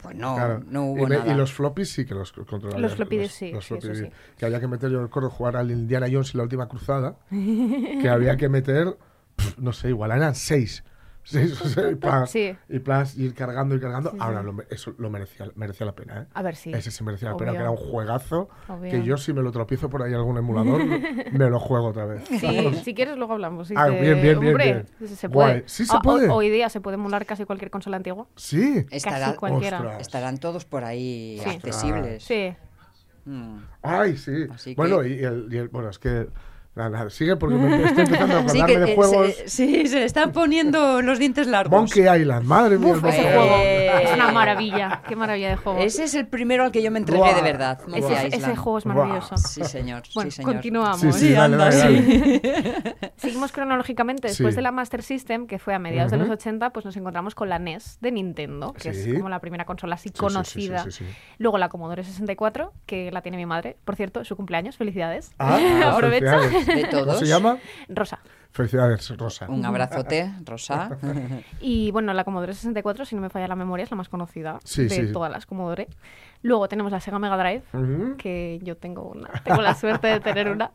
Pues 0.04 0.16
no, 0.16 0.36
Claro. 0.36 0.64
no 0.68 0.86
hubo 0.92 1.08
y, 1.08 1.10
nada. 1.10 1.34
y 1.34 1.36
los 1.38 1.54
floppies 1.54 1.90
sí 1.90 2.06
que 2.06 2.14
los 2.14 2.32
controlaba. 2.34 2.80
Los 2.80 2.96
floppies 2.96 3.32
sí, 3.32 3.52
sí, 3.54 3.62
floppies 3.62 3.86
eso 4.00 4.06
sí. 4.06 4.12
Que 4.38 4.46
había 4.46 4.60
que 4.60 4.68
meter, 4.68 4.92
yo 4.92 5.02
recuerdo 5.02 5.30
jugar 5.30 5.56
al 5.58 5.72
Indiana 5.72 6.08
Jones 6.12 6.34
y 6.34 6.38
la 6.38 6.44
última 6.44 6.68
cruzada, 6.68 7.16
que 7.30 8.10
había 8.10 8.36
que 8.38 8.50
meter, 8.50 8.98
no 9.58 9.74
sé, 9.74 9.90
igual 9.90 10.12
eran 10.12 10.36
seis. 10.36 10.84
O 11.32 11.90
y 11.92 11.96
plas, 11.96 12.30
Sí. 12.32 12.56
y 12.68 12.80
plas, 12.80 13.16
ir 13.18 13.34
cargando 13.34 13.76
y 13.76 13.80
cargando. 13.80 14.14
Ahora 14.20 14.44
lo 14.44 14.52
me- 14.54 14.66
eso 14.70 14.94
lo 14.98 15.10
merecía, 15.10 15.46
merecía 15.56 15.86
la 15.86 15.96
pena, 15.96 16.22
¿eh? 16.24 16.26
A 16.34 16.42
ver, 16.42 16.56
sí. 16.56 16.72
Ese 16.74 16.92
sí 16.92 17.04
merecía 17.04 17.30
la 17.30 17.38
pena, 17.38 17.52
que 17.52 17.58
era 17.60 17.70
un 17.72 17.78
juegazo. 17.78 18.50
Obvio. 18.68 18.92
Que 18.92 19.04
yo, 19.04 19.16
si 19.18 19.32
me 19.32 19.42
lo 19.42 19.52
tropiezo 19.52 19.90
por 19.90 20.04
ahí 20.04 20.14
algún 20.14 20.38
emulador, 20.38 20.82
me 21.32 21.50
lo 21.50 21.60
juego 21.60 21.88
otra 21.88 22.06
vez. 22.06 22.24
Sí, 22.28 22.74
si 22.84 22.94
quieres 22.94 23.16
luego 23.18 23.34
hablamos. 23.34 23.70
sí 23.70 23.74
Ah, 23.78 23.86
te- 23.86 24.02
bien, 24.02 24.22
bien, 24.22 24.40
bien, 24.40 24.52
Hombre, 24.54 24.86
bien. 25.00 25.16
se 25.16 25.28
Guay. 25.28 25.52
puede. 25.60 25.70
Sí 25.70 25.86
se 25.86 25.96
O- 25.96 26.00
o- 26.00 26.02
puede. 26.02 26.30
hoy 26.30 26.50
día 26.50 26.68
se 26.70 26.82
puede 26.82 26.96
emular 26.96 27.26
casi 27.26 27.46
cualquier 27.46 27.72
consola 27.72 27.98
antigua. 27.98 28.28
Sí. 28.36 28.86
Estará- 28.92 29.28
Casi 29.28 29.38
cualquiera. 29.38 29.78
Ostras. 29.78 30.02
estarán 30.02 30.38
todos 30.40 30.66
por 30.66 30.84
ahí 30.84 31.40
Sí. 31.44 31.50
accesibles. 31.50 32.24
Sí. 32.24 32.54
Mm. 33.26 33.60
Ay, 33.82 34.18
sí. 34.18 34.46
Así 34.52 34.76
bueno, 34.76 35.00
que- 35.00 35.08
y 35.10 35.24
el, 35.24 35.48
y 35.50 35.58
el- 35.58 35.70
Bueno, 35.70 35.90
es 35.90 36.00
que. 36.00 36.28
Nada, 36.76 36.90
nada, 36.90 37.10
sigue 37.12 37.36
porque 37.36 37.56
me 37.56 37.84
estoy 37.86 38.04
empezando 38.06 38.36
a 38.36 38.40
acordarme 38.42 38.78
de 38.80 38.92
eh, 38.92 38.96
juegos. 38.96 39.28
se, 39.36 39.48
sí, 39.48 39.86
se 39.88 39.96
le 39.98 40.06
están 40.06 40.32
poniendo 40.32 41.04
los 41.04 41.20
dientes 41.20 41.46
largos. 41.46 41.72
Monkey 41.80 42.02
Island, 42.22 42.46
madre 42.48 42.80
mía. 42.80 42.94
Uf, 42.94 43.04
el 43.04 43.10
ese 43.12 43.22
juego 43.22 43.44
Island. 43.46 44.02
es 44.04 44.14
una 44.16 44.32
maravilla. 44.32 45.02
Qué 45.08 45.16
maravilla 45.16 45.50
de 45.50 45.56
juego. 45.58 45.78
Ese 45.80 46.06
es 46.06 46.16
el 46.16 46.26
primero 46.28 46.64
al 46.64 46.72
que 46.72 46.82
yo 46.82 46.90
me 46.90 46.98
entregué 46.98 47.22
Buah. 47.22 47.36
de 47.36 47.42
verdad. 47.44 47.80
Ese- 47.96 48.36
Ese, 48.36 48.56
juego 48.56 48.80
es 48.80 48.86
Buah. 48.86 48.96
maravilloso. 48.96 49.38
Sí, 49.38 49.64
señor. 49.66 50.02
Bueno, 50.16 50.32
sí, 50.32 50.38
señor. 50.38 50.52
continuamos. 50.54 51.00
Sí, 51.00 51.12
sí, 51.14 51.34
dale, 51.34 51.54
anda, 51.56 51.70
dale, 51.70 52.02
dale. 52.02 52.96
Seguimos 53.18 53.52
cronológicamente. 53.52 54.30
Después 54.30 54.54
Sí. 54.54 54.56
de 54.56 54.62
la 54.64 54.72
Master 54.72 55.04
System, 55.04 55.46
que 55.46 55.60
fue 55.60 55.76
a 55.76 55.80
mediados 55.80 56.10
de 56.12 56.18
Ujú. 56.18 56.26
los 56.26 56.34
80, 56.34 56.72
pues 56.72 56.86
nos 56.86 56.98
encontramos 56.98 57.36
con 57.36 57.50
la 57.50 57.60
NES 57.60 58.00
de 58.02 58.12
Nintendo, 58.12 58.74
que 58.74 58.94
Sí. 58.96 59.12
es 59.12 59.18
como 59.18 59.30
la 59.30 59.40
primera 59.40 59.66
consola 59.66 59.94
así 59.94 60.10
Sí, 60.10 60.14
sí, 60.16 60.20
conocida. 60.20 60.84
sí, 60.86 60.92
sí, 60.92 61.06
sí, 61.06 61.12
sí. 61.12 61.18
Luego 61.38 61.60
la 61.60 61.70
Commodore 61.70 62.04
64, 62.04 62.74
que 62.88 63.12
la 63.12 63.22
tiene 63.22 63.38
mi 63.38 63.46
madre. 63.46 63.78
Por 63.86 63.96
cierto, 63.96 64.22
es 64.22 64.28
su 64.28 64.36
cumpleaños. 64.36 64.76
Felicidades. 64.76 65.32
Ah, 65.38 65.58
Aprovecho. 65.94 66.26
felicidades. 66.26 66.63
De 66.66 66.90
¿Cómo 66.92 67.14
se 67.14 67.26
llama? 67.26 67.58
Rosa. 67.90 68.20
Felicidades, 68.52 69.10
Rosa. 69.18 69.48
Un 69.50 69.66
abrazote, 69.66 70.32
Rosa. 70.46 70.98
Y 71.60 71.90
bueno, 71.92 72.14
la 72.14 72.24
Commodore 72.24 72.54
64, 72.54 73.04
si 73.06 73.16
no 73.16 73.22
me 73.22 73.30
falla 73.30 73.48
la 73.48 73.56
memoria, 73.56 73.84
es 73.84 73.90
la 73.92 73.98
más 73.98 74.10
conocida 74.10 74.60
Sí, 74.64 74.84
de 74.84 74.90
sí. 75.08 75.12
todas 75.12 75.32
las 75.32 75.46
Commodore. 75.48 75.88
Luego 76.44 76.68
tenemos 76.68 76.92
la 76.92 77.00
Sega 77.00 77.18
Mega 77.18 77.36
Drive, 77.38 77.64
Ujú. 77.74 78.16
que 78.18 78.60
yo 78.62 78.78
tengo 78.78 79.04
una, 79.10 79.30
tengo 79.44 79.62
la 79.64 79.74
suerte 79.74 80.08
de 80.08 80.20
tener 80.20 80.50
una. 80.50 80.72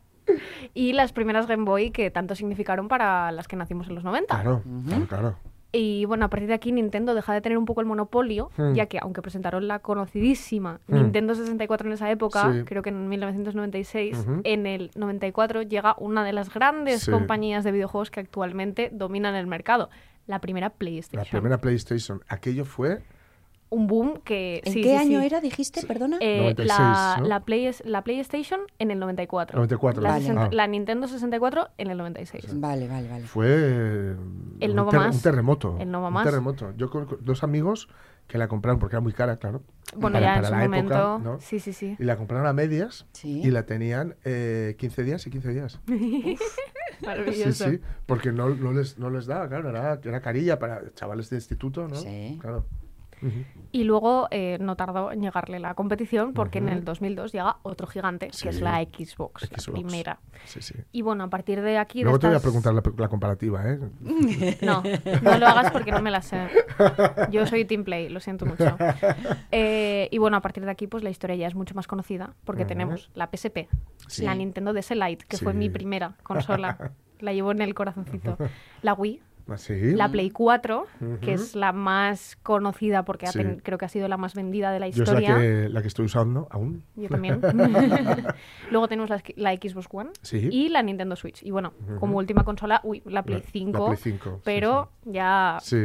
Y 0.74 0.92
las 0.92 1.12
primeras 1.12 1.46
Game 1.46 1.64
Boy 1.64 1.90
que 1.90 2.10
tanto 2.10 2.34
significaron 2.34 2.88
para 2.88 3.30
las 3.32 3.46
que 3.48 3.56
nacimos 3.56 3.88
en 3.88 3.94
los 3.94 4.04
90. 4.04 4.34
Claro, 4.34 4.62
claro, 4.86 5.06
claro. 5.06 5.36
Y 5.70 6.06
bueno, 6.06 6.24
a 6.24 6.28
partir 6.30 6.48
de 6.48 6.54
aquí 6.54 6.72
Nintendo 6.72 7.14
deja 7.14 7.34
de 7.34 7.40
tener 7.42 7.58
un 7.58 7.66
poco 7.66 7.80
el 7.82 7.86
monopolio, 7.86 8.50
Hmm. 8.56 8.72
ya 8.72 8.86
que 8.86 8.98
aunque 9.02 9.20
presentaron 9.20 9.68
la 9.68 9.80
conocidísima 9.80 10.80
Hmm. 10.86 10.94
Nintendo 10.94 11.34
64 11.34 11.86
en 11.88 11.92
esa 11.92 12.10
época, 12.10 12.52
Sí. 12.52 12.64
creo 12.64 12.82
que 12.82 12.88
en 12.88 13.08
1996, 13.08 14.18
Ujú. 14.20 14.40
en 14.44 14.66
el 14.66 14.90
94 14.94 15.62
llega 15.62 15.94
una 15.98 16.24
de 16.24 16.32
las 16.32 16.52
grandes 16.52 17.02
Sí. 17.02 17.10
compañías 17.10 17.64
de 17.64 17.72
videojuegos 17.72 18.10
que 18.10 18.20
actualmente 18.20 18.88
dominan 18.92 19.34
el 19.34 19.46
mercado, 19.46 19.90
la 20.26 20.38
primera 20.40 20.70
PlayStation. 20.70 21.22
La 21.24 21.30
primera 21.30 21.58
PlayStation. 21.60 22.22
Aquello 22.28 22.64
fue. 22.64 23.00
Un 23.70 23.86
boom 23.86 24.20
que... 24.24 24.62
¿En 24.64 24.72
sí, 24.72 24.80
qué 24.82 24.90
sí, 24.90 24.94
año 24.96 25.20
sí. 25.20 25.26
era, 25.26 25.40
dijiste? 25.40 25.86
Perdona. 25.86 26.16
Eh, 26.20 26.38
96, 26.38 26.68
la, 26.78 27.16
¿no? 27.20 27.26
la, 27.26 27.40
Play- 27.44 27.70
la 27.84 28.02
PlayStation 28.02 28.60
en 28.78 28.90
el 28.90 28.98
94. 28.98 29.56
94. 29.56 30.02
La, 30.02 30.08
Vale. 30.10 30.24
sesenta- 30.24 30.44
Ah. 30.46 30.48
la 30.52 30.66
Nintendo 30.66 31.06
64 31.06 31.68
en 31.76 31.90
el 31.90 31.98
96. 31.98 32.58
Vale, 32.60 32.88
vale, 32.88 33.08
vale. 33.08 33.24
Fue. 33.26 33.46
eh, 33.50 34.16
El 34.60 34.70
un, 34.70 34.76
no 34.76 34.84
va 34.86 34.90
ter- 34.90 35.00
más. 35.00 35.14
un 35.16 35.20
terremoto. 35.22 35.76
El 35.78 35.90
no 35.90 36.00
va 36.00 36.08
un 36.08 36.14
más. 36.14 36.24
terremoto. 36.24 36.72
Yo 36.76 36.88
conozco 36.90 37.18
dos 37.20 37.42
amigos 37.42 37.88
que 38.26 38.38
la 38.38 38.48
compraron 38.48 38.78
porque 38.78 38.96
era 38.96 39.00
muy 39.02 39.12
cara, 39.12 39.36
claro. 39.36 39.62
Bueno, 39.96 40.14
para- 40.14 40.20
ya 40.26 40.34
en 40.36 40.42
para 40.42 40.48
su 40.48 40.54
la 40.54 40.64
época, 40.78 40.98
momento... 41.08 41.18
¿no? 41.18 41.40
Sí, 41.40 41.60
sí, 41.60 41.72
sí. 41.72 41.96
Y 41.98 42.04
la 42.04 42.16
compraron 42.16 42.46
a 42.46 42.52
medias 42.54 43.06
Sí. 43.12 43.40
y 43.44 43.50
la 43.50 43.64
tenían 43.66 44.16
eh, 44.24 44.76
15 44.78 45.02
días 45.04 45.26
y 45.26 45.30
15 45.30 45.48
días. 45.50 45.80
Sí, 47.00 47.06
Maravilloso. 47.06 47.70
sí, 47.70 47.80
porque 48.06 48.32
no, 48.32 48.48
no, 48.48 48.72
les, 48.72 48.98
no 48.98 49.08
les 49.08 49.26
daba, 49.26 49.48
claro, 49.48 49.68
era, 49.70 50.00
era 50.02 50.20
carilla 50.20 50.58
para 50.58 50.82
chavales 50.94 51.30
de 51.30 51.36
instituto, 51.36 51.86
¿no? 51.86 51.94
Sí. 51.94 52.36
Claro. 52.40 52.66
Y 53.72 53.84
luego 53.84 54.28
eh, 54.30 54.56
no 54.60 54.76
tardó 54.76 55.12
en 55.12 55.20
llegarle 55.20 55.58
la 55.58 55.74
competición 55.74 56.32
porque 56.32 56.58
en 56.58 56.64
Ujú. 56.66 56.74
el 56.74 56.84
2002 56.84 57.32
llega 57.32 57.56
otro 57.62 57.86
gigante, 57.86 58.30
que 58.42 58.48
es 58.48 58.60
la 58.60 58.80
Xbox, 58.82 59.42
Xbox. 59.44 59.68
la 59.68 59.72
primera. 59.74 60.18
Sí, 60.44 60.62
sí. 60.62 60.74
Y 60.92 61.02
bueno, 61.02 61.24
a 61.24 61.28
partir 61.30 61.60
de 61.60 61.78
aquí... 61.78 61.98
de 61.98 62.04
Luego 62.04 62.18
te 62.18 62.28
voy 62.28 62.36
a 62.36 62.40
preguntar 62.40 62.72
la, 62.74 62.82
la 62.96 63.08
comparativa, 63.08 63.62
¿eh? 63.68 63.78
No, 64.62 64.82
no 65.22 65.38
lo 65.38 65.46
hagas 65.46 65.70
porque 65.70 65.92
no 65.92 66.00
me 66.00 66.10
la 66.10 66.22
sé. 66.22 66.48
Yo 67.30 67.46
soy 67.46 67.64
Team 67.64 67.84
Play, 67.84 68.08
lo 68.08 68.20
siento 68.20 68.46
mucho. 68.46 68.76
Eh, 69.50 70.08
y 70.10 70.18
bueno, 70.18 70.36
a 70.36 70.40
partir 70.40 70.64
de 70.64 70.70
aquí, 70.70 70.86
pues 70.86 71.02
la 71.02 71.10
historia 71.10 71.36
ya 71.36 71.46
es 71.46 71.54
mucho 71.54 71.74
más 71.74 71.86
conocida 71.86 72.34
porque 72.44 72.64
tenemos 72.64 73.10
la 73.14 73.28
PSP, 73.30 73.68
la 74.22 74.34
Nintendo 74.34 74.72
DS 74.72 74.90
Lite, 74.92 75.24
que 75.26 75.36
fue 75.38 75.52
mi 75.54 75.68
primera 75.70 76.14
consola. 76.22 76.92
La 77.20 77.32
llevo 77.32 77.50
en 77.50 77.60
el 77.62 77.74
corazoncito. 77.74 78.38
La 78.80 78.94
Wii, 78.94 79.20
Así. 79.48 79.92
la 79.94 80.10
Play 80.10 80.30
4, 80.30 80.86
que 81.20 81.32
Ujú. 81.34 81.42
es 81.42 81.54
la 81.54 81.72
más 81.72 82.36
conocida 82.42 83.04
porque 83.04 83.26
ha 83.26 83.32
Sí. 83.32 83.38
ten- 83.38 83.60
creo 83.64 83.78
que 83.78 83.84
ha 83.84 83.88
sido 83.88 84.06
la 84.08 84.16
más 84.16 84.34
vendida 84.34 84.70
de 84.72 84.80
la 84.80 84.88
Yo 84.88 85.04
es 85.04 85.10
la 85.10 85.20
historia. 85.20 85.36
que, 85.38 85.68
la 85.68 85.80
que 85.82 85.88
estoy 85.88 86.04
usando 86.06 86.46
aún. 86.50 86.84
Yo 86.96 87.08
también. 87.08 87.40
Luego 88.70 88.88
tenemos 88.88 89.10
la, 89.10 89.22
la 89.36 89.54
Xbox 89.54 89.86
One 89.90 90.10
Sí. 90.22 90.48
y 90.50 90.68
la 90.68 90.82
Nintendo 90.82 91.16
Switch. 91.16 91.42
Y 91.42 91.50
bueno, 91.50 91.72
Ujú. 91.88 91.98
como 92.00 92.18
última 92.18 92.44
consola, 92.44 92.80
uy, 92.84 93.02
la 93.06 93.22
Play 93.22 93.40
La- 93.40 93.46
5. 93.50 93.78
la 93.78 93.84
Play 93.86 93.96
5, 93.98 94.30
sí, 94.34 94.40
pero 94.44 94.90
ya. 95.04 95.58
Sí. 95.62 95.82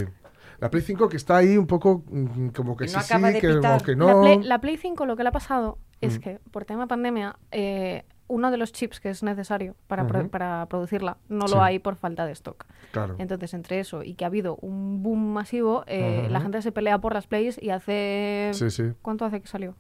La 0.59 0.70
Play 0.70 0.82
5 0.84 1.09
que 1.09 1.18
está 1.18 1.38
ahí 1.38 1.57
un 1.57 1.68
poco 1.68 2.03
mm, 2.09 2.49
como 2.49 2.78
que 2.78 2.86
Que 2.86 2.89
sí, 2.89 2.95
no 2.95 3.01
sí, 3.28 3.34
de 3.34 3.39
que, 3.39 3.49
pitar. 3.55 3.82
o 3.82 3.84
que 3.84 3.95
no. 3.95 4.07
La, 4.07 4.22
Play, 4.22 4.43
la 4.43 4.61
Play 4.61 4.78
5 4.78 5.05
lo 5.05 5.16
que 5.16 5.24
le 5.24 5.30
ha 5.30 5.34
pasado 5.34 5.78
es 6.01 6.20
que 6.20 6.39
por 6.51 6.66
tema 6.66 6.86
pandemia, 6.88 7.38
eh, 7.51 8.03
uno 8.34 8.51
de 8.51 8.57
los 8.57 8.71
chips 8.71 8.99
que 8.99 9.09
es 9.09 9.23
necesario 9.23 9.75
para, 9.88 10.07
pro- 10.07 10.27
para 10.29 10.65
producirla 10.67 11.17
no 11.29 11.47
Sí. 11.47 11.53
lo 11.55 11.61
hay 11.63 11.79
por 11.79 11.95
falta 11.95 12.25
de 12.25 12.31
stock. 12.34 12.65
Claro. 12.91 13.15
Entonces, 13.19 13.53
entre 13.53 13.79
eso 13.79 14.03
y 14.03 14.15
que 14.15 14.25
ha 14.25 14.27
habido 14.27 14.55
un 14.57 15.03
boom 15.03 15.34
masivo, 15.34 15.84
eh, 15.88 16.27
la 16.29 16.41
gente 16.41 16.61
se 16.61 16.71
pelea 16.71 16.99
por 16.99 17.13
las 17.13 17.27
plays 17.27 17.61
y 17.61 17.69
hace... 17.69 18.51
Sí, 18.53 18.69
sí. 18.69 18.84
¿Cuánto 19.01 19.25
hace 19.25 19.41
que 19.41 19.47
salió? 19.47 19.75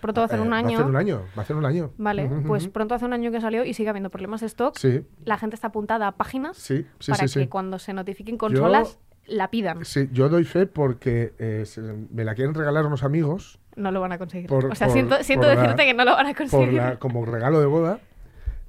pronto 0.00 0.22
va 0.22 0.24
a 0.24 0.26
hacer 0.26 0.38
Eh, 0.38 0.42
un 0.42 0.50
Va 0.50 0.56
a 0.56 0.58
año. 0.60 0.78
hacer 0.78 0.86
un 0.86 0.96
año, 0.96 1.18
va 1.36 1.40
a 1.40 1.40
hacer 1.42 1.56
un 1.56 1.66
año. 1.66 1.90
Vale, 1.98 2.30
pues 2.46 2.68
pronto 2.68 2.94
hace 2.94 3.04
un 3.04 3.12
año 3.12 3.30
que 3.30 3.40
salió 3.42 3.66
y 3.66 3.74
sigue 3.74 3.90
habiendo 3.90 4.08
problemas 4.08 4.40
de 4.40 4.46
stock. 4.46 4.78
Sí, 4.78 5.02
La 5.26 5.36
gente 5.36 5.56
está 5.56 5.66
apuntada 5.66 6.06
a 6.06 6.12
páginas 6.16 6.56
sí, 6.56 6.86
sí, 7.00 7.10
para 7.12 7.26
que 7.26 7.50
cuando 7.50 7.78
se 7.78 7.92
notifiquen 7.92 8.38
consolas 8.38 8.98
la 9.26 9.50
pidan. 9.50 9.84
Sí, 9.84 10.08
yo 10.10 10.30
doy 10.30 10.44
fe 10.44 10.66
porque 10.66 11.34
eh, 11.38 11.64
se- 11.66 11.82
me 11.82 12.24
la 12.24 12.34
quieren 12.34 12.54
regalar 12.54 12.86
unos 12.86 13.02
amigos 13.04 13.58
No 13.76 13.90
lo 13.92 14.00
van 14.00 14.12
a 14.12 14.18
conseguir. 14.18 14.48
Por- 14.48 14.66
o 14.66 14.74
sea, 14.74 14.88
por- 14.88 14.94
siento, 14.94 15.22
siento 15.22 15.46
por 15.46 15.54
la- 15.56 15.62
decirte 15.62 15.84
que 15.86 15.94
no 15.94 16.04
lo 16.04 16.12
van 16.12 16.26
a 16.26 16.30
por 16.30 16.38
conseguir. 16.38 16.72
la- 16.74 16.98
como 16.98 17.24
regalo 17.24 17.60
de 17.60 17.66
boda 17.66 18.00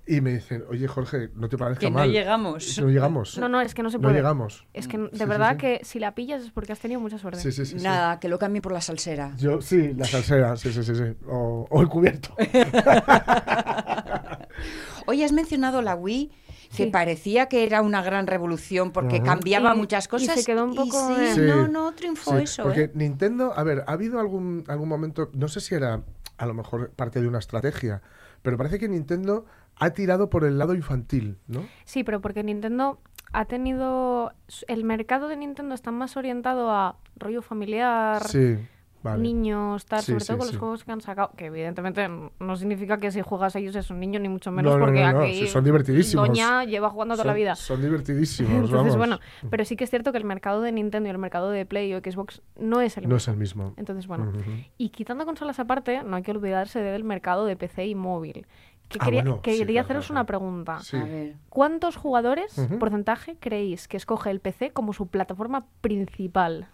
y 0.07 0.19
me 0.21 0.33
dicen, 0.33 0.63
oye 0.69 0.87
Jorge, 0.87 1.29
no 1.35 1.47
te 1.47 1.57
parezca 1.57 1.81
Que 1.81 1.89
no 1.91 1.99
mal. 1.99 2.11
llegamos. 2.11 2.79
No 2.81 2.89
llegamos. 2.89 3.37
No, 3.37 3.47
no, 3.49 3.61
es 3.61 3.73
que 3.73 3.83
no 3.83 3.89
se 3.89 3.97
No 3.97 4.03
puede. 4.03 4.15
llegamos. 4.15 4.65
Es 4.73 4.87
que 4.87 4.97
de 4.97 5.09
Sí, 5.11 5.17
sí, 5.19 5.25
verdad 5.25 5.51
sí. 5.51 5.57
que 5.57 5.79
si 5.83 5.99
la 5.99 6.13
pillas 6.15 6.41
es 6.43 6.51
porque 6.51 6.73
has 6.73 6.79
tenido 6.79 6.99
mucha 6.99 7.17
suerte. 7.17 7.39
Sí, 7.39 7.51
sí, 7.51 7.65
sí. 7.65 7.77
sí. 7.79 7.83
Nada, 7.83 8.19
que 8.19 8.27
lo 8.27 8.37
cambie 8.39 8.61
por 8.61 8.73
la 8.73 8.81
salsera. 8.81 9.33
Yo, 9.37 9.61
sí, 9.61 9.93
la 9.95 10.05
salsera, 10.05 10.55
sí, 10.57 10.71
sí, 10.73 10.83
sí, 10.83 10.95
sí. 10.95 11.03
O, 11.27 11.67
o 11.69 11.81
el 11.81 11.87
cubierto. 11.87 12.35
Hoy 15.07 15.23
has 15.23 15.31
mencionado 15.31 15.81
la 15.81 15.95
Wii, 15.95 16.31
que 16.75 16.85
Sí. 16.85 16.89
parecía 16.89 17.47
que 17.47 17.63
era 17.65 17.81
una 17.81 18.01
gran 18.01 18.27
revolución 18.27 18.91
porque 18.91 19.21
cambiaba 19.21 19.73
Y- 19.75 19.77
muchas 19.77 20.05
y 20.05 20.07
cosas. 20.09 20.39
se 20.39 20.45
quedó 20.45 20.63
un 20.63 20.75
poco 20.75 20.97
sí, 21.35 21.41
no, 21.41 21.67
no 21.67 21.91
triunfó 21.93 22.37
Sí, 22.37 22.43
eso. 22.43 22.63
Porque 22.63 22.83
¿eh? 22.83 22.91
Nintendo, 22.93 23.53
a 23.55 23.63
ver, 23.63 23.83
ha 23.87 23.91
habido 23.91 24.19
algún, 24.19 24.63
algún 24.67 24.87
momento, 24.89 25.29
no 25.33 25.47
sé 25.47 25.59
si 25.61 25.75
era 25.75 26.01
a 26.37 26.45
lo 26.45 26.53
mejor 26.53 26.89
parte 26.91 27.21
de 27.21 27.27
una 27.27 27.39
estrategia, 27.39 28.01
pero 28.41 28.57
parece 28.57 28.79
que 28.79 28.87
Nintendo 28.89 29.45
ha 29.75 29.89
tirado 29.91 30.29
por 30.29 30.43
el 30.45 30.57
lado 30.57 30.73
infantil, 30.73 31.37
¿no? 31.47 31.65
Sí, 31.85 32.03
pero 32.03 32.21
porque 32.21 32.43
Nintendo 32.43 32.99
ha 33.33 33.45
tenido... 33.45 34.33
El 34.67 34.83
mercado 34.83 35.27
de 35.27 35.37
Nintendo 35.37 35.73
está 35.75 35.91
más 35.91 36.17
orientado 36.17 36.71
a 36.71 36.97
rollo 37.15 37.41
familiar, 37.41 38.27
Sí, 38.27 38.57
vale. 39.03 39.21
niños, 39.21 39.85
tal, 39.85 40.01
Sí, 40.01 40.11
sobre 40.11 40.25
todo 40.25 40.37
con 40.37 40.47
sí. 40.47 40.53
los 40.53 40.59
juegos 40.59 40.83
que 40.83 40.91
han 40.91 41.01
sacado, 41.01 41.31
que 41.37 41.45
evidentemente 41.45 42.07
no 42.39 42.55
significa 42.55 42.97
que 42.97 43.11
si 43.11 43.21
juegas 43.21 43.55
a 43.55 43.59
ellos 43.59 43.75
es 43.75 43.89
un 43.89 43.99
niño, 43.99 44.19
ni 44.19 44.29
mucho 44.29 44.51
menos, 44.51 44.73
No, 44.73 44.79
no, 44.79 44.85
porque 44.85 45.01
no, 45.03 45.11
no, 45.13 45.19
aquí 45.21 45.47
son 45.47 45.63
divertidísimos. 45.63 46.27
Doña 46.27 46.63
lleva 46.65 46.89
jugando 46.89 47.15
toda 47.15 47.25
la 47.25 47.33
vida. 47.33 47.55
Son 47.55 47.81
divertidísimos, 47.81 48.51
Entonces, 48.51 48.75
vamos. 48.75 48.97
bueno, 48.97 49.19
pero 49.49 49.65
sí 49.65 49.75
que 49.75 49.83
es 49.83 49.89
cierto 49.89 50.11
que 50.11 50.17
el 50.17 50.25
mercado 50.25 50.61
de 50.61 50.71
Nintendo 50.71 51.07
y 51.07 51.11
el 51.11 51.17
mercado 51.17 51.49
de 51.49 51.65
Play 51.65 51.93
o 51.93 51.99
Xbox 51.99 52.41
no 52.59 52.81
es 52.81 52.97
el 52.97 53.03
No 53.03 53.15
mismo. 53.15 53.17
es 53.17 53.27
el 53.27 53.37
mismo. 53.37 53.73
Entonces, 53.77 54.07
bueno, 54.07 54.31
y 54.77 54.89
quitando 54.89 55.25
consolas 55.25 55.59
aparte, 55.59 56.03
no 56.03 56.15
hay 56.15 56.23
que 56.23 56.31
olvidarse 56.31 56.79
del 56.79 57.03
mercado 57.03 57.45
de 57.45 57.55
PC 57.55 57.87
y 57.87 57.95
móvil. 57.95 58.45
Que 58.89 58.97
Ah, 58.99 59.05
quería, 59.05 59.21
bueno, 59.23 59.41
que 59.41 59.53
sí, 59.53 59.59
quería 59.59 59.83
claro, 59.83 59.85
haceros 59.85 60.07
claro. 60.07 60.19
una 60.19 60.25
pregunta. 60.25 60.79
Sí. 60.81 60.97
A 60.97 61.05
ver. 61.05 61.35
¿Cuántos 61.47 61.95
jugadores, 61.95 62.53
porcentaje, 62.77 63.37
creéis 63.39 63.87
que 63.87 63.95
escoge 63.95 64.29
el 64.31 64.41
PC 64.41 64.71
como 64.71 64.91
su 64.91 65.07
plataforma 65.07 65.65
principal? 65.79 66.67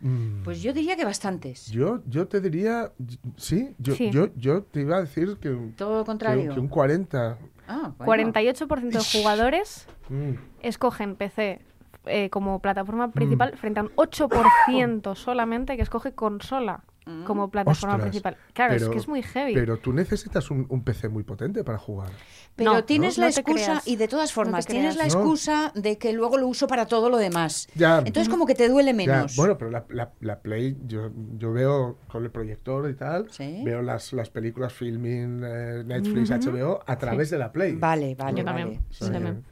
Mm, 0.00 0.42
Pues 0.44 0.62
yo 0.62 0.72
diría 0.72 0.96
que 0.96 1.04
bastantes. 1.04 1.66
yo, 1.70 2.02
yo 2.06 2.26
te 2.28 2.40
diría, 2.40 2.92
sí, 3.36 3.74
yo, 3.78 3.94
Sí. 3.94 4.10
Yo, 4.10 4.28
yo 4.36 4.62
te 4.62 4.80
iba 4.82 4.96
a 4.96 5.00
decir 5.00 5.36
que, 5.40 5.50
un- 5.50 5.72
Todo 5.72 6.02
que, 6.02 6.06
contrario. 6.06 6.52
que 6.54 6.60
un 6.60 6.68
40. 6.68 7.38
Ah, 7.68 7.92
bueno. 7.98 8.30
48% 8.32 8.90
de 8.90 8.98
jugadores 9.20 9.86
Mm, 10.08 10.32
escogen 10.62 11.16
PC 11.16 11.62
eh, 12.06 12.30
como 12.30 12.58
Mm. 12.58 12.60
plataforma 12.60 13.10
principal 13.10 13.56
frente 13.56 13.80
a 13.80 13.82
un 13.84 13.90
8% 13.96 15.14
solamente 15.16 15.76
que 15.76 15.82
escoge 15.82 16.12
consola 16.12 16.84
como 17.24 17.48
plataforma 17.50 17.94
Ostras, 17.94 18.10
principal. 18.10 18.36
Claro, 18.52 18.74
es 18.74 18.82
pero- 18.82 18.92
que 18.92 18.98
es 18.98 19.06
muy 19.08 19.22
heavy. 19.22 19.54
Pero 19.54 19.76
tú 19.78 19.92
necesitas 19.92 20.50
un, 20.50 20.66
un 20.68 20.82
PC 20.82 21.08
muy 21.08 21.22
potente 21.22 21.62
para 21.62 21.78
jugar. 21.78 22.10
Pero 22.56 22.72
No, 22.72 22.84
tienes 22.84 23.16
no, 23.18 23.22
la 23.24 23.26
no 23.28 23.30
excusa, 23.30 23.64
creas. 23.66 23.86
y 23.88 23.96
de 23.96 24.08
todas 24.08 24.32
formas, 24.32 24.66
tienes 24.66 24.96
la. 24.96 25.04
No. 25.04 25.08
excusa 25.12 25.72
de 25.74 25.98
que 25.98 26.12
luego 26.12 26.36
lo 26.38 26.48
uso 26.48 26.66
para 26.66 26.86
todo 26.86 27.08
lo 27.10 27.16
demás. 27.18 27.68
Ya. 27.74 27.98
Entonces, 27.98 28.28
como 28.28 28.44
que 28.46 28.54
te 28.54 28.68
duele 28.68 28.90
Ya, 28.90 28.96
menos. 28.96 29.36
bueno, 29.36 29.56
pero 29.56 29.70
la, 29.70 29.84
la- 29.90 30.12
la 30.20 30.40
Play, 30.40 30.76
yo, 30.86 31.10
yo 31.38 31.52
veo 31.52 31.98
con 32.08 32.24
el 32.24 32.30
proyector 32.30 32.90
y 32.90 32.94
tal, 32.94 33.30
Sí. 33.30 33.62
veo 33.64 33.82
las, 33.82 34.12
las 34.12 34.30
películas 34.30 34.72
filming, 34.72 35.42
eh, 35.44 35.82
Netflix, 35.86 36.30
HBO, 36.30 36.82
a 36.86 36.96
través 36.98 37.30
de 37.30 37.38
la 37.38 37.52
Play. 37.52 37.76
Vale, 37.76 38.14
vale, 38.16 38.40
Yo 38.40 38.44
vale. 38.44 38.58
también. 38.62 38.82
Sí. 38.90 39.04
yo 39.04 39.12
también. 39.12 39.44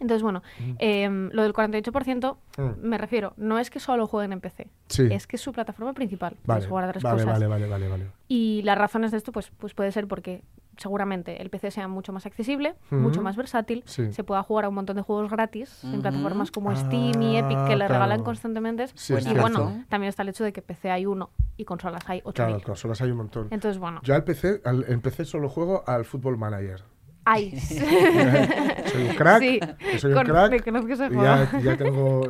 Entonces, 0.00 0.22
bueno, 0.22 0.42
em, 0.78 1.30
lo 1.32 1.42
del 1.42 1.52
48% 1.52 2.38
Mm. 2.58 2.62
me 2.82 2.98
refiero, 2.98 3.32
no 3.36 3.58
es 3.58 3.70
que 3.70 3.80
solo 3.80 4.06
jueguen 4.06 4.32
en 4.32 4.40
PC, 4.40 4.68
Sí. 4.88 5.08
es 5.10 5.26
que 5.26 5.36
es 5.36 5.42
su 5.42 5.52
plataforma 5.52 5.92
principal. 5.92 6.32
Vale, 6.44 6.58
Puedes 6.60 6.66
jugar 6.66 6.84
a 6.84 6.88
otras 6.88 7.02
vale, 7.02 7.22
cosas. 7.22 7.32
vale, 7.40 7.46
vale, 7.46 7.68
vale, 7.68 7.88
vale. 7.88 8.06
Y 8.28 8.62
las 8.62 8.76
razones 8.78 9.10
de 9.12 9.16
esto, 9.18 9.32
pues, 9.32 9.50
pues 9.58 9.74
puede 9.74 9.92
ser 9.92 10.06
porque 10.08 10.42
seguramente 10.76 11.40
el 11.40 11.50
PC 11.50 11.70
sea 11.70 11.86
mucho 11.86 12.12
más 12.12 12.26
accesible, 12.26 12.74
mucho 12.90 13.22
más 13.22 13.36
versátil, 13.36 13.84
Sí. 13.86 14.12
se 14.12 14.24
pueda 14.24 14.42
jugar 14.42 14.64
a 14.64 14.68
un 14.68 14.74
montón 14.74 14.96
de 14.96 15.02
juegos 15.02 15.30
gratis 15.30 15.84
en 15.84 16.02
plataformas 16.02 16.50
como 16.50 16.70
Ah, 16.72 16.76
Steam 16.76 17.22
y 17.22 17.36
Epic 17.36 17.56
que 17.66 17.76
le 17.76 17.86
claro. 17.86 17.94
regalan 17.94 18.24
constantemente. 18.24 18.88
Sí, 18.94 19.14
y 19.14 19.20
cierto. 19.20 19.40
bueno, 19.40 19.84
también 19.88 20.08
está 20.08 20.22
el 20.22 20.30
hecho 20.30 20.42
de 20.42 20.52
que 20.52 20.62
PC 20.62 20.90
hay 20.90 21.06
uno 21.06 21.30
y 21.56 21.64
consolas 21.64 22.02
hay 22.08 22.20
8.000. 22.24 22.32
Claro, 22.56 22.60
consolas 22.64 23.00
hay 23.02 23.10
un 23.12 23.18
montón. 23.18 23.46
Entonces, 23.52 23.78
bueno, 23.78 24.00
Yo 24.02 24.14
al 24.16 24.24
PC, 24.24 24.60
al, 24.64 24.84
en 24.88 25.00
PC 25.00 25.24
solo 25.24 25.48
juego 25.48 25.84
al 25.86 26.04
Football 26.04 26.38
Manager. 26.38 26.82
Hay. 27.24 27.58
soy 27.60 29.02
un 29.08 29.14
crack, 29.16 29.40
Sí, 29.42 29.60
soy 29.98 30.12
un 30.12 30.16
con- 30.18 30.26
crack. 30.26 30.50
me 30.50 30.60
conozco 30.60 30.92
ese 30.92 31.08
juego. 31.08 31.22
ya, 31.22 31.60
ya 31.62 31.76
tengo. 31.76 32.28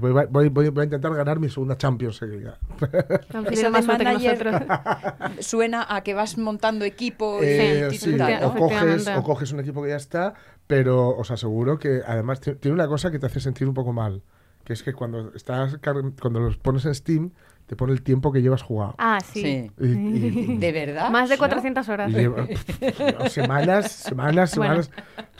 Voy, 0.00 0.12
voy- 0.12 0.48
voy- 0.48 0.68
voy 0.70 0.80
a 0.82 0.84
intentar 0.84 1.14
ganar 1.14 1.38
mi 1.40 1.48
segunda 1.48 1.76
Champions 1.76 2.16
seguida. 2.16 2.58
Eso 3.50 3.70
más 3.70 3.86
manager 3.86 4.66
suena 5.40 5.86
a 5.88 6.02
que 6.02 6.14
vas 6.14 6.36
montando 6.38 6.84
equipo 6.84 7.38
y 7.42 7.46
Eh, 7.46 7.88
y 7.92 7.96
sí, 7.96 8.16
o, 8.42 8.54
coges, 8.54 9.08
o 9.08 9.22
coges 9.22 9.52
un 9.52 9.60
equipo 9.60 9.82
que 9.82 9.90
ya 9.90 9.96
está, 9.96 10.34
pero 10.66 11.08
os 11.16 11.30
aseguro 11.30 11.78
que 11.78 12.00
además 12.06 12.40
ti- 12.40 12.54
tiene 12.54 12.74
una 12.74 12.86
cosa 12.88 13.10
que 13.10 13.18
te 13.18 13.26
hace 13.26 13.40
sentir 13.40 13.66
un 13.68 13.74
poco 13.74 13.92
mal, 13.92 14.22
que 14.68 14.74
es 14.74 14.82
que 14.82 14.92
cuando 14.92 15.32
estás 15.34 15.78
cuando 15.82 16.40
los 16.40 16.58
pones 16.58 16.84
en 16.84 16.94
Steam 16.94 17.30
te 17.66 17.74
pone 17.74 17.92
el 17.94 18.02
tiempo 18.02 18.30
que 18.32 18.42
llevas 18.42 18.60
jugado. 18.62 18.94
Ah, 18.98 19.18
sí. 19.24 19.40
Sí. 19.42 19.70
Y- 19.80 19.86
y- 19.86 20.56
¿De 20.58 20.72
verdad? 20.72 21.08
Más 21.10 21.30
de 21.30 21.36
¿No? 21.36 21.38
400 21.40 21.88
horas. 21.88 22.12
no, 22.12 23.28
semanas, 23.30 23.90
semanas, 23.92 24.56
Bueno. 24.56 24.82
semanas. 24.82 24.90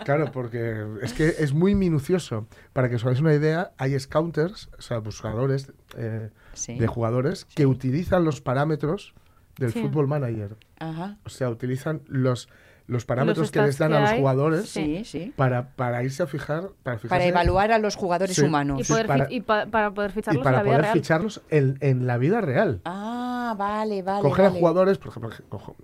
Claro, 0.05 0.33
porque 0.33 0.83
es 1.03 1.13
que 1.13 1.29
es 1.39 1.53
muy 1.53 1.75
minucioso. 1.75 2.47
Para 2.73 2.89
que 2.89 2.97
os 2.97 3.05
hagáis 3.05 3.21
una 3.21 3.35
idea, 3.35 3.73
hay 3.77 3.99
scouters, 4.01 4.71
o 4.79 4.83
sea, 4.83 4.99
buscadores 4.99 5.73
eh, 5.99 6.31
Sí. 6.55 6.79
de 6.79 6.87
jugadores 6.87 7.45
que 7.55 7.67
utilizan 7.67 8.25
los 8.25 8.41
parámetros 8.41 9.13
del 9.59 9.73
Sí. 9.73 9.81
Football 9.83 10.07
Manager. 10.09 10.57
Ajá. 10.81 11.19
O 11.27 11.29
sea, 11.29 11.51
utilizan 11.51 12.01
los, 12.07 12.49
los 12.89 13.05
parámetros 13.05 13.39
Los 13.45 13.51
que 13.53 13.61
les 13.63 13.79
dan 13.79 13.91
que 13.93 13.97
a 13.99 14.01
los 14.01 14.11
jugadores 14.13 14.69
Sí, 14.69 15.05
sí. 15.05 15.33
para, 15.37 15.69
para 15.77 16.03
irse 16.03 16.23
a 16.23 16.27
fijar. 16.27 16.71
Para, 16.83 16.99
Para 16.99 17.25
evaluar 17.27 17.71
a 17.71 17.79
los 17.79 17.95
jugadores 17.97 18.35
Sí. 18.37 18.43
humanos. 18.43 18.81
Y, 18.81 18.85
poder 18.85 19.07
para- 19.07 19.27
y 19.31 19.41
pa- 19.43 19.67
para 19.67 19.91
poder 19.93 20.11
y 20.11 20.15
ficharlos 20.15 20.43
para 20.43 20.57
en 20.57 20.57
la 20.57 20.63
vida 20.63 20.73
poder 20.73 20.83
real. 20.83 20.93
ficharlos 20.99 21.43
en, 21.51 21.77
en 21.81 22.07
la 22.07 22.19
vida 22.19 22.41
real. 22.41 22.81
Ah, 22.87 23.55
vale, 23.57 24.03
vale. 24.03 24.23
Cogen 24.23 24.47
a 24.47 24.51
jugadores, 24.51 24.99
por 24.99 25.09
ejemplo, 25.11 25.31
cojo- 25.49 25.77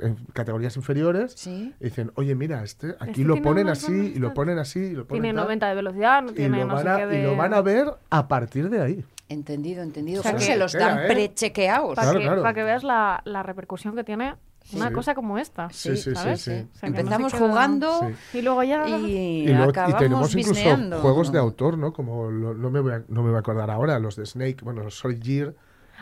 en 0.00 0.16
categorías 0.32 0.76
inferiores, 0.76 1.32
Sí. 1.32 1.74
y 1.80 1.84
dicen, 1.84 2.12
oye, 2.14 2.34
mira, 2.34 2.62
este 2.62 2.94
aquí 3.00 3.10
Este 3.22 3.24
lo 3.24 3.40
ponen 3.42 3.68
así, 3.68 4.12
y 4.14 4.18
lo 4.18 4.34
ponen 4.34 4.58
así, 4.58 4.78
y 4.80 4.92
lo 4.92 5.06
ponen 5.06 5.22
Tiene 5.22 5.34
tal, 5.36 5.44
90 5.44 5.68
de 5.68 5.74
velocidad, 5.74 6.22
no 6.22 6.30
y 6.30 6.34
tiene 6.34 6.58
lo, 6.58 6.66
no 6.66 6.74
van 6.74 6.82
sé 6.84 6.88
a, 6.90 6.96
qué 6.98 7.06
de... 7.06 7.18
y 7.20 7.22
lo 7.24 7.36
van 7.36 7.54
a 7.54 7.62
ver 7.62 7.86
a 8.10 8.28
partir 8.28 8.68
de 8.70 8.80
ahí. 8.82 9.04
Entendido, 9.30 9.82
entendido. 9.82 10.20
O 10.20 10.22
sea 10.22 10.32
Claro, 10.32 10.44
que- 10.44 10.52
se 10.52 10.58
los 10.58 10.72
dan 10.72 10.98
¿eh? 11.04 11.06
prechequeados. 11.06 11.94
Para 11.94 12.12
claro. 12.12 12.42
para 12.42 12.52
que 12.54 12.64
veas 12.64 12.82
la, 12.84 13.22
la 13.24 13.42
repercusión 13.42 13.94
que 13.94 14.04
tiene 14.04 14.34
una 14.72 14.88
Sí. 14.88 14.94
cosa 14.94 15.14
como 15.14 15.38
esta. 15.38 15.68
Sí, 15.70 15.96
sí, 15.96 16.10
sí, 16.10 16.14
¿sabes? 16.14 16.40
sí. 16.42 16.50
O 16.50 16.78
sea, 16.78 16.88
Empezamos 16.88 17.32
queda- 17.32 17.46
jugando 17.48 18.00
Sí. 18.32 18.38
Y 18.38 18.42
luego 18.42 18.62
ya... 18.62 18.86
y, 18.88 18.92
Y, 19.44 19.46
luego- 19.48 19.66
y 19.66 19.68
acabamos 19.70 19.98
tenemos 19.98 20.30
incluso 20.34 20.50
bisneando. 20.54 21.00
juegos 21.00 21.32
de 21.32 21.38
autor, 21.38 21.76
¿no? 21.78 21.92
Como 21.92 22.30
lo- 22.30 22.54
no, 22.54 22.70
me 22.70 22.80
voy 22.80 22.92
a, 22.92 23.02
no 23.08 23.22
me 23.22 23.28
voy 23.30 23.36
a 23.36 23.40
acordar 23.40 23.70
ahora, 23.70 23.98
los 23.98 24.16
de 24.16 24.26
Snake, 24.26 24.58
bueno, 24.62 24.82
los 24.84 24.96
Solid 24.98 25.22
Gear. 25.22 25.54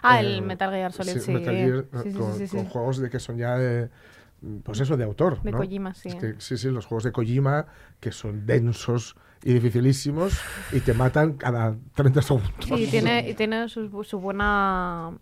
Ah, 0.03 0.21
eh, 0.23 0.27
el 0.27 0.43
Metal 0.43 0.71
Gear 0.71 0.93
Solid, 0.93 1.19
sí. 1.19 1.33
Metal 1.33 1.55
Gear, 1.55 1.85
Sí, 1.93 1.99
sí, 2.05 2.13
sí, 2.13 2.19
con, 2.19 2.35
sí, 2.35 2.47
sí. 2.49 2.57
con 2.57 2.67
juegos 2.67 2.99
de 2.99 3.11
que 3.11 3.19
son 3.19 3.37
ya 3.39 3.57
de, 3.57 3.89
pues 4.63 4.79
eso, 4.81 4.97
de 4.97 5.05
autor. 5.05 5.43
De 5.43 5.51
¿no? 5.51 5.59
Kojima, 5.59 5.95
sí. 5.95 6.09
Es 6.11 6.15
que- 6.17 6.35
sí, 6.39 6.57
sí, 6.59 6.69
los 6.71 6.87
juegos 6.87 7.05
de 7.05 7.13
Kojima 7.13 7.67
que 8.01 8.13
son 8.13 8.45
densos 8.47 9.17
y 9.43 9.53
dificilísimos 9.55 10.39
y 10.73 10.81
te 10.81 10.95
matan 10.95 11.35
cada 11.35 11.77
30 11.95 12.23
segundos. 12.23 12.53
Sí, 12.61 12.87
tiene, 12.91 13.29
y 13.31 13.35
tiene 13.35 13.69
su, 13.69 14.05
su 14.05 14.21
buena 14.21 15.13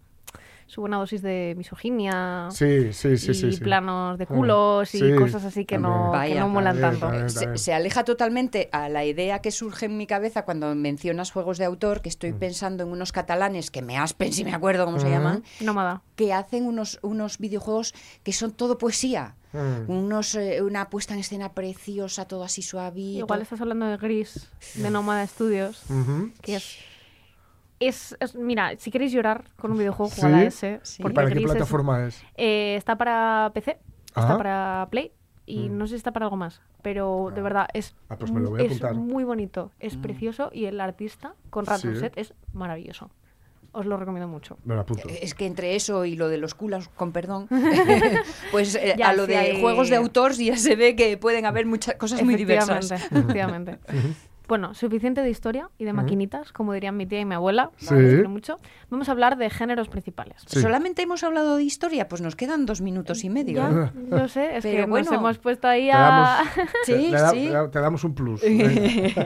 su 0.69 0.81
buena 0.81 0.97
dosis 0.99 1.23
de 1.23 1.55
misoginia 1.57 2.49
Sí, 2.51 2.93
sí, 2.93 3.17
sí, 3.17 3.31
y 3.31 3.35
sí, 3.35 3.53
sí. 3.53 3.61
planos 3.61 4.19
de 4.19 4.25
Mm. 4.25 4.29
culos 4.29 4.95
y 4.95 5.15
cosas 5.15 5.45
así 5.45 5.65
que 5.65 5.79
no, 5.79 6.13
que 6.27 6.35
no 6.41 6.49
molan 6.49 6.81
También, 6.81 7.01
tanto. 7.01 7.07
también. 7.07 7.31
se, 7.31 7.57
se 7.59 7.73
aleja 7.73 8.05
totalmente 8.05 8.69
a 8.73 8.89
la 8.89 9.05
idea 9.05 9.41
que 9.41 9.51
surge 9.53 9.87
en 9.87 9.97
mi 9.97 10.07
cabeza 10.07 10.45
cuando 10.45 10.75
mencionas 10.75 11.31
juegos 11.31 11.59
de 11.59 11.65
autor, 11.67 12.03
que 12.03 12.09
Mm. 12.09 12.17
estoy 12.17 12.33
pensando 12.33 12.83
en 12.83 12.91
unos 12.91 13.13
catalanes 13.13 13.71
que 13.71 13.81
me 13.83 13.97
aspen 13.97 14.33
si 14.33 14.45
me 14.45 14.55
acuerdo 14.55 14.85
cómo 14.85 14.99
se 14.99 15.09
llaman, 15.09 15.45
Nómada. 15.61 16.03
que 16.17 16.33
hacen 16.33 16.65
unos, 16.67 16.99
unos 17.03 17.39
videojuegos 17.39 17.95
que 18.25 18.33
son 18.33 18.51
todo 18.53 18.77
poesía. 18.79 19.37
Mm. 19.53 19.89
Unos, 19.91 20.35
eh, 20.35 20.61
una 20.63 20.91
puesta 20.91 21.15
en 21.15 21.21
escena 21.21 21.53
preciosa, 21.53 22.27
todo 22.27 22.43
así 22.45 22.61
suavito. 22.63 23.21
Igual 23.21 23.41
estás 23.43 23.61
hablando 23.61 23.87
de 23.87 23.97
Gris, 23.97 24.51
de 24.75 24.91
Nómada 24.91 25.27
Studios, 25.27 25.83
que 26.43 26.57
es, 26.57 26.77
es, 27.81 28.17
es- 28.21 28.35
Mira, 28.35 28.77
si 28.79 28.91
queréis 28.91 29.13
llorar 29.13 29.45
con 29.57 29.73
un 29.73 29.79
videojuego, 29.79 30.11
Sí. 30.11 30.21
jugad 30.23 30.35
a 30.35 30.45
ese. 30.45 30.81
Sí. 30.83 31.03
¿Para 31.03 31.27
qué 31.31 31.39
es- 31.39 31.45
plataforma 31.45 32.07
es? 32.07 32.23
eh, 32.37 32.75
está 32.77 32.97
para 32.97 33.51
PC, 33.55 33.79
Ah. 34.15 34.21
está 34.23 34.37
para 34.39 34.89
Play 34.91 35.13
y 35.47 35.69
Mm. 35.69 35.79
no 35.79 35.87
sé 35.87 35.91
si 35.91 35.97
está 35.97 36.13
para 36.13 36.27
algo 36.27 36.37
más. 36.37 36.61
Pero 36.83 37.33
de 37.35 37.43
verdad 37.43 37.67
es, 37.75 37.97
Ah, 38.09 38.17
pues 38.17 38.31
me 38.31 38.41
lo 38.41 38.51
voy 38.51 38.61
a 38.61 38.65
es 38.65 38.81
muy 38.95 39.25
bonito, 39.25 39.73
es 39.81 39.97
precioso 39.97 40.51
y 40.53 40.67
el 40.67 40.81
artista, 40.81 41.35
Conrad 41.51 41.79
Sí. 41.79 41.89
Rousset, 41.89 42.17
es 42.17 42.35
maravilloso. 42.53 43.11
os 43.73 43.85
lo 43.85 43.99
recomiendo 43.99 44.27
mucho. 44.27 44.57
Me 44.65 44.75
lo 44.75 44.81
apunto. 44.81 45.07
Es 45.21 45.35
que 45.35 45.45
entre 45.45 45.77
eso 45.77 46.07
y 46.07 46.17
lo 46.17 46.31
de 46.31 46.39
los 46.39 46.55
culas, 46.55 46.89
con 46.89 47.13
perdón, 47.13 47.47
pues 48.51 48.75
eh, 48.75 48.95
Ya, 48.97 49.11
a 49.11 49.13
lo 49.13 49.27
sí 49.27 49.33
de 49.33 49.37
hay- 49.37 49.61
juegos 49.61 49.91
de 49.91 49.97
autor 49.97 50.33
ya 50.33 50.57
se 50.57 50.77
ve 50.77 50.97
que 50.97 51.19
pueden 51.19 51.45
haber 51.45 51.67
muchas 51.67 51.97
cosas 51.97 52.23
muy 52.23 52.37
diversas. 52.37 52.91
Efectivamente. 52.91 53.79
Bueno, 54.49 54.75
suficiente 54.75 55.23
de 55.23 55.31
historia 55.31 55.71
y 55.79 55.85
de 55.85 55.93
maquinitas, 55.93 56.53
como 56.53 56.73
dirían 56.73 56.97
mi 56.97 57.07
tía 57.07 57.21
y 57.21 57.25
mi 57.25 57.35
abuela. 57.35 57.71
Sí. 57.77 57.95
mucho. 58.29 58.59
Vamos 58.91 59.09
a 59.09 59.13
hablar 59.13 59.37
de 59.39 59.51
géneros 59.51 59.89
principales. 59.89 60.43
Sí. 60.47 60.61
Solamente 60.61 61.03
hemos 61.03 61.25
hablado 61.25 61.57
de 61.57 61.65
historia, 61.65 62.09
pues 62.09 62.21
nos 62.23 62.37
quedan 62.37 62.67
dos 62.67 62.81
minutos 62.81 63.25
y 63.25 63.31
medio. 63.31 63.57
Ya, 63.57 63.93
yo 64.11 64.29
sé, 64.29 64.57
es 64.57 64.63
Pero 64.63 64.85
que 64.85 64.91
bueno, 64.91 65.11
nos 65.11 65.19
hemos 65.21 65.39
puesto 65.39 65.67
ahí 65.69 65.87
Te 65.87 65.93
a... 65.93 65.99
damos, 65.99 66.39
Sí, 66.85 66.93
te, 66.93 67.11
da- 67.11 67.31
sí. 67.31 67.47
te 67.47 67.51
da- 67.53 67.71
te 67.71 67.81
damos 67.81 68.05
un 68.05 68.15
plus. 68.15 68.41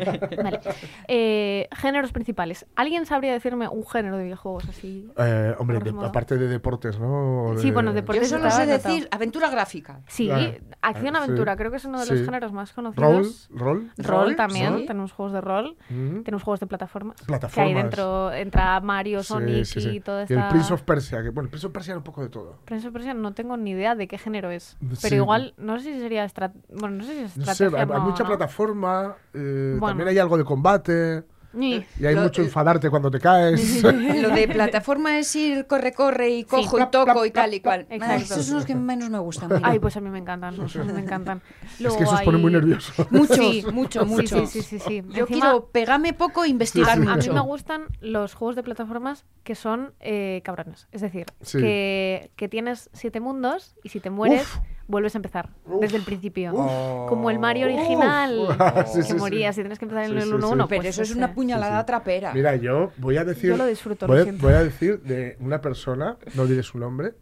Vale. 0.43 0.61
Eh, 1.09 1.69
géneros 1.77 2.13
principales. 2.13 2.67
¿Alguien 2.77 3.07
sabría 3.07 3.33
decirme 3.33 3.69
un 3.69 3.87
género 3.87 4.17
de 4.17 4.25
videojuegos 4.25 4.69
así? 4.69 5.09
Eh, 5.19 5.55
hombre, 5.59 5.79
de- 5.81 5.91
aparte 6.07 6.37
de 6.37 6.49
deportes, 6.49 6.99
¿no? 6.99 7.55
Sí, 7.59 7.67
De- 7.69 7.73
bueno, 7.73 7.91
Yo 7.91 7.95
deportes 7.97 8.29
solo 8.29 8.47
estaba 8.49 8.65
sé 8.65 8.71
decir 8.71 9.09
aventura 9.11 9.51
gráfica. 9.51 10.01
Sí, 10.07 10.31
Ah, 10.31 10.51
acción-aventura, 10.83 11.53
sí. 11.53 11.59
creo 11.59 11.71
que 11.71 11.77
es 11.79 11.85
uno 11.85 12.01
de 12.01 12.07
Sí. 12.07 12.13
los 12.15 12.25
géneros 12.25 12.53
más 12.53 12.73
conocidos. 12.73 13.49
rol. 13.51 13.61
Rol 13.61 13.91
Rol, 13.99 14.37
también, 14.37 14.79
sí. 14.79 14.87
Tenemos 15.11 15.13
juegos 15.13 15.33
de 15.33 15.41
rol, 15.41 15.77
Mm. 15.89 16.23
tenemos 16.23 16.43
juegos 16.43 16.61
de 16.61 16.67
plataformas. 16.67 17.17
Que 17.21 17.27
Plataformas. 17.27 17.69
ahí 17.69 17.75
dentro 17.75 18.33
entra 18.33 18.81
Mario, 18.81 19.23
Sonic 19.23 19.65
sí, 19.65 19.81
sí. 19.81 19.89
y 19.97 20.01
toda 20.01 20.21
Y 20.21 20.23
esta... 20.25 20.35
el 20.47 20.49
Prince 20.49 20.73
of 20.73 20.83
Persia, 20.83 21.23
que 21.23 21.31
bueno, 21.31 21.47
el 21.47 21.51
Prince 21.51 21.67
of 21.67 21.73
Persia 21.73 21.93
era 21.93 21.99
un 21.99 22.05
poco 22.05 22.23
de 22.23 22.29
todo. 22.29 22.59
Prince 22.65 22.87
of 22.87 22.93
Persia 22.93 23.15
no 23.15 23.33
tengo 23.35 23.57
ni 23.57 23.71
idea 23.71 23.95
de 23.95 24.07
qué 24.09 24.19
género 24.19 24.51
es. 24.51 24.77
Pero 25.03 25.17
igual, 25.17 25.55
no 25.57 25.79
sé 25.79 25.93
si 25.95 26.01
sería... 26.01 26.25
estra- 26.25 26.53
Bueno, 26.69 26.97
no 26.97 27.05
sé 27.05 27.13
si 27.15 27.21
es 27.21 27.37
No 27.37 27.45
sé, 27.47 27.65
estrategia. 27.67 27.95
hay, 27.97 28.01
mucha 28.03 28.23
¿no? 28.23 28.29
plataforma, 28.29 29.17
eh, 29.35 29.77
Bueno. 29.79 29.87
también 29.89 30.09
hay 30.09 30.19
algo 30.19 30.37
de 30.39 30.45
combate, 30.45 31.25
Ni- 31.53 31.85
y 31.99 32.07
hay 32.07 32.15
Lo- 32.15 32.23
mucho 32.23 32.43
eh, 32.43 32.45
enfadarte 32.45 32.91
cuando 32.91 33.11
te 33.11 33.19
caes. 33.19 33.83
Lo 33.83 34.31
de 34.31 34.49
plataforma 34.49 35.19
es 35.19 35.35
ir, 35.35 35.67
corre, 35.67 35.93
corre 35.93 36.31
y 36.31 36.45
cojo 36.45 36.77
y 36.77 36.81
Plap, 36.81 36.91
toco 36.91 37.27
y 37.27 37.31
tal 37.31 37.53
y 37.55 37.61
cual. 37.61 37.87
Ah. 38.01 38.17
Esos 38.17 38.47
son 38.47 38.57
los 38.57 38.67
que 38.67 38.75
menos 38.75 39.11
me 39.11 39.19
gustan. 39.19 39.49
mira. 39.49 39.61
Ay, 39.69 39.79
pues 39.79 39.97
a 39.97 40.01
mí 40.01 40.11
me 40.11 40.19
encantan, 40.19 40.55
me 40.59 41.01
encantan. 41.01 41.43
es 41.75 41.81
Luego 41.81 41.97
que 41.99 42.05
eso 42.05 42.15
os 42.15 42.23
pone 42.23 42.39
muy 42.39 42.53
nervioso. 42.53 42.93
Mucho, 43.11 43.35
Sí, 43.35 43.65
mucho, 43.73 44.01
sí, 44.03 44.07
mucho. 44.07 44.47
Sí, 44.47 44.63
sí, 44.63 44.63
sí, 44.63 44.79
sí. 44.79 45.03
Yo 45.09 45.23
Encima, 45.23 45.27
quiero 45.27 45.67
pegarme 45.73 46.13
poco 46.13 46.45
e 46.45 46.49
investigar 46.49 46.97
Sí, 46.97 47.03
sí. 47.03 47.09
A 47.09 47.11
mí 47.13 47.17
mucho. 47.17 47.35
me 47.35 47.41
gustan 47.41 47.83
los 48.01 48.35
juegos 48.35 48.57
de 48.57 48.63
plataformas 48.63 49.25
que 49.43 49.55
son 49.55 49.93
eh, 50.01 50.43
cabrones. 50.45 50.87
Es 50.93 51.01
decir, 51.01 51.27
Sí. 51.41 51.59
que, 51.59 52.31
que 52.37 52.49
tienes 52.49 52.91
siete 52.93 53.21
mundos 53.21 53.75
y 53.83 53.89
si 53.89 54.01
te 54.01 54.11
mueres, 54.11 54.43
Uf. 54.43 54.59
vuelves 54.87 55.15
a 55.15 55.19
empezar 55.19 55.51
desde 55.81 55.97
el 55.97 56.03
principio. 56.03 56.53
Uf. 56.55 57.09
Como 57.09 57.31
el 57.31 57.39
Mario 57.39 57.67
original, 57.67 58.39
Uf. 58.49 58.57
Sí, 58.89 58.99
que 58.99 59.03
sí, 59.03 59.13
sí. 59.13 59.15
morías 59.15 59.57
y 59.59 59.61
tienes 59.63 59.79
que 59.79 59.85
empezar 59.87 60.05
en 60.05 60.11
Sí, 60.11 60.17
el 60.17 60.23
sí, 60.25 60.31
1-1. 60.31 60.41
sí. 60.41 60.55
Pero 60.57 60.67
pues 60.69 60.85
eso 60.87 61.03
es 61.03 61.09
ese. 61.11 61.19
una 61.19 61.35
puñalada 61.41 61.77
Sí, 61.79 61.83
sí. 61.83 61.87
trapera. 61.87 62.33
Mira, 62.35 62.57
yo 62.57 62.93
voy 62.99 63.17
a 63.17 63.25
decir. 63.25 63.51
Yo 63.51 63.57
lo 63.57 63.67
disfruto, 63.67 64.07
voy, 64.07 64.31
lo 64.31 64.39
voy 64.39 64.53
a 64.53 64.63
decir 64.65 65.01
de 65.03 65.37
una 65.41 65.61
persona, 65.61 66.17
no 66.35 66.47
diré 66.47 66.63
su 66.63 66.79
nombre, 66.79 67.15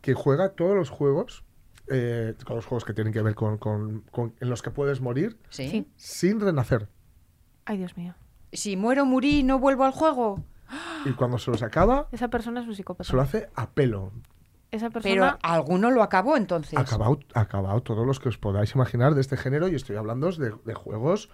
que 0.00 0.14
juega 0.14 0.50
todos 0.50 0.74
los 0.76 0.90
juegos, 0.90 1.44
eh, 1.88 2.34
todos 2.38 2.56
los 2.56 2.66
juegos 2.66 2.84
que 2.84 2.92
tienen 2.94 3.12
que 3.12 3.22
ver 3.22 3.34
con, 3.34 3.58
con- 3.58 4.00
con- 4.10 4.34
en 4.40 4.48
los 4.50 4.62
que 4.62 4.70
puedes 4.70 5.00
morir 5.00 5.36
sin 5.96 6.40
renacer. 6.40 6.88
Ay, 7.64 7.78
Dios 7.78 7.96
mío. 7.96 8.14
Si 8.52 8.76
muero, 8.76 9.04
murí 9.04 9.40
y 9.40 9.42
no 9.42 9.58
vuelvo 9.58 9.84
al 9.84 9.92
juego. 9.92 10.42
Y 11.04 11.12
cuando 11.12 11.38
se 11.38 11.50
los 11.50 11.62
acaba, 11.62 12.08
Esa 12.12 12.28
persona 12.28 12.60
es 12.62 12.66
un 12.66 12.74
psicópata. 12.74 13.08
se 13.08 13.14
lo 13.16 13.22
hace 13.22 13.48
a 13.54 13.70
pelo. 13.70 14.12
Esa 14.70 14.90
Pero 14.90 15.38
alguno 15.42 15.90
lo 15.90 16.02
acabó 16.02 16.36
entonces. 16.36 16.78
Acabado, 16.78 17.18
acabado 17.34 17.80
todos 17.82 18.06
los 18.06 18.20
que 18.20 18.28
os 18.28 18.36
podáis 18.36 18.74
imaginar 18.74 19.14
de 19.14 19.22
este 19.22 19.38
género 19.38 19.68
y 19.68 19.74
estoy 19.74 19.96
hablando 19.96 20.30
de, 20.30 20.52
de 20.64 20.74
juegos 20.74 21.30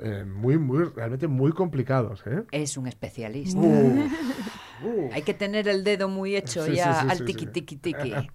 eh, 0.00 0.24
muy, 0.24 0.58
muy, 0.58 0.84
realmente 0.84 1.26
muy 1.28 1.52
complicados. 1.52 2.22
¿eh? 2.26 2.44
Es 2.52 2.76
un 2.76 2.86
especialista. 2.86 3.60
Uh, 3.60 3.64
uh. 4.84 5.10
Hay 5.12 5.22
que 5.22 5.34
tener 5.34 5.68
el 5.68 5.84
dedo 5.84 6.08
muy 6.08 6.36
hecho 6.36 6.64
Sí, 6.64 6.74
ya 6.76 6.94
sí, 7.02 7.06
al 7.10 7.18
sí, 7.18 7.24
tiki 7.24 7.76
tiki. 7.76 7.94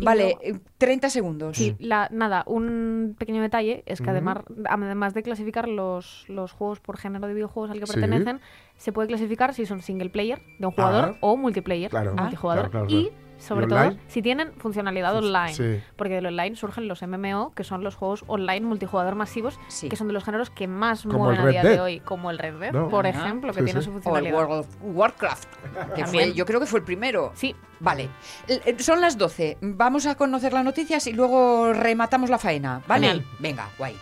Y 0.00 0.04
Vale, 0.04 0.36
eh, 0.42 0.60
30 0.78 1.10
segundos. 1.10 1.56
Sí, 1.56 1.74
la, 1.80 2.08
nada, 2.12 2.44
un 2.46 3.16
pequeño 3.18 3.42
detalle 3.42 3.82
es 3.84 4.00
que 4.00 4.08
además, 4.08 4.44
además 4.70 5.12
de 5.12 5.24
clasificar 5.24 5.66
los, 5.66 6.24
los 6.28 6.52
juegos 6.52 6.78
por 6.78 6.98
género 6.98 7.26
de 7.26 7.34
videojuegos 7.34 7.72
al 7.72 7.80
que 7.80 7.86
Sí. 7.86 7.94
pertenecen, 7.94 8.38
se 8.76 8.92
puede 8.92 9.08
clasificar 9.08 9.54
si 9.54 9.66
son 9.66 9.82
single 9.82 10.10
player 10.10 10.40
de 10.60 10.66
un 10.66 10.72
jugador 10.72 11.14
Ah. 11.14 11.18
o 11.20 11.36
multiplayer 11.36 11.90
Claro, 11.90 12.14
multijugador. 12.14 12.70
claro, 12.70 12.86
claro, 12.86 13.00
Y 13.02 13.08
claro. 13.08 13.27
Sobre 13.38 13.66
¿Y 13.66 13.68
todo 13.68 13.96
si 14.08 14.20
tienen 14.22 14.52
funcionalidad 14.58 15.16
online. 15.16 15.54
Sí. 15.54 15.80
Porque 15.96 16.14
del 16.14 16.26
online 16.26 16.56
surgen 16.56 16.88
los 16.88 17.02
MMO, 17.02 17.52
que 17.54 17.64
son 17.64 17.84
los 17.84 17.94
juegos 17.94 18.24
online 18.26 18.66
multijugador 18.66 19.14
masivos, 19.14 19.58
Sí. 19.68 19.88
que 19.88 19.96
son 19.96 20.08
de 20.08 20.12
los 20.12 20.24
géneros 20.24 20.50
que 20.50 20.66
más 20.66 21.02
Como 21.02 21.18
mueven 21.18 21.36
el 21.36 21.40
a 21.40 21.44
Red 21.44 21.50
día 21.52 21.62
Dead. 21.62 21.72
de 21.74 21.80
hoy, 21.80 22.00
como 22.00 22.30
el 22.30 22.38
Red 22.38 22.54
Dead, 22.58 22.72
¿No? 22.72 22.88
por 22.88 23.06
Ajá. 23.06 23.24
ejemplo, 23.24 23.52
que 23.52 23.60
Sí, 23.60 23.64
tiene 23.66 23.80
sí. 23.80 23.84
su 23.86 23.90
O 23.90 23.96
el 23.96 24.02
funcionalidad. 24.02 24.34
World 24.36 24.52
of 24.60 24.66
Warcraft, 24.82 25.48
que 25.94 26.06
fue, 26.06 26.32
yo 26.34 26.44
creo 26.46 26.60
que 26.60 26.66
fue 26.66 26.80
el 26.80 26.84
primero. 26.84 27.32
Sí, 27.34 27.54
Vale, 27.80 28.08
eh, 28.48 28.74
son 28.80 29.00
las 29.00 29.16
12. 29.16 29.56
Vamos 29.60 30.06
a 30.06 30.16
conocer 30.16 30.52
las 30.52 30.64
noticias 30.64 31.06
y 31.06 31.12
luego 31.12 31.72
rematamos 31.72 32.28
la 32.28 32.38
faena, 32.38 32.82
¿vale? 32.88 33.06
Genial. 33.06 33.26
Venga, 33.38 33.68
guay. 33.78 33.96